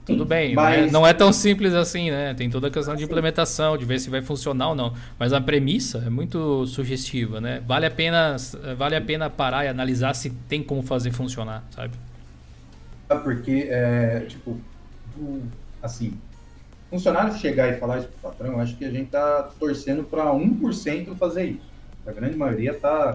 [0.07, 2.33] Tudo bem, mas- não é tão simples assim, né?
[2.33, 4.95] Tem toda a questão de implementação, de ver se vai funcionar ou não.
[5.19, 7.61] Mas a premissa é muito sugestiva, né?
[7.67, 8.37] Vale a pena,
[8.79, 11.95] vale a pena parar e analisar se tem como fazer funcionar, sabe?
[13.09, 14.59] Porque, é, tipo,
[15.15, 15.43] do-
[15.83, 16.19] assim,
[16.91, 20.33] funcionário chegar e falar isso pro patrão, eu acho que a gente tá torcendo para
[20.33, 21.71] 1% fazer isso.
[22.07, 23.15] A grande maioria tá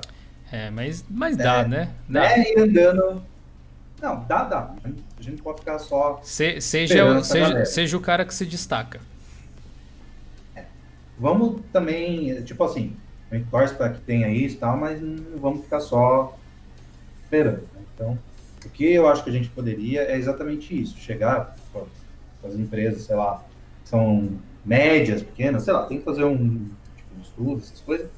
[0.52, 1.90] É, mas, mas dá, É, né?
[2.10, 2.22] Dá.
[2.22, 3.24] né, e andando.
[4.02, 4.74] Não, dá, dá.
[5.18, 6.20] A gente pode ficar só.
[6.24, 9.00] Se- seja, o- seja, seja o cara que se destaca.
[11.18, 12.96] Vamos também, tipo assim,
[13.30, 16.36] a gente torce para que tenha isso e tal, mas não vamos ficar só
[17.24, 17.62] esperando.
[17.76, 17.82] né?
[17.96, 18.18] Então,
[18.66, 21.86] o que eu acho que a gente poderia é exatamente isso: chegar com
[22.44, 23.44] as empresas, sei lá,
[23.84, 24.30] são
[24.66, 28.10] médias, pequenas, sei lá, tem que fazer um, tipo, um estudo, essas coisas,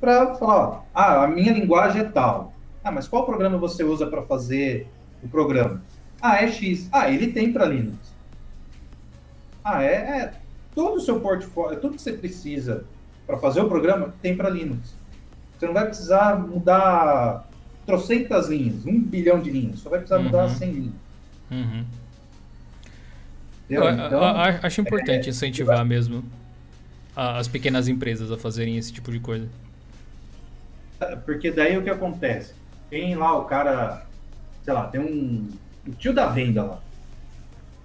[0.00, 2.52] para falar: ó, ah, a minha linguagem é tal.
[2.82, 4.86] Ah, mas qual programa você usa para fazer
[5.22, 5.82] o programa?
[6.20, 6.88] Ah, é X.
[6.92, 8.14] Ah, ele tem para Linux.
[9.64, 10.34] Ah, é, é
[10.74, 12.84] todo o seu portfólio, tudo que você precisa
[13.26, 14.94] para fazer o programa tem para Linux.
[15.58, 17.45] Você não vai precisar mudar
[17.86, 20.48] trocentas linhas, um bilhão de linhas, só vai precisar mudar Uhum.
[20.50, 20.94] 100 linhas.
[21.50, 21.84] Uhum.
[23.70, 24.24] Eu- Então, eu- eu
[24.62, 26.24] acho importante incentivar mesmo
[27.14, 29.48] a- as pequenas empresas a fazerem esse tipo de coisa.
[31.26, 32.54] porque daí o que acontece?
[32.88, 34.06] Tem lá o cara,
[34.64, 35.48] sei lá, tem um
[35.86, 36.80] o tio da venda lá.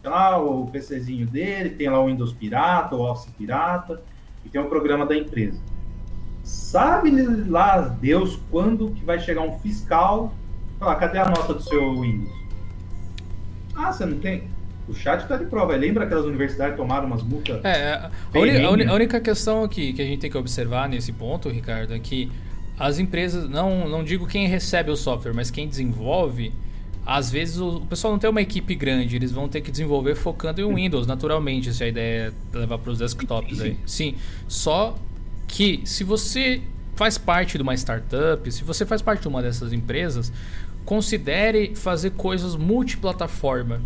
[0.01, 4.01] Tem lá o PCzinho dele, tem lá o Windows pirata, o Office pirata,
[4.45, 5.59] e tem o programa da empresa.
[6.51, 7.11] Sabe
[7.47, 10.33] lá Deus quando que vai chegar um fiscal?
[10.77, 12.29] Falar, cadê a nota do seu Windows?
[13.73, 14.43] Ah, você não tem?
[14.85, 15.77] O chat tá de prova.
[15.77, 17.63] Lembra aquelas universidades que tomaram umas multas?
[17.63, 20.89] É, a, uni- a uni- a única questão que, que a gente tem que observar
[20.89, 22.29] nesse ponto, Ricardo, é que
[22.77, 26.51] as empresas, não, não digo quem recebe o software, mas quem desenvolve,
[27.05, 30.15] às vezes o, o pessoal não tem uma equipe grande, eles vão ter que desenvolver
[30.15, 33.77] focando em Windows, naturalmente, se a ideia é levar para os desktops aí.
[33.85, 34.15] Sim,
[34.49, 34.97] só
[35.51, 36.61] que se você
[36.95, 40.31] faz parte de uma startup, se você faz parte de uma dessas empresas,
[40.85, 43.81] considere fazer coisas multiplataforma.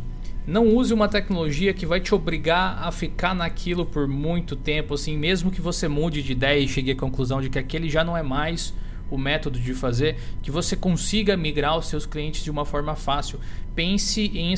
[0.46, 5.18] Não use uma tecnologia que vai te obrigar a ficar naquilo por muito tempo, assim,
[5.18, 8.16] mesmo que você mude de ideia e chegue à conclusão de que aquele já não
[8.16, 8.72] é mais
[9.10, 13.40] o método de fazer, que você consiga migrar os seus clientes de uma forma fácil.
[13.76, 14.54] Pense em,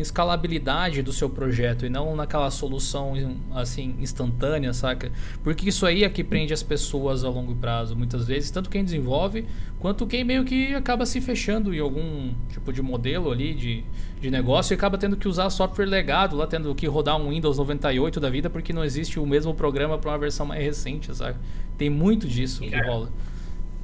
[0.00, 3.12] escalabilidade do seu projeto e não naquela solução
[3.54, 5.12] assim instantânea, saca?
[5.44, 8.82] Porque isso aí é que prende as pessoas a longo prazo, muitas vezes, tanto quem
[8.82, 9.44] desenvolve
[9.78, 13.84] quanto quem meio que acaba se fechando em algum tipo de modelo ali de,
[14.20, 17.58] de negócio e acaba tendo que usar software legado, lá tendo que rodar um Windows
[17.58, 21.38] 98 da vida porque não existe o mesmo programa para uma versão mais recente, sabe?
[21.76, 23.10] Tem muito disso que rola.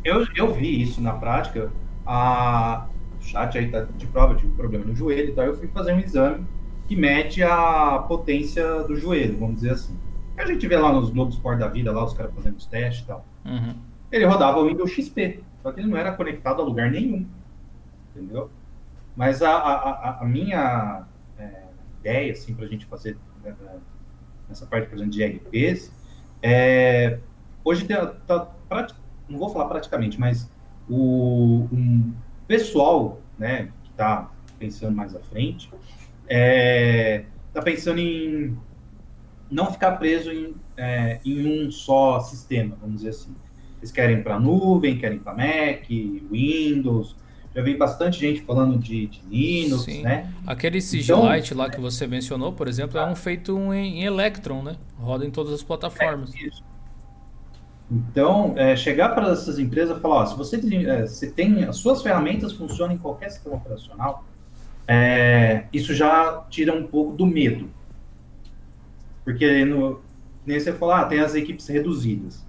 [0.04, 1.70] Eu, eu vi isso na prática.
[2.04, 2.91] A, o
[3.22, 5.44] chat aí tá de prova, tive um problema no joelho e tal.
[5.46, 6.46] Eu fui fazer um exame
[6.86, 9.96] que mede a potência do joelho, vamos dizer assim.
[10.36, 13.04] A gente vê lá nos Globos Sport da vida, lá os caras fazendo os testes
[13.04, 13.24] e tal.
[13.44, 13.74] Uhum.
[14.10, 17.26] Ele rodava o Windows XP, só que ele não era conectado a lugar nenhum.
[18.14, 18.50] Entendeu?
[19.16, 21.04] Mas a, a, a- a minha
[21.38, 21.64] é,
[22.00, 23.54] ideia, assim, pra gente fazer né,
[24.48, 25.92] nessa parte, por exemplo, de RPs,
[26.42, 27.18] é,
[27.64, 28.48] hoje tá, tá
[29.28, 30.50] não vou falar praticamente, mas
[30.88, 32.12] o um
[32.52, 35.70] pessoal, né, que está pensando mais à frente,
[36.28, 38.54] está pensando em
[39.50, 43.34] não ficar preso em, é, em um só sistema, vamos dizer assim.
[43.78, 47.16] Eles querem para nuvem, querem para Mac, Windows,
[47.54, 50.02] já vi bastante gente falando de, de Linux, Sim.
[50.02, 50.30] né?
[50.46, 54.62] Aquele Sigilite então, lá que você mencionou, por exemplo, é um feito em, em Electron,
[54.62, 54.76] né?
[54.98, 56.34] Roda em todas as plataformas.
[56.34, 56.62] É isso.
[57.92, 61.64] Então, é, chegar para essas empresas e falar, ó, se você tem, é, você tem,
[61.64, 64.24] as suas ferramentas funcionam em qualquer sistema operacional,
[64.88, 67.68] é, isso já tira um pouco do medo.
[69.22, 70.00] Porque, no,
[70.46, 72.42] nem você falar, ah, tem as equipes reduzidas.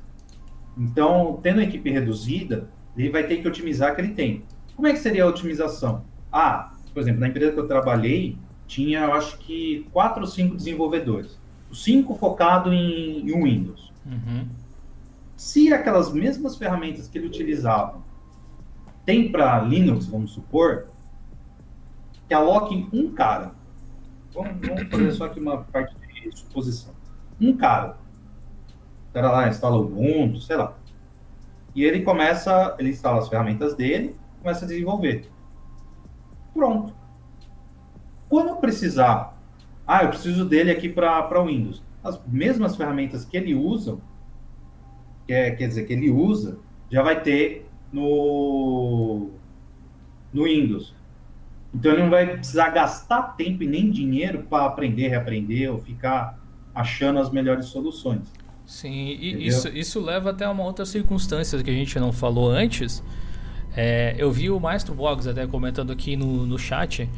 [0.78, 4.46] Então, tendo a equipe reduzida, ele vai ter que otimizar aquele tempo.
[4.78, 6.06] Como é que seria a otimização?
[6.32, 10.56] Ah, por exemplo, na empresa que eu trabalhei, tinha, eu acho que, quatro ou cinco
[10.56, 11.38] desenvolvedores.
[11.74, 13.92] Cinco focado em, em Windows.
[14.06, 14.48] Uhum.
[15.44, 18.02] Se aquelas mesmas ferramentas que ele utilizava
[19.06, 20.88] tem para Linux, vamos supor,
[22.26, 23.52] que aloque um cara.
[24.34, 26.94] Vamos, vamos, fazer só aqui uma parte de suposição.
[27.42, 27.98] Um cara.
[29.10, 30.78] O cara lá instala o Ubuntu, sei lá.
[31.76, 35.30] E ele começa, ele instala as ferramentas dele, começa a desenvolver.
[36.54, 36.96] Pronto.
[38.30, 39.38] Quando precisar,
[39.86, 41.84] ah, eu preciso dele aqui para Windows.
[42.02, 44.00] As mesmas ferramentas que ele usa,
[45.28, 46.60] quer, quer dizer, que ele usa,
[46.90, 49.30] já vai ter no,
[50.34, 50.94] no Windows.
[51.74, 56.40] Então ele não vai precisar gastar tempo e nem dinheiro para aprender, reaprender ou ficar
[56.74, 58.22] achando as melhores soluções.
[58.66, 63.04] Sim, e isso, isso leva até uma outra circunstância que a gente não falou antes.
[63.76, 67.10] É, eu vi o Maestro Boggs até comentando aqui no, no chat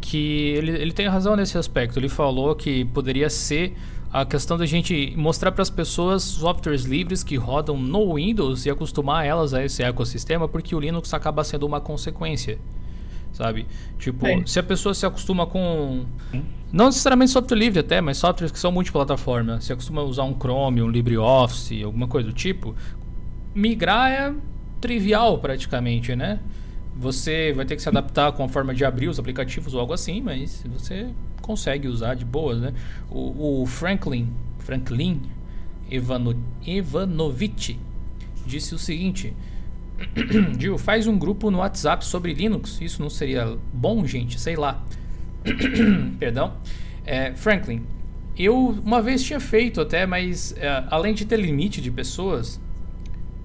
[0.00, 1.98] que ele, ele tem razão nesse aspecto.
[1.98, 3.74] Ele falou que poderia ser
[4.12, 8.70] a questão da gente mostrar para as pessoas softwares livres que rodam no Windows e
[8.70, 12.58] acostumar elas a esse ecossistema, porque o Linux acaba sendo uma consequência.
[13.32, 13.66] Sabe?
[13.96, 14.44] Tipo, é.
[14.44, 16.04] se a pessoa se acostuma com.
[16.72, 19.60] Não necessariamente software livre até, mas softwares que são multiplataforma.
[19.60, 22.74] Se acostuma a usar um Chrome, um LibreOffice, alguma coisa do tipo.
[23.54, 24.34] Migrar é
[24.80, 26.40] trivial praticamente, né?
[26.96, 29.92] Você vai ter que se adaptar com a forma de abrir os aplicativos ou algo
[29.92, 31.10] assim, mas você
[31.40, 32.74] consegue usar de boas, né?
[33.10, 35.22] O, o Franklin, Franklin
[35.90, 37.78] Ivano, Ivanovich
[38.46, 39.34] disse o seguinte:
[40.58, 42.80] Gil, faz um grupo no WhatsApp sobre Linux.
[42.80, 44.40] Isso não seria bom, gente?
[44.40, 44.84] Sei lá.
[46.18, 46.54] Perdão.
[47.04, 47.82] É, Franklin,
[48.36, 52.60] eu uma vez tinha feito até, mas é, além de ter limite de pessoas,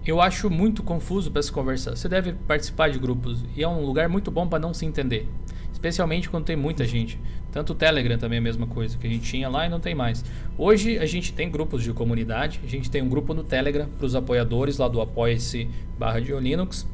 [0.06, 1.96] eu acho muito confuso para se conversar.
[1.96, 5.28] Você deve participar de grupos e é um lugar muito bom para não se entender,
[5.74, 7.20] especialmente quando tem muita gente.
[7.52, 9.80] Tanto o Telegram também é a mesma coisa, que a gente tinha lá e não
[9.80, 10.24] tem mais.
[10.58, 14.06] Hoje a gente tem grupos de comunidade, a gente tem um grupo no Telegram para
[14.06, 15.68] os apoiadores lá do Apoia-se
[15.98, 16.88] barra de Linux.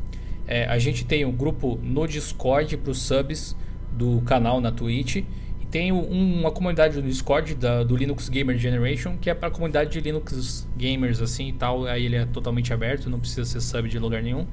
[0.47, 3.55] É, a gente tem um grupo no Discord para os subs
[3.91, 5.23] do canal na Twitch
[5.71, 9.89] tem uma comunidade no Discord da, do Linux Gamer Generation, que é para a comunidade
[9.89, 11.85] de Linux gamers assim e tal.
[11.85, 14.45] Aí ele é totalmente aberto, não precisa ser sub de lugar nenhum.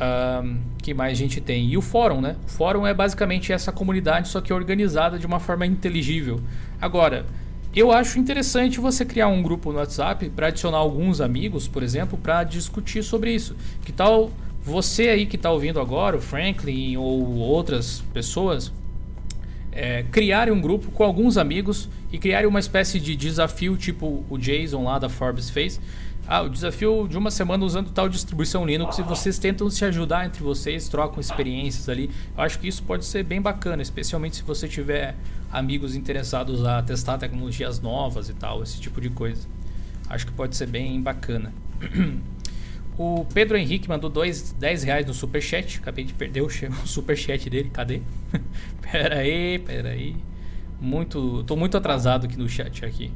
[0.00, 1.68] Um, que mais a gente tem?
[1.68, 2.36] E o fórum, né?
[2.46, 6.40] O fórum é basicamente essa comunidade, só que organizada de uma forma inteligível.
[6.80, 7.26] Agora,
[7.76, 12.16] eu acho interessante você criar um grupo no WhatsApp para adicionar alguns amigos, por exemplo,
[12.16, 13.54] para discutir sobre isso.
[13.84, 14.30] Que tal
[14.62, 18.72] você aí que está ouvindo agora, o Franklin ou outras pessoas,
[19.74, 24.38] é, criarem um grupo com alguns amigos e criarem uma espécie de desafio, tipo o
[24.38, 25.80] Jason lá da Forbes fez.
[26.26, 30.24] Ah, o desafio de uma semana usando tal distribuição Linux e vocês tentam se ajudar
[30.24, 32.10] entre vocês, trocam experiências ali.
[32.34, 35.14] Eu acho que isso pode ser bem bacana, especialmente se você tiver
[35.52, 39.46] amigos interessados a testar tecnologias novas e tal, esse tipo de coisa.
[40.08, 41.52] Acho que pode ser bem bacana.
[42.96, 45.78] O Pedro Henrique mandou dois, 10 reais no superchat.
[45.78, 46.48] Acabei de perder o
[46.86, 47.70] superchat dele.
[47.72, 48.00] Cadê?
[48.80, 50.16] pera aí, pera aí.
[50.80, 53.10] Muito, tô muito atrasado aqui no chat aqui.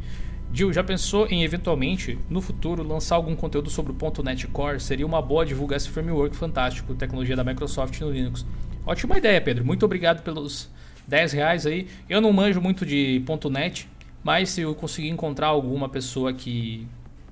[0.53, 4.81] Gil, já pensou em eventualmente, no futuro, lançar algum conteúdo sobre o .NET Core?
[4.81, 8.47] Seria uma boa divulgar esse framework fantástico, tecnologia da Microsoft no Linux.
[8.87, 9.65] Ótima ideia, Pedro.
[9.65, 10.71] Muito obrigado pelos
[11.07, 11.87] 10 reais aí.
[12.09, 13.87] Eu não manjo muito de .NET,
[14.25, 16.89] mas se eu conseguir encontrar alguma pessoa que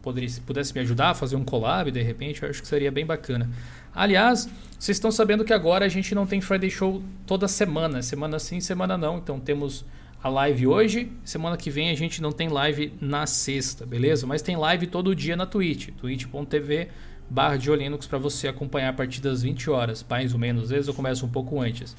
[0.07, 3.05] poderia, pudesse me ajudar a fazer um collab de repente, eu acho que seria bem
[3.05, 3.51] bacana.
[3.93, 8.39] Aliás, vocês estão sabendo que agora a gente não tem Friday Show toda semana, semana
[8.39, 9.19] sim, semana não.
[9.19, 9.85] Então temos
[10.23, 14.29] a live hoje, semana que vem a gente não tem live na sexta, beleza?
[14.29, 16.89] Mas tem live todo dia na Twitch, twitch.tv
[17.29, 20.71] barra de Linux para você acompanhar a partir das 20 horas, mais ou menos, às
[20.71, 21.97] vezes eu começo um pouco antes.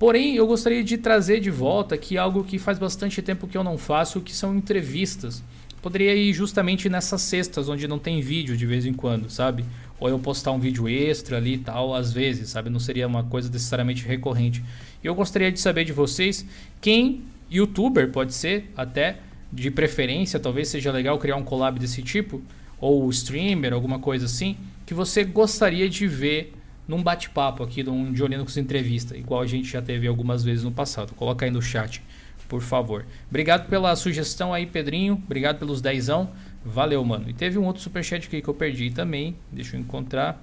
[0.00, 3.62] Porém, eu gostaria de trazer de volta aqui algo que faz bastante tempo que eu
[3.62, 5.44] não faço, que são entrevistas
[5.86, 9.64] poderia ir justamente nessas cestas onde não tem vídeo de vez em quando, sabe?
[10.00, 12.68] Ou eu postar um vídeo extra ali e tal, às vezes, sabe?
[12.68, 14.64] Não seria uma coisa necessariamente recorrente.
[15.04, 16.44] Eu gostaria de saber de vocês
[16.80, 19.20] quem youtuber pode ser até
[19.52, 22.42] de preferência, talvez seja legal criar um collab desse tipo
[22.80, 26.52] ou streamer, alguma coisa assim, que você gostaria de ver
[26.88, 30.64] num bate-papo aqui de um Johnny Linux entrevista, igual a gente já teve algumas vezes
[30.64, 31.14] no passado.
[31.14, 32.02] Coloca aí no chat,
[32.48, 33.04] por favor.
[33.28, 35.14] Obrigado pela sugestão aí, Pedrinho.
[35.14, 36.30] Obrigado pelos dezão.
[36.64, 37.28] Valeu, mano.
[37.28, 39.36] E teve um outro superchat aqui que eu perdi também.
[39.52, 40.42] Deixa eu encontrar.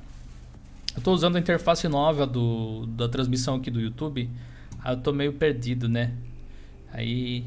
[0.96, 4.30] Eu tô usando a interface nova do, da transmissão aqui do YouTube.
[4.84, 6.12] Aí eu tô meio perdido, né?
[6.92, 7.44] Aí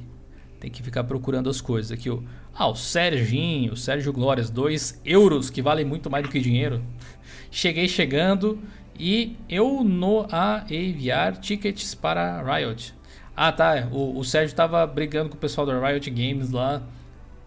[0.59, 1.93] tem que ficar procurando as coisas.
[1.93, 2.11] Aqui,
[2.55, 6.83] ah, o Serginho, o Sérgio Glórias, 2 euros, que valem muito mais do que dinheiro.
[7.51, 8.59] Cheguei chegando
[8.99, 12.96] e eu no a enviar tickets para Riot.
[13.37, 13.89] Ah, tá.
[13.93, 16.83] O, o Sérgio tava brigando com o pessoal da Riot Games lá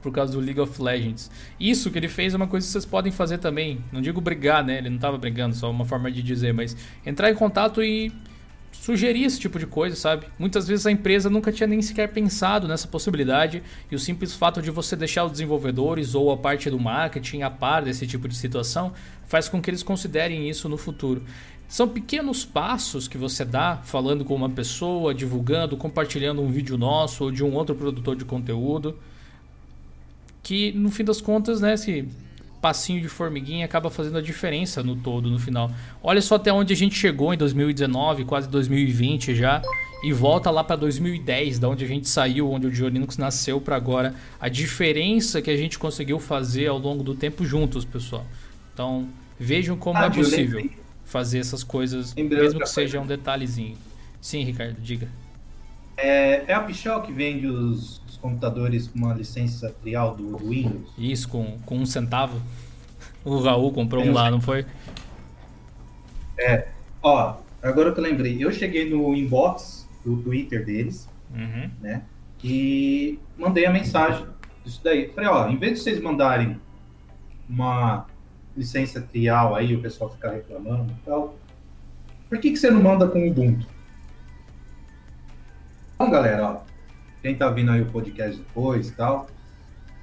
[0.01, 1.29] por causa do League of Legends.
[1.59, 3.83] Isso que ele fez é uma coisa que vocês podem fazer também.
[3.91, 4.77] Não digo brigar, né?
[4.77, 8.11] Ele não tava brigando, só uma forma de dizer, mas entrar em contato e
[8.71, 10.27] sugerir esse tipo de coisa, sabe?
[10.37, 13.61] Muitas vezes a empresa nunca tinha nem sequer pensado nessa possibilidade
[13.91, 17.49] e o simples fato de você deixar os desenvolvedores ou a parte do marketing a
[17.49, 18.93] par desse tipo de situação
[19.27, 21.23] faz com que eles considerem isso no futuro.
[21.69, 27.25] São pequenos passos que você dá falando com uma pessoa, divulgando, compartilhando um vídeo nosso
[27.25, 28.97] ou de um outro produtor de conteúdo,
[30.41, 32.07] que no fim das contas, né, se
[32.59, 35.69] passinho de formiguinha acaba fazendo a diferença no todo, no final.
[36.01, 39.61] Olha só até onde a gente chegou em 2019, quase 2020 já,
[40.03, 43.75] e volta lá para 2010, da onde a gente saiu, onde o Diolinux nasceu para
[43.75, 44.15] agora.
[44.41, 48.25] A diferença que a gente conseguiu fazer ao longo do tempo juntos, pessoal.
[48.73, 49.07] Então,
[49.39, 50.67] vejam como ah, é possível
[51.09, 53.75] fazer essas coisas, mesmo que seja um detalhezinho.
[54.21, 55.07] Sim, Ricardo, diga.
[55.97, 60.49] É, é a Pichel que vende os, os, computadores com uma licença trial do, do,
[60.49, 60.91] Windows?
[60.97, 62.39] Isso, com, com um centavo.
[63.25, 64.65] O Raul comprou um lá, não foi?
[66.37, 66.67] É.
[67.01, 71.71] Ó, agora que eu lembrei, eu cheguei no inbox do Twitter deles, uhum.
[71.81, 72.03] né?
[72.43, 74.25] E mandei a mensagem
[74.63, 75.09] disso daí.
[75.09, 76.59] Falei, ó, em vez de vocês mandarem
[77.49, 78.05] uma
[78.59, 81.37] licença trial aí, o pessoal ficar reclamando e tal,
[82.27, 83.65] por que, que você não manda com o Ubuntu?
[85.95, 86.57] Então, galera, ó,
[87.21, 89.27] quem tá vindo aí o podcast depois e tal,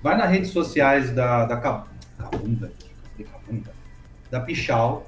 [0.03, 2.73] vai nas redes sociais da, da Cabunda,
[3.31, 3.73] Cabunda,
[4.31, 5.07] da Pichal,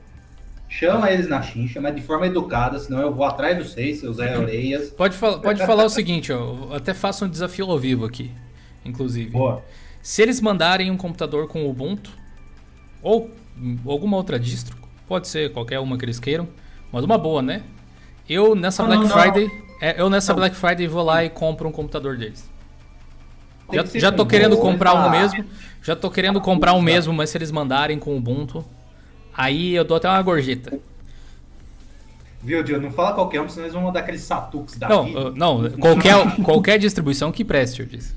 [0.69, 4.17] chama eles na chincha, mas de forma educada, senão eu vou atrás dos seis, seus
[4.17, 4.91] Zé Orelhas.
[4.97, 8.31] Pode, fal pode falar o seguinte, ó, até faço um desafio ao vivo aqui,
[8.85, 9.31] inclusive.
[9.31, 9.65] Boa.
[10.03, 12.18] Se eles mandarem um computador com Ubuntu,
[13.03, 13.31] ou
[13.87, 14.77] alguma outra distro,
[15.07, 16.49] pode ser qualquer uma que eles queiram,
[16.93, 17.63] mas uma boa, né?
[18.29, 19.69] Eu nessa não, Black não, Friday, não.
[19.81, 22.49] É, eu nessa Black Friday vou lá e compro um computador deles.
[23.73, 25.45] Já, já tô querendo comprar um mesmo.
[25.83, 28.65] Já tô querendo comprar um mesmo, mas se eles mandarem com o Ubuntu,
[29.35, 30.79] aí eu dou até uma gorjeta.
[32.43, 32.81] Viu, Dio?
[32.81, 35.31] Não fala qualquer um, senão eles vão mandar aqueles Satux da Não, vida.
[35.31, 38.15] não qualquer, qualquer distribuição que preste, eu disse.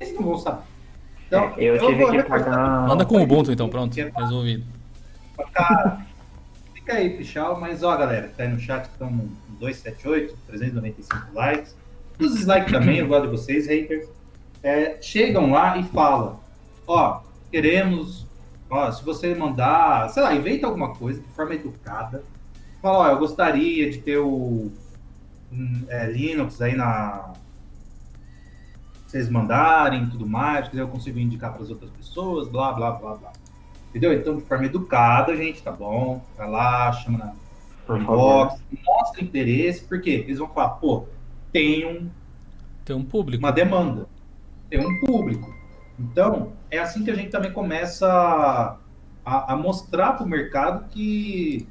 [0.00, 0.62] Eles não vão saber.
[1.36, 2.86] Então, é, eu, eu tive que pagar...
[2.88, 4.64] Manda com o Ubuntu então, pronto, resolvido.
[5.36, 6.06] Fica,
[6.74, 9.08] fica aí, Pichal, mas ó, galera, tá aí no chat, estão
[9.58, 11.76] 278, 395 likes.
[12.18, 14.08] Os dislikes também, eu gosto de vocês, haters.
[14.62, 16.40] É, chegam lá e falam:
[16.86, 17.20] Ó,
[17.50, 18.26] queremos.
[18.70, 22.22] Ó, se você mandar, sei lá, inventa alguma coisa de forma educada.
[22.80, 24.70] Fala: Ó, eu gostaria de ter o
[25.52, 27.32] um, é, Linux aí na.
[29.14, 33.14] Vocês mandarem tudo mais, que eu consigo indicar para as outras pessoas, blá, blá, blá,
[33.14, 33.32] blá.
[33.90, 34.12] Entendeu?
[34.12, 36.20] Então, de forma educada, gente, tá bom?
[36.36, 37.32] Vai lá, chama na
[37.86, 41.04] por inbox, mostra interesse, porque eles vão falar, pô,
[41.52, 42.10] tem um,
[42.84, 43.40] tem um público.
[43.40, 44.08] Uma demanda.
[44.68, 45.54] Tem um público.
[45.96, 48.76] Então, é assim que a gente também começa a,
[49.24, 51.68] a, a mostrar para o mercado que,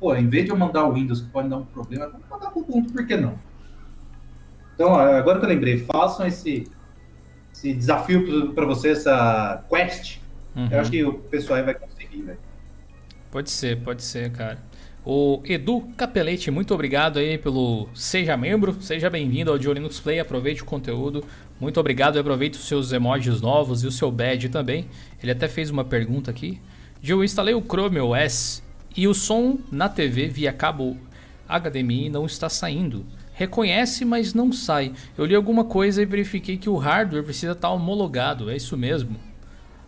[0.00, 2.50] pô, em vez de eu mandar o Windows que pode dar um problema, vamos mandar
[2.50, 3.38] para o Ubuntu, por que não?
[4.74, 6.66] Então, agora que eu lembrei, façam esse,
[7.52, 10.18] esse desafio para você, essa quest.
[10.56, 10.68] Uhum.
[10.70, 12.38] Eu acho que o pessoal aí vai conseguir, velho.
[13.30, 14.58] Pode ser, pode ser, cara.
[15.04, 20.20] O Edu Capelete, muito obrigado aí pelo Seja Membro, seja bem-vindo ao Dio Linux Play,
[20.20, 21.24] aproveite o conteúdo.
[21.58, 24.86] Muito obrigado e aproveite os seus emojis novos e o seu badge também.
[25.20, 26.60] Ele até fez uma pergunta aqui.
[27.02, 28.62] Eu instalei o Chrome OS
[28.96, 30.96] e o som na TV via cabo
[31.48, 33.04] HDMI não está saindo.
[33.34, 34.92] Reconhece, mas não sai.
[35.16, 39.16] Eu li alguma coisa e verifiquei que o hardware precisa estar homologado, é isso mesmo?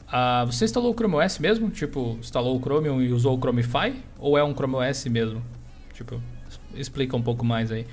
[0.09, 1.69] Ah, você instalou o Chrome OS mesmo?
[1.71, 3.95] Tipo, instalou o Chromium e usou o Chromify?
[4.19, 5.43] Ou é um Chrome OS mesmo?
[5.93, 6.21] Tipo,
[6.75, 7.87] explica um pouco mais aí.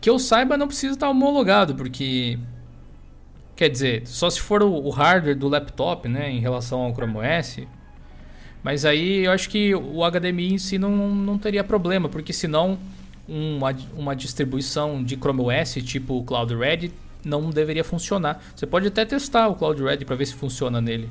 [0.00, 2.38] Que eu saiba, não precisa estar homologado, porque.
[3.56, 7.60] Quer dizer, só se for o hardware do laptop, né, em relação ao Chrome OS.
[8.62, 12.78] Mas aí eu acho que o HDMI em si não, não teria problema, porque senão
[13.28, 16.90] uma, uma distribuição de Chrome OS tipo Cloud Red
[17.24, 18.42] não deveria funcionar.
[18.54, 21.08] Você pode até testar o Cloud Red para ver se funciona nele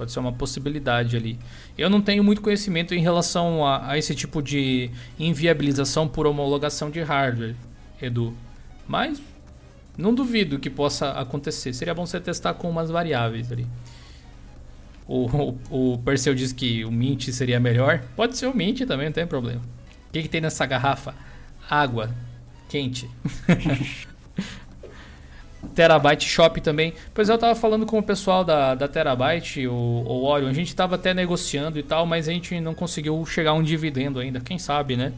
[0.00, 1.38] Pode ser uma possibilidade ali.
[1.76, 6.90] Eu não tenho muito conhecimento em relação a, a esse tipo de inviabilização por homologação
[6.90, 7.54] de hardware,
[8.00, 8.34] Edu.
[8.88, 9.20] Mas
[9.98, 11.74] não duvido que possa acontecer.
[11.74, 13.66] Seria bom você testar com umas variáveis ali.
[15.06, 15.26] O,
[15.70, 18.02] o, o Perseu diz que o Mint seria melhor.
[18.16, 19.60] Pode ser o Mint também, não tem problema.
[20.08, 21.14] O que, que tem nessa garrafa?
[21.70, 22.10] Água
[22.68, 23.08] quente.
[25.74, 26.94] Terabyte Shop também.
[27.12, 30.48] Pois eu tava falando com o pessoal da, da Terabyte, o, o Orion.
[30.48, 33.62] A gente tava até negociando e tal, mas a gente não conseguiu chegar a um
[33.62, 34.40] dividendo ainda.
[34.40, 35.12] Quem sabe, né?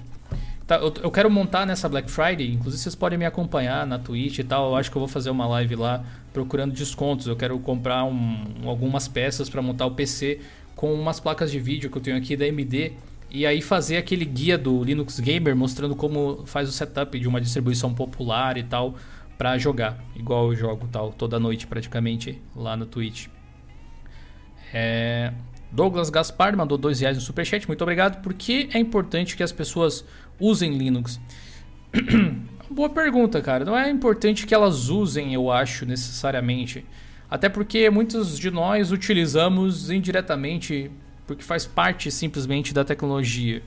[0.67, 2.53] Tá, eu, eu, quero montar nessa Black Friday.
[2.53, 4.71] Inclusive, vocês podem me acompanhar na Twitch e tal.
[4.71, 7.27] Eu acho que eu vou fazer uma live lá procurando descontos.
[7.27, 10.41] Eu quero comprar um, algumas peças para montar o PC
[10.75, 12.93] com umas placas de vídeo que eu tenho aqui da AMD.
[13.35, 17.41] E aí fazer aquele guia do Linux Gamer mostrando como faz o setup de uma
[17.41, 18.95] distribuição popular e tal
[19.39, 23.29] para jogar, igual eu jogo tal toda noite praticamente lá no Twitch.
[24.73, 25.33] É...
[25.73, 28.21] Douglas Gaspar mandou dois reais no superchat, muito obrigado.
[28.21, 30.05] Por que é importante que as pessoas
[30.39, 31.19] usem Linux?
[32.71, 33.65] Boa pergunta, cara.
[33.65, 36.85] Não é importante que elas usem, eu acho, necessariamente.
[37.31, 40.91] Até porque muitos de nós utilizamos indiretamente,
[41.33, 43.63] porque faz parte simplesmente da tecnologia.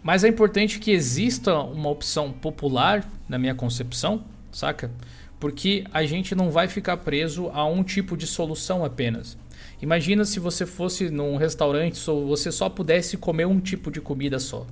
[0.00, 4.88] Mas é importante que exista uma opção popular, na minha concepção, saca?
[5.40, 9.36] Porque a gente não vai ficar preso a um tipo de solução apenas.
[9.82, 14.38] Imagina se você fosse num restaurante ou você só pudesse comer um tipo de comida
[14.38, 14.64] só,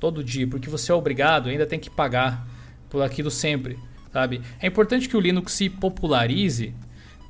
[0.00, 2.48] todo dia, porque você é obrigado, ainda tem que pagar
[2.90, 3.78] por aquilo sempre,
[4.12, 4.42] sabe?
[4.60, 6.74] É importante que o Linux se popularize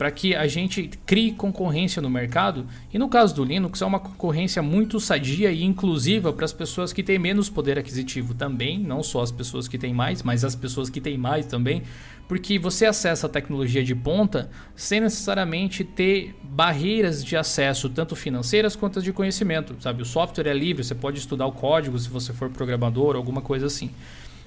[0.05, 2.67] para que a gente crie concorrência no mercado.
[2.93, 6.93] E no caso do Linux, é uma concorrência muito sadia e inclusiva para as pessoas
[6.93, 10.55] que têm menos poder aquisitivo também, não só as pessoas que têm mais, mas as
[10.55, 11.85] pessoas que têm mais também,
[12.29, 18.77] porque você acessa a tecnologia de ponta sem necessariamente ter barreiras de acesso, tanto financeiras
[18.77, 20.03] quanto de conhecimento, sabe?
[20.03, 23.65] O software é livre, você pode estudar o código se você for programador, alguma coisa
[23.65, 23.91] assim.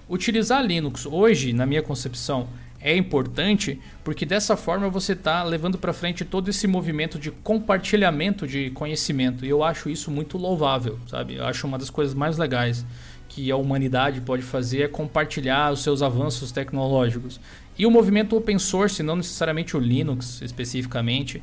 [0.07, 2.47] Utilizar Linux hoje, na minha concepção,
[2.79, 8.47] é importante porque dessa forma você está levando para frente todo esse movimento de compartilhamento
[8.47, 11.35] de conhecimento e eu acho isso muito louvável, sabe?
[11.35, 12.85] Eu acho uma das coisas mais legais
[13.27, 17.39] que a humanidade pode fazer é compartilhar os seus avanços tecnológicos.
[17.77, 21.37] E o movimento open source, não necessariamente o Linux especificamente,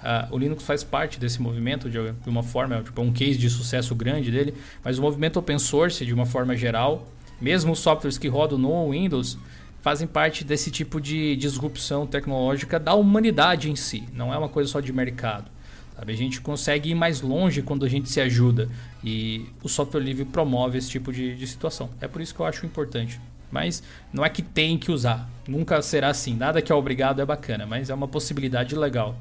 [0.00, 3.94] uh, o Linux faz parte desse movimento de, uma forma, tipo, um case de sucesso
[3.94, 7.06] grande dele, mas o movimento open source, de uma forma geral,
[7.40, 9.38] mesmo os softwares que rodam no Windows,
[9.86, 14.68] fazem parte desse tipo de disrupção tecnológica da humanidade em si, não é uma coisa
[14.68, 15.48] só de mercado.
[15.94, 16.12] Sabe?
[16.12, 18.68] A gente consegue ir mais longe quando a gente se ajuda
[19.04, 21.88] e o software livre promove esse tipo de, de situação.
[22.00, 23.20] É por isso que eu acho importante.
[23.48, 23.80] Mas
[24.12, 26.34] não é que tem que usar, nunca será assim.
[26.34, 29.14] Nada que é obrigado é bacana, mas é uma possibilidade legal.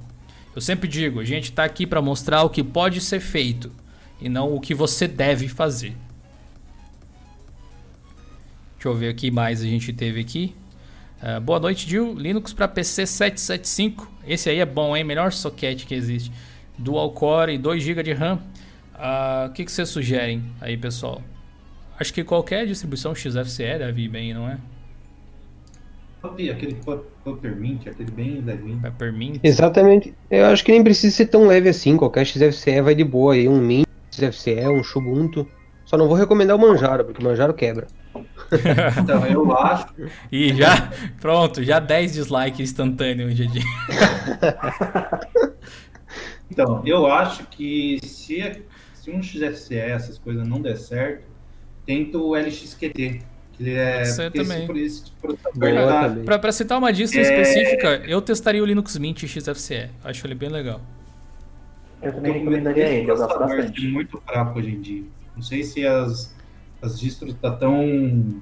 [0.56, 3.72] Eu sempre digo, a gente está aqui para mostrar o que pode ser feito
[4.20, 5.96] e não o que você deve fazer.
[8.86, 10.54] Deixa eu ver o que mais a gente teve aqui.
[11.20, 12.14] Uh, boa noite, Gil.
[12.14, 14.08] Linux para PC 775.
[14.28, 15.04] Esse aí é bom, hein?
[15.04, 16.32] Melhor socket que existe.
[16.78, 18.36] Dual Core e 2 GB de RAM.
[18.94, 21.20] Uh, o que, que vocês sugerem aí, pessoal?
[22.00, 24.60] Acho que qualquer distribuição XFCE deve ir bem, não é?
[26.24, 26.78] Aquele
[27.24, 28.80] Peppermint, aquele bem levinho.
[28.82, 29.40] Peppermint?
[29.42, 30.14] Exatamente.
[30.30, 31.98] Eu acho que nem precisa ser tão leve assim.
[31.98, 33.50] Qualquer XFCE vai de boa aí.
[33.50, 35.48] Um Mint XFCE, um Xubuntu.
[35.86, 37.88] Só não vou recomendar o Manjaro, porque o Manjaro quebra.
[39.02, 39.88] Então, eu acho.
[40.32, 43.64] E já, pronto, já 10 dislikes instantâneos hoje em dia.
[46.50, 48.64] Então, eu acho que se,
[48.94, 51.24] se um XFCE, essas coisas não der certo,
[51.86, 53.22] tenta o LXQT.
[53.54, 54.04] Que ele é.
[56.24, 57.24] Para citar uma distro é...
[57.24, 59.90] específica, eu testaria o Linux Mint XFCE.
[60.04, 60.82] Acho ele bem legal.
[62.02, 63.86] Eu também recomendaria ele, eu gosto bastante.
[63.86, 65.04] É muito fraco hoje em dia.
[65.36, 66.36] Não sei se as
[66.82, 68.42] as distros tá tão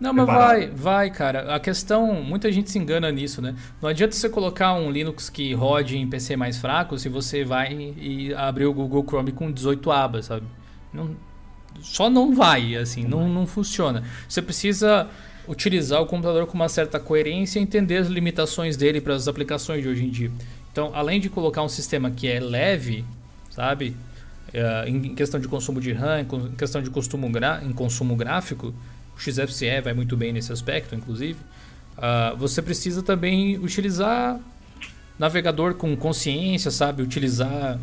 [0.00, 1.54] não, mas vai, vai, cara.
[1.54, 3.54] A questão, muita gente se engana nisso, né?
[3.80, 7.94] Não adianta você colocar um Linux que rode em PC mais fraco se você vai
[7.96, 10.46] e abrir o Google Chrome com 18 abas, sabe?
[10.92, 11.16] Não,
[11.80, 14.02] só não vai, assim, não, não funciona.
[14.28, 15.08] Você precisa
[15.46, 19.82] utilizar o computador com uma certa coerência e entender as limitações dele para as aplicações
[19.82, 20.30] de hoje em dia.
[20.72, 23.04] Então, além de colocar um sistema que é leve,
[23.50, 23.96] sabe?
[24.54, 27.30] Uh, em questão de consumo de RAM, em questão de consumo,
[27.62, 28.74] em consumo gráfico,
[29.16, 31.38] o XFCE vai muito bem nesse aspecto, inclusive.
[31.96, 34.38] Uh, você precisa também utilizar
[35.18, 37.02] navegador com consciência, sabe?
[37.02, 37.78] Utilizar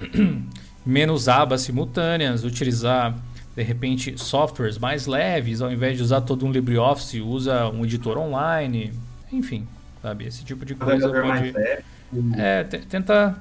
[0.84, 3.16] menos abas simultâneas, utilizar
[3.54, 8.18] de repente softwares mais leves, ao invés de usar todo um LibreOffice, usa um editor
[8.18, 8.92] online,
[9.32, 9.66] enfim,
[10.02, 10.26] sabe?
[10.26, 11.54] Esse tipo de coisa pode.
[12.36, 13.40] É, tenta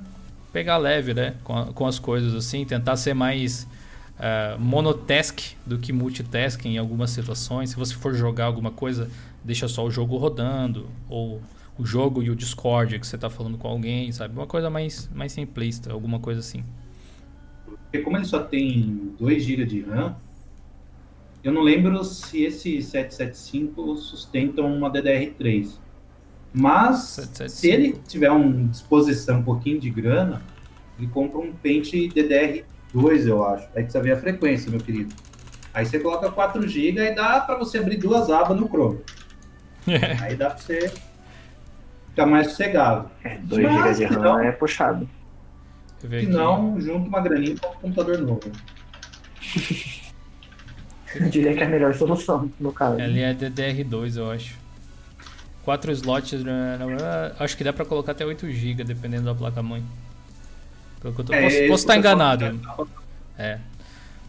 [0.54, 1.36] pegar leve, né?
[1.44, 3.68] Com, com as coisas assim, tentar ser mais
[4.14, 7.72] uh, monotask do que multitasking em algumas situações.
[7.72, 9.10] Se você for jogar alguma coisa,
[9.44, 11.42] deixa só o jogo rodando, ou
[11.78, 14.36] o jogo e o Discord que você está falando com alguém, sabe?
[14.36, 16.64] Uma coisa mais, mais simplista, alguma coisa assim.
[17.66, 20.16] Porque como ele só tem 2 GB de RAM,
[21.44, 25.83] eu não lembro se esse 775 sustenta uma DDR3.
[26.54, 27.50] Mas 775.
[27.50, 30.42] se ele tiver uma disposição um pouquinho de grana,
[31.00, 33.68] ele compra um pente DDR2, eu acho.
[33.76, 35.14] Aí precisa ver a frequência, meu querido.
[35.74, 39.00] Aí você coloca 4 GB e dá para você abrir duas abas no Chrome.
[40.22, 40.94] Aí dá para você
[42.10, 43.10] ficar mais sossegado.
[43.24, 45.10] É, 2 GB de RAM não, é puxado.
[46.00, 48.52] Se não, junta uma graninha para um computador novo.
[51.16, 53.02] eu diria que é a melhor solução, no caso.
[53.02, 54.63] Ali é DDR2, eu acho.
[55.66, 56.78] 4 slots, né,
[57.40, 59.84] acho que dá para colocar até 8 GB, dependendo da placa-mãe.
[61.04, 62.60] É, posso, posso estar enganado.
[63.38, 63.60] É.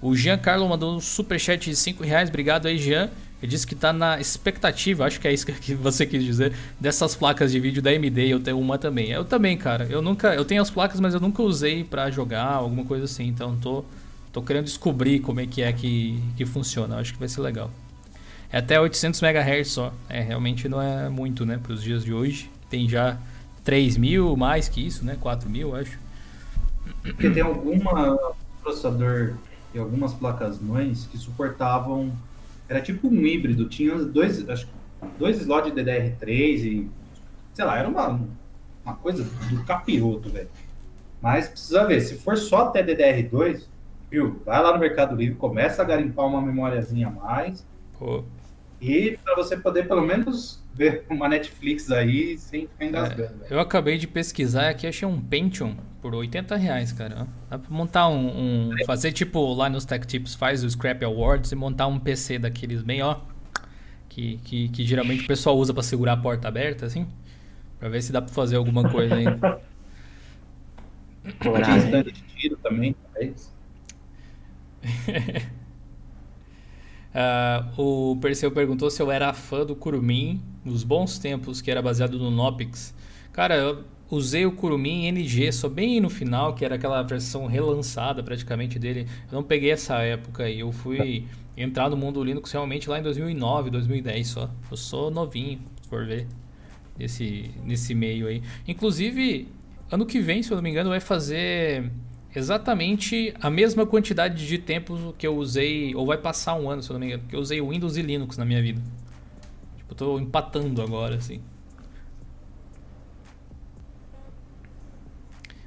[0.02, 2.28] O Giancarlo mandou um superchat de 5 reais.
[2.28, 3.10] Obrigado aí, Jean.
[3.42, 7.14] Ele disse que está na expectativa, acho que é isso que você quis dizer, dessas
[7.14, 8.28] placas de vídeo da AMD.
[8.28, 9.10] Eu tenho uma também.
[9.10, 9.86] Eu também, cara.
[9.90, 13.26] Eu nunca, eu tenho as placas, mas eu nunca usei para jogar, alguma coisa assim.
[13.26, 13.84] Então tô,
[14.32, 16.96] tô querendo descobrir como é que é que, que funciona.
[16.96, 17.70] Acho que vai ser legal.
[18.54, 19.92] É até 800 MHz só.
[20.08, 22.48] É, realmente não é muito, né, para os dias de hoje.
[22.70, 23.18] Tem já
[23.64, 25.18] 3 mil, mais que isso, né?
[25.20, 25.98] 4 mil, acho.
[27.02, 28.16] Porque tem alguma
[28.62, 29.34] processador
[29.74, 32.12] e algumas placas mães que suportavam
[32.68, 34.68] era tipo um híbrido, tinha dois, acho,
[35.18, 36.28] dois slots de DDR3
[36.64, 36.90] e
[37.54, 38.20] sei lá, era uma,
[38.84, 40.48] uma coisa do capiroto, velho.
[41.20, 43.64] Mas precisa ver, se for só até DDR2,
[44.08, 44.40] viu?
[44.46, 47.66] Vai lá no Mercado Livre, começa a garimpar uma memóriazinha a mais.
[47.98, 48.22] Pô.
[48.80, 53.44] E para você poder pelo menos ver uma Netflix aí sem ficar engasgando.
[53.48, 57.26] É, eu acabei de pesquisar aqui, achei um Pentium por 80 reais, cara.
[57.48, 61.52] Dá pra montar um, um fazer tipo lá nos Tech Tips, faz o Scrap Awards
[61.52, 63.20] e montar um PC daqueles bem, ó.
[64.08, 67.08] Que, que, que geralmente o pessoal usa para segurar a porta aberta, assim.
[67.78, 69.60] Pra ver se dá pra fazer alguma coisa ainda.
[71.42, 72.02] Coragem.
[72.02, 73.52] de tiro também, talvez.
[77.14, 81.80] Uh, o Perseu perguntou se eu era fã do Kurumin nos bons tempos, que era
[81.80, 82.92] baseado no Nopix.
[83.32, 88.22] Cara, eu usei o Kurumin NG só bem no final, que era aquela versão relançada
[88.22, 89.06] praticamente dele.
[89.30, 91.26] Eu não peguei essa época aí, eu fui
[91.56, 94.50] entrar no mundo Linux realmente lá em 2009, 2010 só.
[94.68, 96.26] Eu sou novinho, se for ver,
[96.98, 98.42] nesse, nesse meio aí.
[98.66, 99.48] Inclusive,
[99.90, 101.90] ano que vem, se eu não me engano, vai fazer
[102.34, 106.90] exatamente a mesma quantidade de tempo que eu usei, ou vai passar um ano, se
[106.90, 108.82] eu não me engano, que eu usei Windows e Linux na minha vida.
[109.76, 111.40] Tipo, eu tô empatando agora, assim.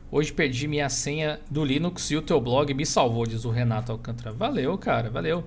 [0.09, 3.91] Hoje perdi minha senha do Linux e o teu blog me salvou, diz o Renato
[3.91, 4.31] Alcântara.
[4.31, 5.43] Valeu, cara, valeu.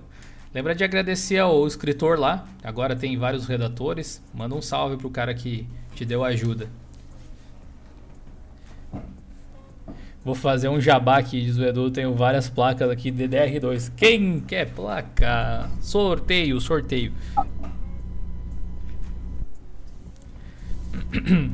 [0.52, 4.22] Lembra de agradecer ao escritor lá, agora tem vários redatores.
[4.34, 6.68] Manda um salve pro cara que te deu ajuda.
[10.22, 11.90] Vou fazer um jabá aqui, diz o Edu.
[11.90, 13.90] Tenho várias placas aqui DDR2.
[13.96, 15.70] Quem quer placa?
[15.80, 17.12] Sorteio, sorteio.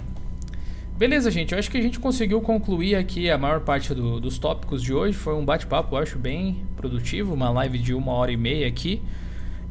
[0.99, 1.53] Beleza, gente.
[1.53, 4.93] Eu acho que a gente conseguiu concluir aqui a maior parte do, dos tópicos de
[4.93, 5.17] hoje.
[5.17, 7.35] Foi um bate-papo, eu acho, bem produtivo.
[7.35, 9.01] Uma live de uma hora e meia aqui.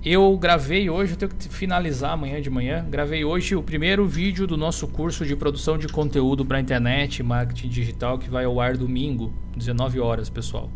[0.06, 2.86] Eu gravei hoje, eu tenho que finalizar amanhã de manhã.
[2.88, 7.70] Gravei hoje o primeiro vídeo do nosso curso de produção de conteúdo para internet, marketing
[7.70, 10.70] digital, que vai ao ar domingo, 19 horas, pessoal.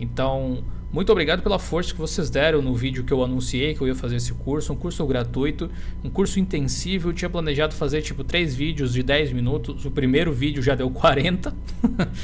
[0.00, 3.88] Então, muito obrigado pela força que vocês deram no vídeo que eu anunciei que eu
[3.88, 5.70] ia fazer esse curso, um curso gratuito,
[6.02, 7.10] um curso intensivo.
[7.10, 9.84] Eu tinha planejado fazer tipo três vídeos de 10 minutos.
[9.84, 11.54] O primeiro vídeo já deu 40.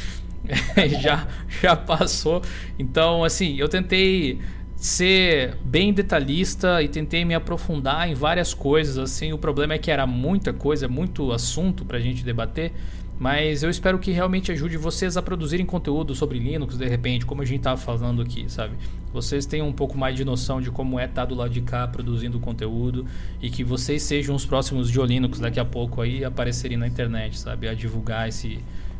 [1.02, 1.28] já
[1.60, 2.42] já passou.
[2.78, 4.40] Então, assim, eu tentei
[4.82, 9.32] ser bem detalhista e tentei me aprofundar em várias coisas assim.
[9.32, 12.72] O problema é que era muita coisa, muito assunto para a gente debater,
[13.16, 17.42] mas eu espero que realmente ajude vocês a produzirem conteúdo sobre Linux de repente, como
[17.42, 18.74] a gente estava falando aqui, sabe?
[19.12, 21.86] Vocês tenham um pouco mais de noção de como é estar do lado de cá
[21.86, 23.06] produzindo conteúdo
[23.40, 27.38] e que vocês sejam os próximos de Linux daqui a pouco aí aparecerem na internet,
[27.38, 27.68] sabe?
[27.68, 28.58] A divulgar esse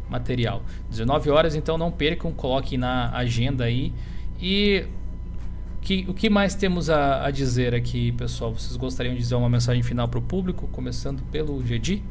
[0.09, 0.62] material.
[0.88, 3.92] 19 horas, então não percam, coloquem na agenda aí.
[4.40, 4.86] E
[5.82, 8.54] que, o que mais temos a, a, dizer aqui, pessoal?
[8.54, 12.02] Vocês gostariam de dizer uma mensagem final para o público, começando pelo Gedi?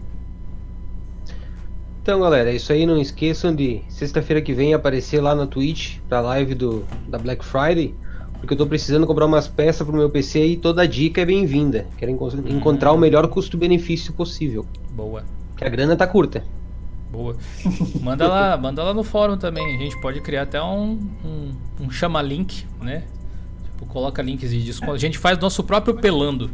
[2.02, 2.86] Então, galera, é isso aí.
[2.86, 7.18] Não esqueçam de sexta-feira que vem aparecer lá na Twitch para a live do, da
[7.18, 7.96] Black Friday,
[8.34, 11.26] porque eu estou precisando comprar umas peças para o meu PC e toda dica é
[11.26, 11.86] bem-vinda.
[11.98, 12.44] Quero enco hum.
[12.48, 14.66] encontrar o melhor custo-benefício possível.
[14.92, 15.24] Boa.
[15.56, 16.44] Que a grana tá curta.
[17.10, 17.38] Boa.
[18.02, 19.76] Manda lá, manda lá no fórum também.
[19.76, 23.04] A gente pode criar até um, um, um chama-link, né?
[23.82, 24.94] Tipo, coloca links de desconto.
[24.94, 26.52] A gente faz nosso próprio pelando.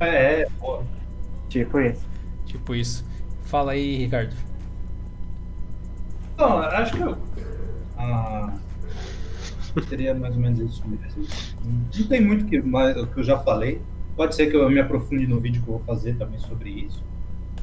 [0.00, 0.82] É, é, pô.
[1.48, 2.06] Tipo isso.
[2.44, 3.04] Tipo isso.
[3.44, 4.34] Fala aí, Ricardo.
[6.36, 7.16] Não, acho que eu.
[7.96, 8.52] Ah,
[9.88, 11.26] seria mais ou menos isso mesmo.
[11.64, 13.80] Não tem muito que, mais, o que eu já falei.
[14.16, 17.02] Pode ser que eu me aprofunde no vídeo que eu vou fazer também sobre isso.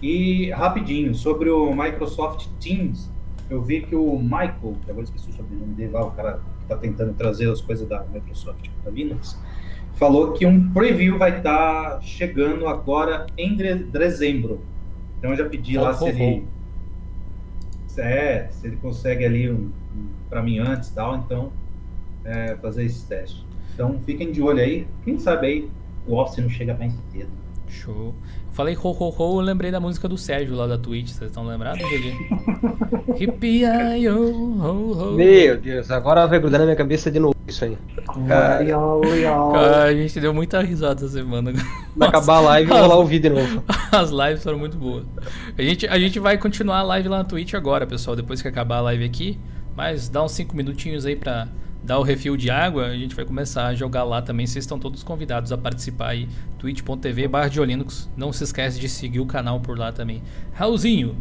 [0.02, 3.11] E rapidinho, sobre o Microsoft Teams,
[3.49, 7.14] eu vi que o Michael, agora esqueci o sobrenome dele lá, o cara está tentando
[7.14, 9.40] trazer as coisas da Microsoft para Linux,
[9.94, 14.61] falou que um preview vai estar tá chegando agora em dezembro.
[15.18, 16.48] Então eu já pedi lá se ele
[17.98, 21.52] é, se ele consegue ali um, um para mim antes tal, então
[22.26, 23.45] é, fazer esse teste.
[23.73, 25.69] Então fiquem de olho aí, quem sabe aí
[26.07, 27.31] o Office não chega mais cedo.
[27.68, 28.14] Show.
[28.53, 31.45] Falei ho ho ho, eu lembrei da música do Sérgio lá da Twitch, vocês estão
[31.45, 31.81] lembrados,
[34.17, 37.77] ho ho Meu Deus, agora vai grudar na minha cabeça de novo isso aí.
[38.27, 41.51] Cara, cara, a gente deu muita risada essa semana.
[41.95, 43.63] Vai acabar a live e vou lá ouvir de novo.
[43.91, 45.03] As lives foram muito boas.
[45.57, 48.47] A gente, a gente vai continuar a live lá na Twitch agora, pessoal, depois que
[48.47, 49.39] acabar a live aqui.
[49.75, 51.47] Mas dá uns 5 minutinhos aí pra
[51.84, 54.47] dar o refil de água, a gente vai começar a jogar lá também.
[54.47, 56.30] Vocês estão todos convidados a participar aí.
[56.57, 57.49] twitch.tv barra
[58.15, 60.23] Não se esquece de seguir o canal por lá também.
[60.53, 61.15] Raulzinho.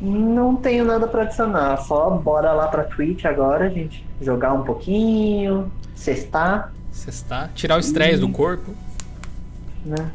[0.00, 4.04] Não tenho nada para adicionar, só bora lá pra Twitch agora, gente.
[4.20, 6.72] Jogar um pouquinho, cestar.
[6.90, 8.20] Cestar, tirar o estresse e...
[8.20, 8.74] do corpo.
[9.84, 10.10] Né?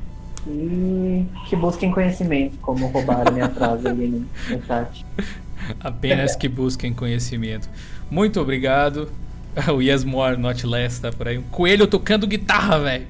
[0.46, 5.06] E que busquem conhecimento, como roubaram minha frase ali no, no chat.
[5.80, 7.70] Apenas que busquem conhecimento.
[8.10, 9.10] Muito obrigado.
[9.74, 11.40] O Yes More Not Less tá por aí.
[11.40, 13.08] Um coelho tocando guitarra, velho.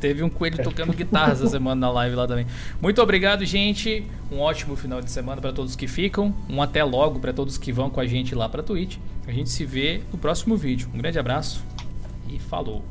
[0.00, 2.46] Teve um coelho tocando guitarra essa semana na live lá também.
[2.80, 4.06] Muito obrigado, gente.
[4.32, 6.34] Um ótimo final de semana para todos que ficam.
[6.48, 8.96] Um até logo para todos que vão com a gente lá para Twitch.
[9.26, 10.88] A gente se vê no próximo vídeo.
[10.94, 11.62] Um grande abraço
[12.28, 12.82] e falou.